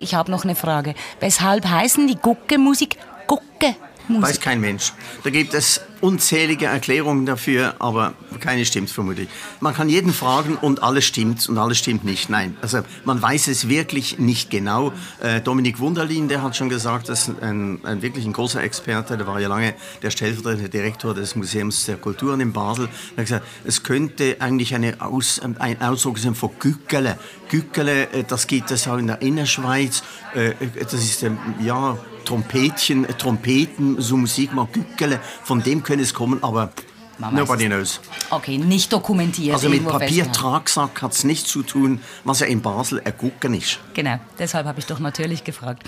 Ich 0.00 0.14
habe 0.14 0.32
noch 0.32 0.42
eine 0.42 0.56
Frage. 0.56 0.94
Weshalb 1.20 1.66
heißen 1.66 2.08
die 2.08 2.16
Gucke-Musik 2.16 2.96
Gucke-Musik? 3.28 4.22
Weiß 4.22 4.40
kein 4.40 4.60
Mensch. 4.60 4.92
Da 5.22 5.30
gibt 5.30 5.54
es 5.54 5.80
unzählige 6.04 6.66
Erklärungen 6.66 7.24
dafür, 7.24 7.76
aber 7.78 8.12
keine 8.38 8.66
stimmt 8.66 8.90
vermutlich. 8.90 9.26
Man 9.60 9.72
kann 9.72 9.88
jeden 9.88 10.12
fragen 10.12 10.56
und 10.56 10.82
alles 10.82 11.06
stimmt 11.06 11.48
und 11.48 11.56
alles 11.56 11.78
stimmt 11.78 12.04
nicht. 12.04 12.28
Nein, 12.28 12.58
also 12.60 12.80
man 13.06 13.22
weiß 13.22 13.48
es 13.48 13.70
wirklich 13.70 14.18
nicht 14.18 14.50
genau. 14.50 14.92
Äh, 15.22 15.40
Dominik 15.40 15.78
Wunderlin, 15.78 16.28
der 16.28 16.42
hat 16.42 16.56
schon 16.56 16.68
gesagt, 16.68 17.08
das 17.08 17.28
ist 17.28 17.42
ein, 17.42 17.80
ein 17.84 18.02
wirklich 18.02 18.26
ein 18.26 18.34
großer 18.34 18.62
Experte, 18.62 19.16
der 19.16 19.26
war 19.26 19.40
ja 19.40 19.48
lange 19.48 19.72
der 20.02 20.10
stellvertretende 20.10 20.68
Direktor 20.68 21.14
des 21.14 21.36
Museums 21.36 21.86
der 21.86 21.96
Kulturen 21.96 22.38
in 22.40 22.52
Basel. 22.52 22.90
Er 23.16 23.22
hat 23.22 23.24
gesagt, 23.24 23.46
es 23.64 23.82
könnte 23.82 24.36
eigentlich 24.40 24.74
eine 24.74 25.00
Aus, 25.00 25.40
ein 25.40 25.80
Ausdruck 25.80 26.18
sein 26.18 26.34
von 26.34 26.50
Gückele. 26.58 27.18
Gückele, 27.48 28.12
äh, 28.12 28.24
das 28.28 28.46
gibt 28.46 28.70
es 28.70 28.86
auch 28.86 28.98
in 28.98 29.06
der 29.06 29.22
Innerschweiz. 29.22 30.02
Äh, 30.34 30.52
Das 30.82 30.92
ist, 30.92 31.22
ähm, 31.22 31.38
ja, 31.60 31.96
Trompetchen, 32.24 33.04
äh, 33.04 33.12
Trompeten, 33.14 34.00
so 34.00 34.16
Musik, 34.16 34.52
mal 34.54 34.66
Gückele, 34.72 35.20
von 35.44 35.62
dem 35.62 35.82
könnte 35.82 35.93
es 36.00 36.14
kommen, 36.14 36.42
aber 36.42 36.70
Man 37.18 37.34
nobody 37.34 37.66
knows. 37.66 38.00
Okay, 38.30 38.58
nicht 38.58 38.92
dokumentiert. 38.92 39.54
Also 39.54 39.68
mit. 39.68 39.86
Papiertragsack 39.86 41.00
hat 41.02 41.12
es 41.12 41.24
nichts 41.24 41.48
zu 41.48 41.62
tun, 41.62 42.00
was 42.24 42.40
ja 42.40 42.46
in 42.46 42.60
Basel 42.60 43.00
ein 43.04 43.16
Gucken 43.16 43.54
ist. 43.54 43.78
Genau, 43.94 44.18
deshalb 44.38 44.66
habe 44.66 44.80
ich 44.80 44.86
doch 44.86 44.98
natürlich 44.98 45.44
gefragt. 45.44 45.84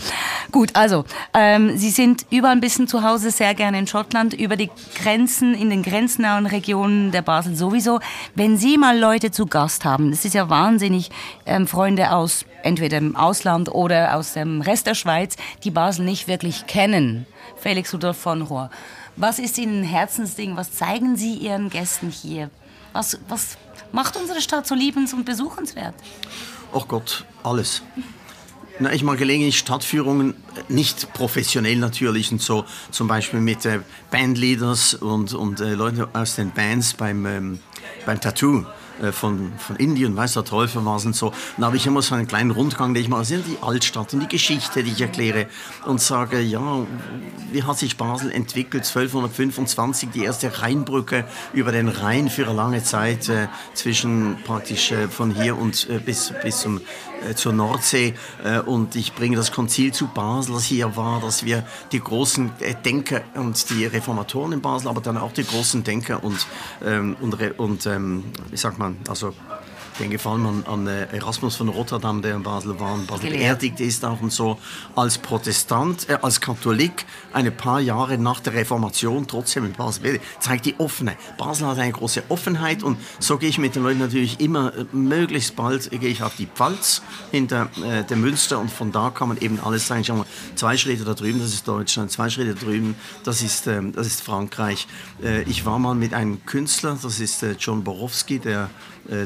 Gut, 0.53 0.71
also, 0.75 1.05
ähm, 1.35 1.77
Sie 1.77 1.91
sind 1.91 2.27
überall 2.31 2.53
ein 2.53 2.61
bisschen 2.61 2.87
zu 2.87 3.03
Hause, 3.03 3.31
sehr 3.31 3.55
gerne 3.55 3.79
in 3.79 3.87
Schottland, 3.87 4.35
über 4.35 4.57
die 4.57 4.71
Grenzen, 5.03 5.55
in 5.55 5.71
den 5.71 5.83
grenznahen 5.83 6.47
Regionen 6.47 7.11
der 7.11 7.23
Basel 7.23 7.57
sowieso. 7.57 7.99
Wenn 8.35 8.57
Sie 8.57 8.79
mal 8.79 8.99
Leute 8.99 9.33
zu 9.33 9.47
Gast 9.47 9.85
haben, 9.85 10.13
das 10.13 10.25
ist 10.25 10.35
ja 10.35 10.49
wahnsinnig, 10.49 11.11
ähm, 11.45 11.67
Freunde 11.67 12.13
aus 12.13 12.45
entweder 12.63 12.99
im 12.99 13.17
Ausland 13.17 13.69
oder 13.69 14.15
aus 14.17 14.33
dem 14.33 14.61
Rest 14.61 14.87
der 14.87 14.95
Schweiz, 14.95 15.37
die 15.65 15.71
Basel 15.71 16.05
nicht 16.05 16.29
wirklich 16.29 16.67
kennen. 16.67 17.27
Felix 17.57 17.93
Rudolf 17.95 18.17
von 18.17 18.43
Rohr, 18.43 18.71
was 19.17 19.39
ist 19.39 19.59
Ihnen 19.59 19.81
ein 19.81 19.85
Herzensding? 19.85 20.57
Was 20.57 20.73
zeigen 20.73 21.17
Sie 21.17 21.35
Ihren 21.35 21.71
Gästen 21.71 22.11
hier? 22.11 22.51
Was, 22.93 23.19
was 23.29 23.57
macht 23.93 24.17
unsere 24.17 24.41
Stadt 24.41 24.67
so 24.67 24.75
liebens- 24.75 25.13
und 25.13 25.25
besuchenswert? 25.25 25.95
Ach 26.75 26.87
Gott, 26.87 27.25
alles. 27.43 27.83
Na, 28.79 28.93
ich 28.93 29.03
mache 29.03 29.17
gelegentlich 29.17 29.59
Stadtführungen, 29.59 30.35
nicht 30.69 31.13
professionell 31.15 31.77
natürlich 31.77 32.31
und 32.31 32.43
so, 32.43 32.67
zum 32.91 33.09
Beispiel 33.09 33.41
mit 33.41 33.65
äh, 33.65 33.81
Bandleaders 34.11 34.95
und, 34.95 35.33
und 35.33 35.61
äh, 35.61 35.75
Leuten 35.75 36.07
aus 36.13 36.37
den 36.37 36.51
Bands 36.51 36.93
beim, 36.93 37.25
ähm, 37.25 37.59
beim 38.05 38.21
Tattoo 38.21 38.67
von, 39.13 39.53
von 39.59 39.77
Indien, 39.77 40.17
weiß 40.17 40.35
der 40.35 40.45
Teufel 40.45 40.85
was 40.85 41.07
und 41.07 41.15
so. 41.15 41.33
Dann 41.57 41.67
habe 41.67 41.77
ich 41.77 41.87
immer 41.87 42.03
so 42.03 42.15
einen 42.15 42.27
kleinen 42.27 42.51
Rundgang, 42.51 42.95
den 42.95 43.03
ich 43.03 43.09
mache, 43.09 43.35
in 43.35 43.45
die 43.45 43.59
Altstadt 43.61 44.13
und 44.15 44.21
die 44.21 44.29
Geschichte, 44.29 44.83
die 44.83 44.93
ich 44.93 45.01
erkläre 45.01 45.47
und 45.85 46.01
sage, 46.01 46.41
ja, 46.41 46.87
wie 47.53 47.63
hat 47.63 47.79
sich 47.79 47.97
Basel 47.97 48.31
entwickelt, 48.31 48.85
1225, 48.87 50.11
die 50.11 50.25
erste 50.25 50.63
Rheinbrücke 50.63 51.25
über 51.53 51.73
den 51.73 51.89
Rhein 51.89 52.29
für 52.29 52.47
eine 52.47 52.55
lange 52.55 52.83
Zeit 52.83 53.29
äh, 53.29 53.49
zwischen 53.75 54.39
praktisch 54.45 54.93
äh, 54.93 55.09
von 55.09 55.35
hier 55.35 55.57
und 55.57 55.89
äh, 55.91 55.99
bis, 55.99 56.33
bis 56.43 56.61
zum, 56.61 56.79
äh, 56.79 56.81
zur 57.35 57.53
Nordsee 57.53 58.15
äh, 58.45 58.61
und 58.61 58.97
ich 58.97 59.15
bringe 59.15 59.37
das 59.37 59.53
Konzil 59.53 59.93
zu 59.93 60.09
Basel, 60.09 60.55
das 60.55 60.65
hier 60.65 60.97
war, 60.97 61.21
dass 61.21 61.45
wir 61.45 61.65
die 61.93 62.01
großen 62.01 62.51
äh, 62.61 62.75
Denker 62.75 63.23
und 63.35 63.71
die 63.71 63.87
Reformatoren 63.87 64.53
in 64.53 64.61
Basel, 64.61 64.89
aber 64.89 65.01
dann 65.01 65.17
auch 65.17 65.33
die 65.33 65.45
großen 65.45 65.85
Denker 65.85 66.23
und, 66.23 66.47
ähm, 66.85 67.17
und, 67.21 67.35
und 67.59 67.87
ähm, 67.87 68.25
wie 68.51 68.57
sagt 68.57 68.79
man, 68.79 68.97
also 69.09 69.35
den 69.99 70.11
Gefallen 70.11 70.47
an, 70.47 70.65
an 70.67 70.87
äh, 70.87 71.07
Erasmus 71.07 71.57
von 71.57 71.69
Rotterdam, 71.69 72.23
der 72.23 72.37
in 72.37 72.43
Basel 72.43 72.79
war, 72.79 72.95
in 72.95 73.07
Basel 73.07 73.31
beerdigt 73.31 73.81
ist 73.81 74.05
auch 74.05 74.21
und 74.21 74.33
so, 74.33 74.59
als 74.95 75.19
Protestant, 75.19 76.09
äh, 76.09 76.19
als 76.23 76.41
Katholik, 76.41 77.07
eine 77.33 77.51
paar 77.51 77.81
Jahre 77.81 78.19
nach 78.19 78.41
der 78.41 78.55
Reformation 78.55 79.27
trotzdem 79.27 79.65
in 79.65 79.73
Basel, 79.73 80.21
zeigt 80.41 80.67
die 80.67 80.79
offene. 80.79 81.17
Basel 81.39 81.67
hat 81.67 81.79
eine 81.79 81.93
große 81.93 82.25
Offenheit 82.29 82.83
und 82.83 82.99
so 83.19 83.39
gehe 83.39 83.49
ich 83.49 83.59
mit 83.59 83.75
den 83.75 83.83
Leuten 83.83 83.99
natürlich 83.99 84.41
immer, 84.41 84.75
äh, 84.75 84.85
möglichst 84.93 85.57
bald 85.57 85.91
gehe 85.91 86.11
ich 86.11 86.23
auf 86.23 86.37
die 86.37 86.47
Pfalz 86.47 87.03
hinter 87.31 87.69
äh, 87.85 88.05
dem 88.05 88.21
Münster 88.21 88.59
und 88.59 88.71
von 88.71 88.93
da 88.93 89.11
kann 89.11 89.29
man 89.29 89.39
eben 89.39 89.61
alles 89.61 89.87
sagen. 89.87 90.05
Schau 90.05 90.17
mal, 90.17 90.27
zwei 90.55 90.77
Schritte 90.77 91.05
da 91.05 91.15
drüben, 91.15 91.41
das 91.41 91.53
ist 91.53 91.67
Deutschland, 91.67 92.11
zwei 92.11 92.29
Schritte 92.31 92.55
da 92.55 92.65
drüben, 92.65 92.95
das 93.25 93.43
ist, 93.43 93.67
ähm, 93.67 93.93
das 93.93 94.07
ist 94.07 94.23
Frankreich. 94.23 94.87
Äh, 95.23 95.43
ich 95.43 95.65
war 95.65 95.79
mal 95.79 95.95
mit 95.95 96.15
einem 96.15 96.45
Künstler, 96.47 96.99
das 97.01 97.21
ist 97.21 97.43
äh, 97.43 97.57
John 97.59 97.85
Borowski, 97.85 98.39
der 98.39 98.71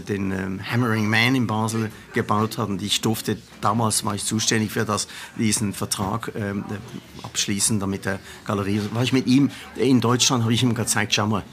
den 0.01 0.31
ähm, 0.31 0.61
Hammering 0.63 1.09
Man 1.09 1.35
in 1.35 1.47
Basel 1.47 1.91
gebaut 2.13 2.59
hat. 2.59 2.69
Und 2.69 2.83
ich 2.83 3.01
durfte, 3.01 3.37
damals 3.61 4.05
war 4.05 4.15
ich 4.15 4.25
zuständig 4.25 4.71
für 4.71 4.85
das, 4.85 5.09
diesen 5.37 5.73
Vertrag 5.73 6.33
ähm, 6.35 6.65
äh, 6.71 7.25
abschließen, 7.25 7.81
damit 7.81 8.05
der 8.05 8.19
Galerie, 8.45 8.81
war 8.93 9.03
ich 9.03 9.13
mit 9.13 9.27
ihm 9.27 9.51
in 9.77 10.01
Deutschland, 10.01 10.43
habe 10.43 10.53
ich 10.53 10.63
ihm 10.63 10.75
gezeigt, 10.75 11.15
schau 11.15 11.27
mal, 11.27 11.45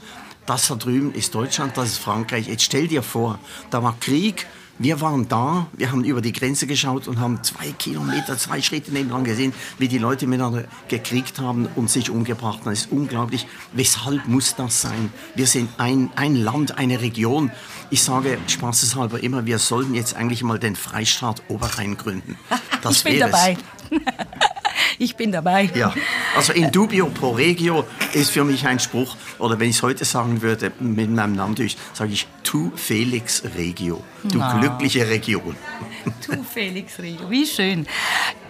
das 0.46 0.68
da 0.68 0.76
drüben 0.76 1.12
ist 1.12 1.34
Deutschland, 1.34 1.76
das 1.76 1.88
ist 1.90 1.98
Frankreich, 1.98 2.48
jetzt 2.48 2.62
stell 2.62 2.88
dir 2.88 3.02
vor, 3.02 3.38
da 3.70 3.82
war 3.82 3.96
Krieg, 4.00 4.46
wir 4.78 5.00
waren 5.00 5.28
da, 5.28 5.66
wir 5.72 5.90
haben 5.90 6.04
über 6.04 6.20
die 6.20 6.32
Grenze 6.32 6.66
geschaut 6.66 7.08
und 7.08 7.18
haben 7.18 7.42
zwei 7.42 7.72
Kilometer, 7.72 8.38
zwei 8.38 8.62
Schritte 8.62 8.92
nebenan 8.92 9.24
gesehen, 9.24 9.52
wie 9.78 9.88
die 9.88 9.98
Leute 9.98 10.26
miteinander 10.26 10.64
gekriegt 10.88 11.38
haben 11.38 11.68
und 11.74 11.90
sich 11.90 12.10
umgebracht 12.10 12.60
haben. 12.60 12.70
Das 12.70 12.80
ist 12.80 12.92
unglaublich. 12.92 13.46
Weshalb 13.72 14.26
muss 14.28 14.54
das 14.54 14.82
sein? 14.82 15.12
Wir 15.34 15.46
sind 15.46 15.70
ein, 15.78 16.10
ein 16.16 16.36
Land, 16.36 16.78
eine 16.78 17.00
Region. 17.00 17.50
Ich 17.90 18.02
sage 18.02 18.38
spaßeshalber 18.46 19.22
immer, 19.22 19.46
wir 19.46 19.58
sollten 19.58 19.94
jetzt 19.94 20.14
eigentlich 20.14 20.42
mal 20.42 20.58
den 20.58 20.76
Freistaat 20.76 21.42
Oberrhein 21.48 21.96
gründen. 21.96 22.36
Das 22.80 22.98
ich 22.98 23.04
bin 23.04 23.14
wäre 23.14 23.30
es. 23.30 23.98
ich 24.98 25.16
bin 25.16 25.32
dabei. 25.32 25.70
Ja, 25.74 25.92
also 26.36 26.52
in 26.52 26.70
dubio 26.72 27.06
pro 27.06 27.30
regio 27.30 27.84
ist 28.12 28.30
für 28.30 28.44
mich 28.44 28.66
ein 28.66 28.78
Spruch, 28.78 29.16
oder 29.38 29.58
wenn 29.60 29.70
ich 29.70 29.76
es 29.76 29.82
heute 29.82 30.04
sagen 30.04 30.42
würde, 30.42 30.72
mit 30.80 31.10
meinem 31.10 31.32
Namen 31.34 31.54
durch, 31.54 31.76
sage 31.94 32.12
ich 32.12 32.26
tu 32.42 32.72
Felix 32.76 33.42
Regio, 33.56 34.02
du 34.24 34.38
Na. 34.38 34.58
glückliche 34.58 35.08
Region. 35.08 35.56
Du 36.26 36.42
Felix 36.42 36.98
Rio, 36.98 37.28
wie 37.28 37.46
schön. 37.46 37.86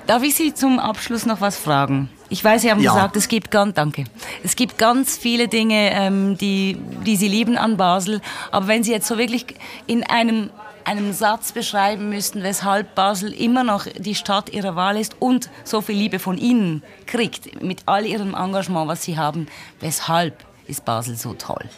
Darf 0.07 0.23
ich 0.23 0.35
Sie 0.35 0.55
zum 0.55 0.79
Abschluss 0.79 1.27
noch 1.27 1.41
was 1.41 1.57
fragen? 1.57 2.09
Ich 2.31 2.43
weiß, 2.43 2.63
Sie 2.63 2.71
haben 2.71 2.81
Ja. 2.81 2.93
gesagt, 2.95 3.17
es 3.17 3.29
gibt 3.29 3.51
ganz, 3.51 3.75
danke. 3.75 4.05
Es 4.45 4.57
gibt 4.57 4.79
ganz 4.79 5.17
viele 5.19 5.49
Dinge, 5.49 5.91
ähm, 5.93 6.39
die, 6.39 6.77
die 7.05 7.17
Sie 7.17 7.29
lieben 7.29 7.59
an 7.59 7.77
Basel. 7.77 8.21
Aber 8.53 8.69
wenn 8.69 8.83
Sie 8.85 8.93
jetzt 8.93 9.07
so 9.07 9.19
wirklich 9.19 9.45
in 9.87 10.03
einem, 10.05 10.51
einem 10.88 11.12
Satz 11.12 11.53
beschreiben 11.53 12.09
müssten, 12.09 12.42
weshalb 12.42 12.94
Basel 12.94 13.31
immer 13.35 13.62
noch 13.62 13.87
die 13.98 14.14
Stadt 14.14 14.48
Ihrer 14.48 14.74
Wahl 14.74 14.96
ist 14.96 15.16
und 15.20 15.51
so 15.62 15.83
viel 15.83 15.96
Liebe 15.96 16.18
von 16.18 16.38
Ihnen 16.38 16.83
kriegt, 17.05 17.62
mit 17.62 17.83
all 17.85 18.07
Ihrem 18.07 18.35
Engagement, 18.35 18.88
was 18.88 19.03
Sie 19.03 19.18
haben, 19.18 19.48
weshalb 19.81 20.46
ist 20.66 20.87
Basel 20.87 21.14
so 21.16 21.35
toll? 21.35 21.68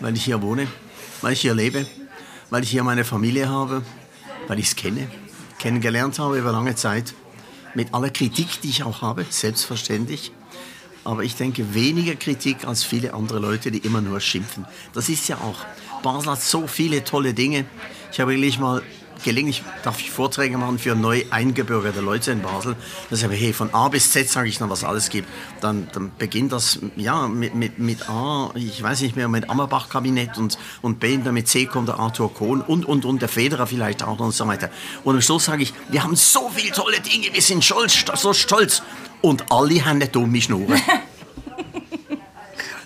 Weil 0.00 0.14
ich 0.16 0.24
hier 0.24 0.42
wohne, 0.42 0.66
weil 1.22 1.32
ich 1.32 1.40
hier 1.40 1.54
lebe, 1.54 1.86
weil 2.50 2.62
ich 2.62 2.68
hier 2.68 2.84
meine 2.84 3.04
Familie 3.04 3.48
habe, 3.48 3.82
weil 4.48 4.58
ich 4.58 4.66
es 4.66 4.76
kenne, 4.76 5.08
kennengelernt 5.58 6.18
habe 6.18 6.38
über 6.38 6.52
lange 6.52 6.74
Zeit. 6.74 7.14
Mit 7.74 7.94
aller 7.94 8.10
Kritik, 8.10 8.60
die 8.60 8.68
ich 8.68 8.82
auch 8.82 9.00
habe, 9.00 9.24
selbstverständlich. 9.30 10.30
Aber 11.04 11.22
ich 11.22 11.36
denke, 11.36 11.74
weniger 11.74 12.16
Kritik 12.16 12.66
als 12.66 12.84
viele 12.84 13.14
andere 13.14 13.38
Leute, 13.38 13.70
die 13.70 13.78
immer 13.78 14.02
nur 14.02 14.20
schimpfen. 14.20 14.66
Das 14.92 15.08
ist 15.08 15.26
ja 15.28 15.38
auch. 15.38 15.64
Basel 16.02 16.32
hat 16.32 16.42
so 16.42 16.66
viele 16.66 17.02
tolle 17.02 17.32
Dinge. 17.32 17.64
Ich 18.12 18.20
habe 18.20 18.32
wirklich 18.32 18.58
mal 18.58 18.82
gelegentlich 19.24 19.62
darf 19.82 20.00
ich 20.00 20.10
Vorträge 20.10 20.58
machen 20.58 20.78
für 20.78 20.94
neu 20.94 21.24
eingebürgerte 21.30 22.00
Leute 22.00 22.32
in 22.32 22.42
Basel. 22.42 22.76
Da 23.08 23.16
sage 23.16 23.34
ich, 23.34 23.40
hey, 23.40 23.52
von 23.52 23.72
A 23.72 23.88
bis 23.88 24.10
Z 24.10 24.28
sage 24.28 24.48
ich 24.48 24.60
noch, 24.60 24.68
was 24.68 24.84
alles 24.84 25.08
gibt. 25.08 25.28
Dann, 25.60 25.88
dann 25.92 26.12
beginnt 26.18 26.52
das 26.52 26.80
ja, 26.96 27.26
mit, 27.28 27.54
mit, 27.54 27.78
mit 27.78 28.08
A, 28.08 28.50
ich 28.54 28.82
weiß 28.82 29.00
nicht 29.02 29.16
mehr, 29.16 29.28
mit 29.28 29.48
Ammerbach-Kabinett 29.48 30.38
und, 30.38 30.58
und 30.82 31.00
B, 31.00 31.18
dann 31.18 31.34
mit 31.34 31.48
C 31.48 31.66
kommt 31.66 31.88
der 31.88 31.98
Arthur 31.98 32.32
Kohn 32.34 32.60
und, 32.60 32.84
und, 32.84 33.04
und 33.04 33.22
der 33.22 33.28
Federer 33.28 33.66
vielleicht 33.66 34.02
auch 34.02 34.18
und 34.18 34.34
so 34.34 34.46
weiter. 34.46 34.70
Und 35.04 35.14
am 35.14 35.22
Schluss 35.22 35.46
sage 35.46 35.62
ich, 35.62 35.72
wir 35.88 36.02
haben 36.02 36.16
so 36.16 36.50
viele 36.54 36.72
tolle 36.72 37.00
Dinge, 37.00 37.28
wir 37.32 37.42
sind 37.42 37.64
stolz, 37.64 38.04
so 38.16 38.32
stolz. 38.32 38.82
Und 39.20 39.50
alle 39.52 39.84
haben 39.84 39.96
eine 39.96 40.08
dumme 40.08 40.40
Schnur. 40.40 40.66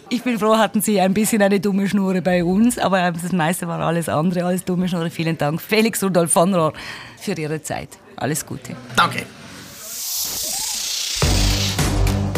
Ich 0.08 0.22
bin 0.22 0.38
froh, 0.38 0.56
hatten 0.56 0.80
Sie 0.80 1.00
ein 1.00 1.14
bisschen 1.14 1.42
eine 1.42 1.58
dumme 1.58 1.88
Schnur 1.88 2.20
bei 2.20 2.44
uns, 2.44 2.78
aber 2.78 3.10
das 3.10 3.32
meiste 3.32 3.66
war 3.66 3.80
alles 3.80 4.08
andere 4.08 4.44
als 4.44 4.64
dumme 4.64 4.88
Schnur. 4.88 5.10
Vielen 5.10 5.36
Dank, 5.36 5.60
Felix 5.60 6.02
Rudolf 6.02 6.30
von 6.30 6.54
Rohr, 6.54 6.72
für 7.18 7.32
Ihre 7.32 7.60
Zeit. 7.60 7.88
Alles 8.14 8.46
Gute. 8.46 8.76
Danke. 8.94 9.24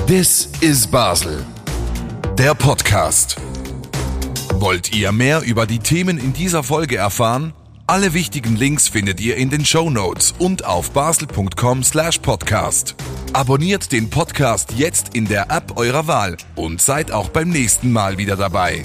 This 0.06 0.50
is 0.62 0.86
Basel. 0.86 1.44
Der 2.38 2.54
Podcast. 2.54 3.36
Wollt 4.54 4.94
ihr 4.94 5.12
mehr 5.12 5.42
über 5.42 5.66
die 5.66 5.78
Themen 5.78 6.16
in 6.16 6.32
dieser 6.32 6.62
Folge 6.62 6.96
erfahren? 6.96 7.52
Alle 7.88 8.12
wichtigen 8.12 8.54
Links 8.54 8.86
findet 8.86 9.18
ihr 9.18 9.38
in 9.38 9.48
den 9.48 9.64
Show 9.64 9.88
Notes 9.88 10.34
und 10.38 10.66
auf 10.66 10.90
basel.com 10.90 11.82
slash 11.82 12.18
podcast. 12.18 12.94
Abonniert 13.32 13.92
den 13.92 14.10
Podcast 14.10 14.72
jetzt 14.76 15.14
in 15.14 15.26
der 15.26 15.50
App 15.50 15.78
eurer 15.78 16.06
Wahl 16.06 16.36
und 16.54 16.82
seid 16.82 17.10
auch 17.10 17.30
beim 17.30 17.48
nächsten 17.48 17.90
Mal 17.90 18.18
wieder 18.18 18.36
dabei. 18.36 18.84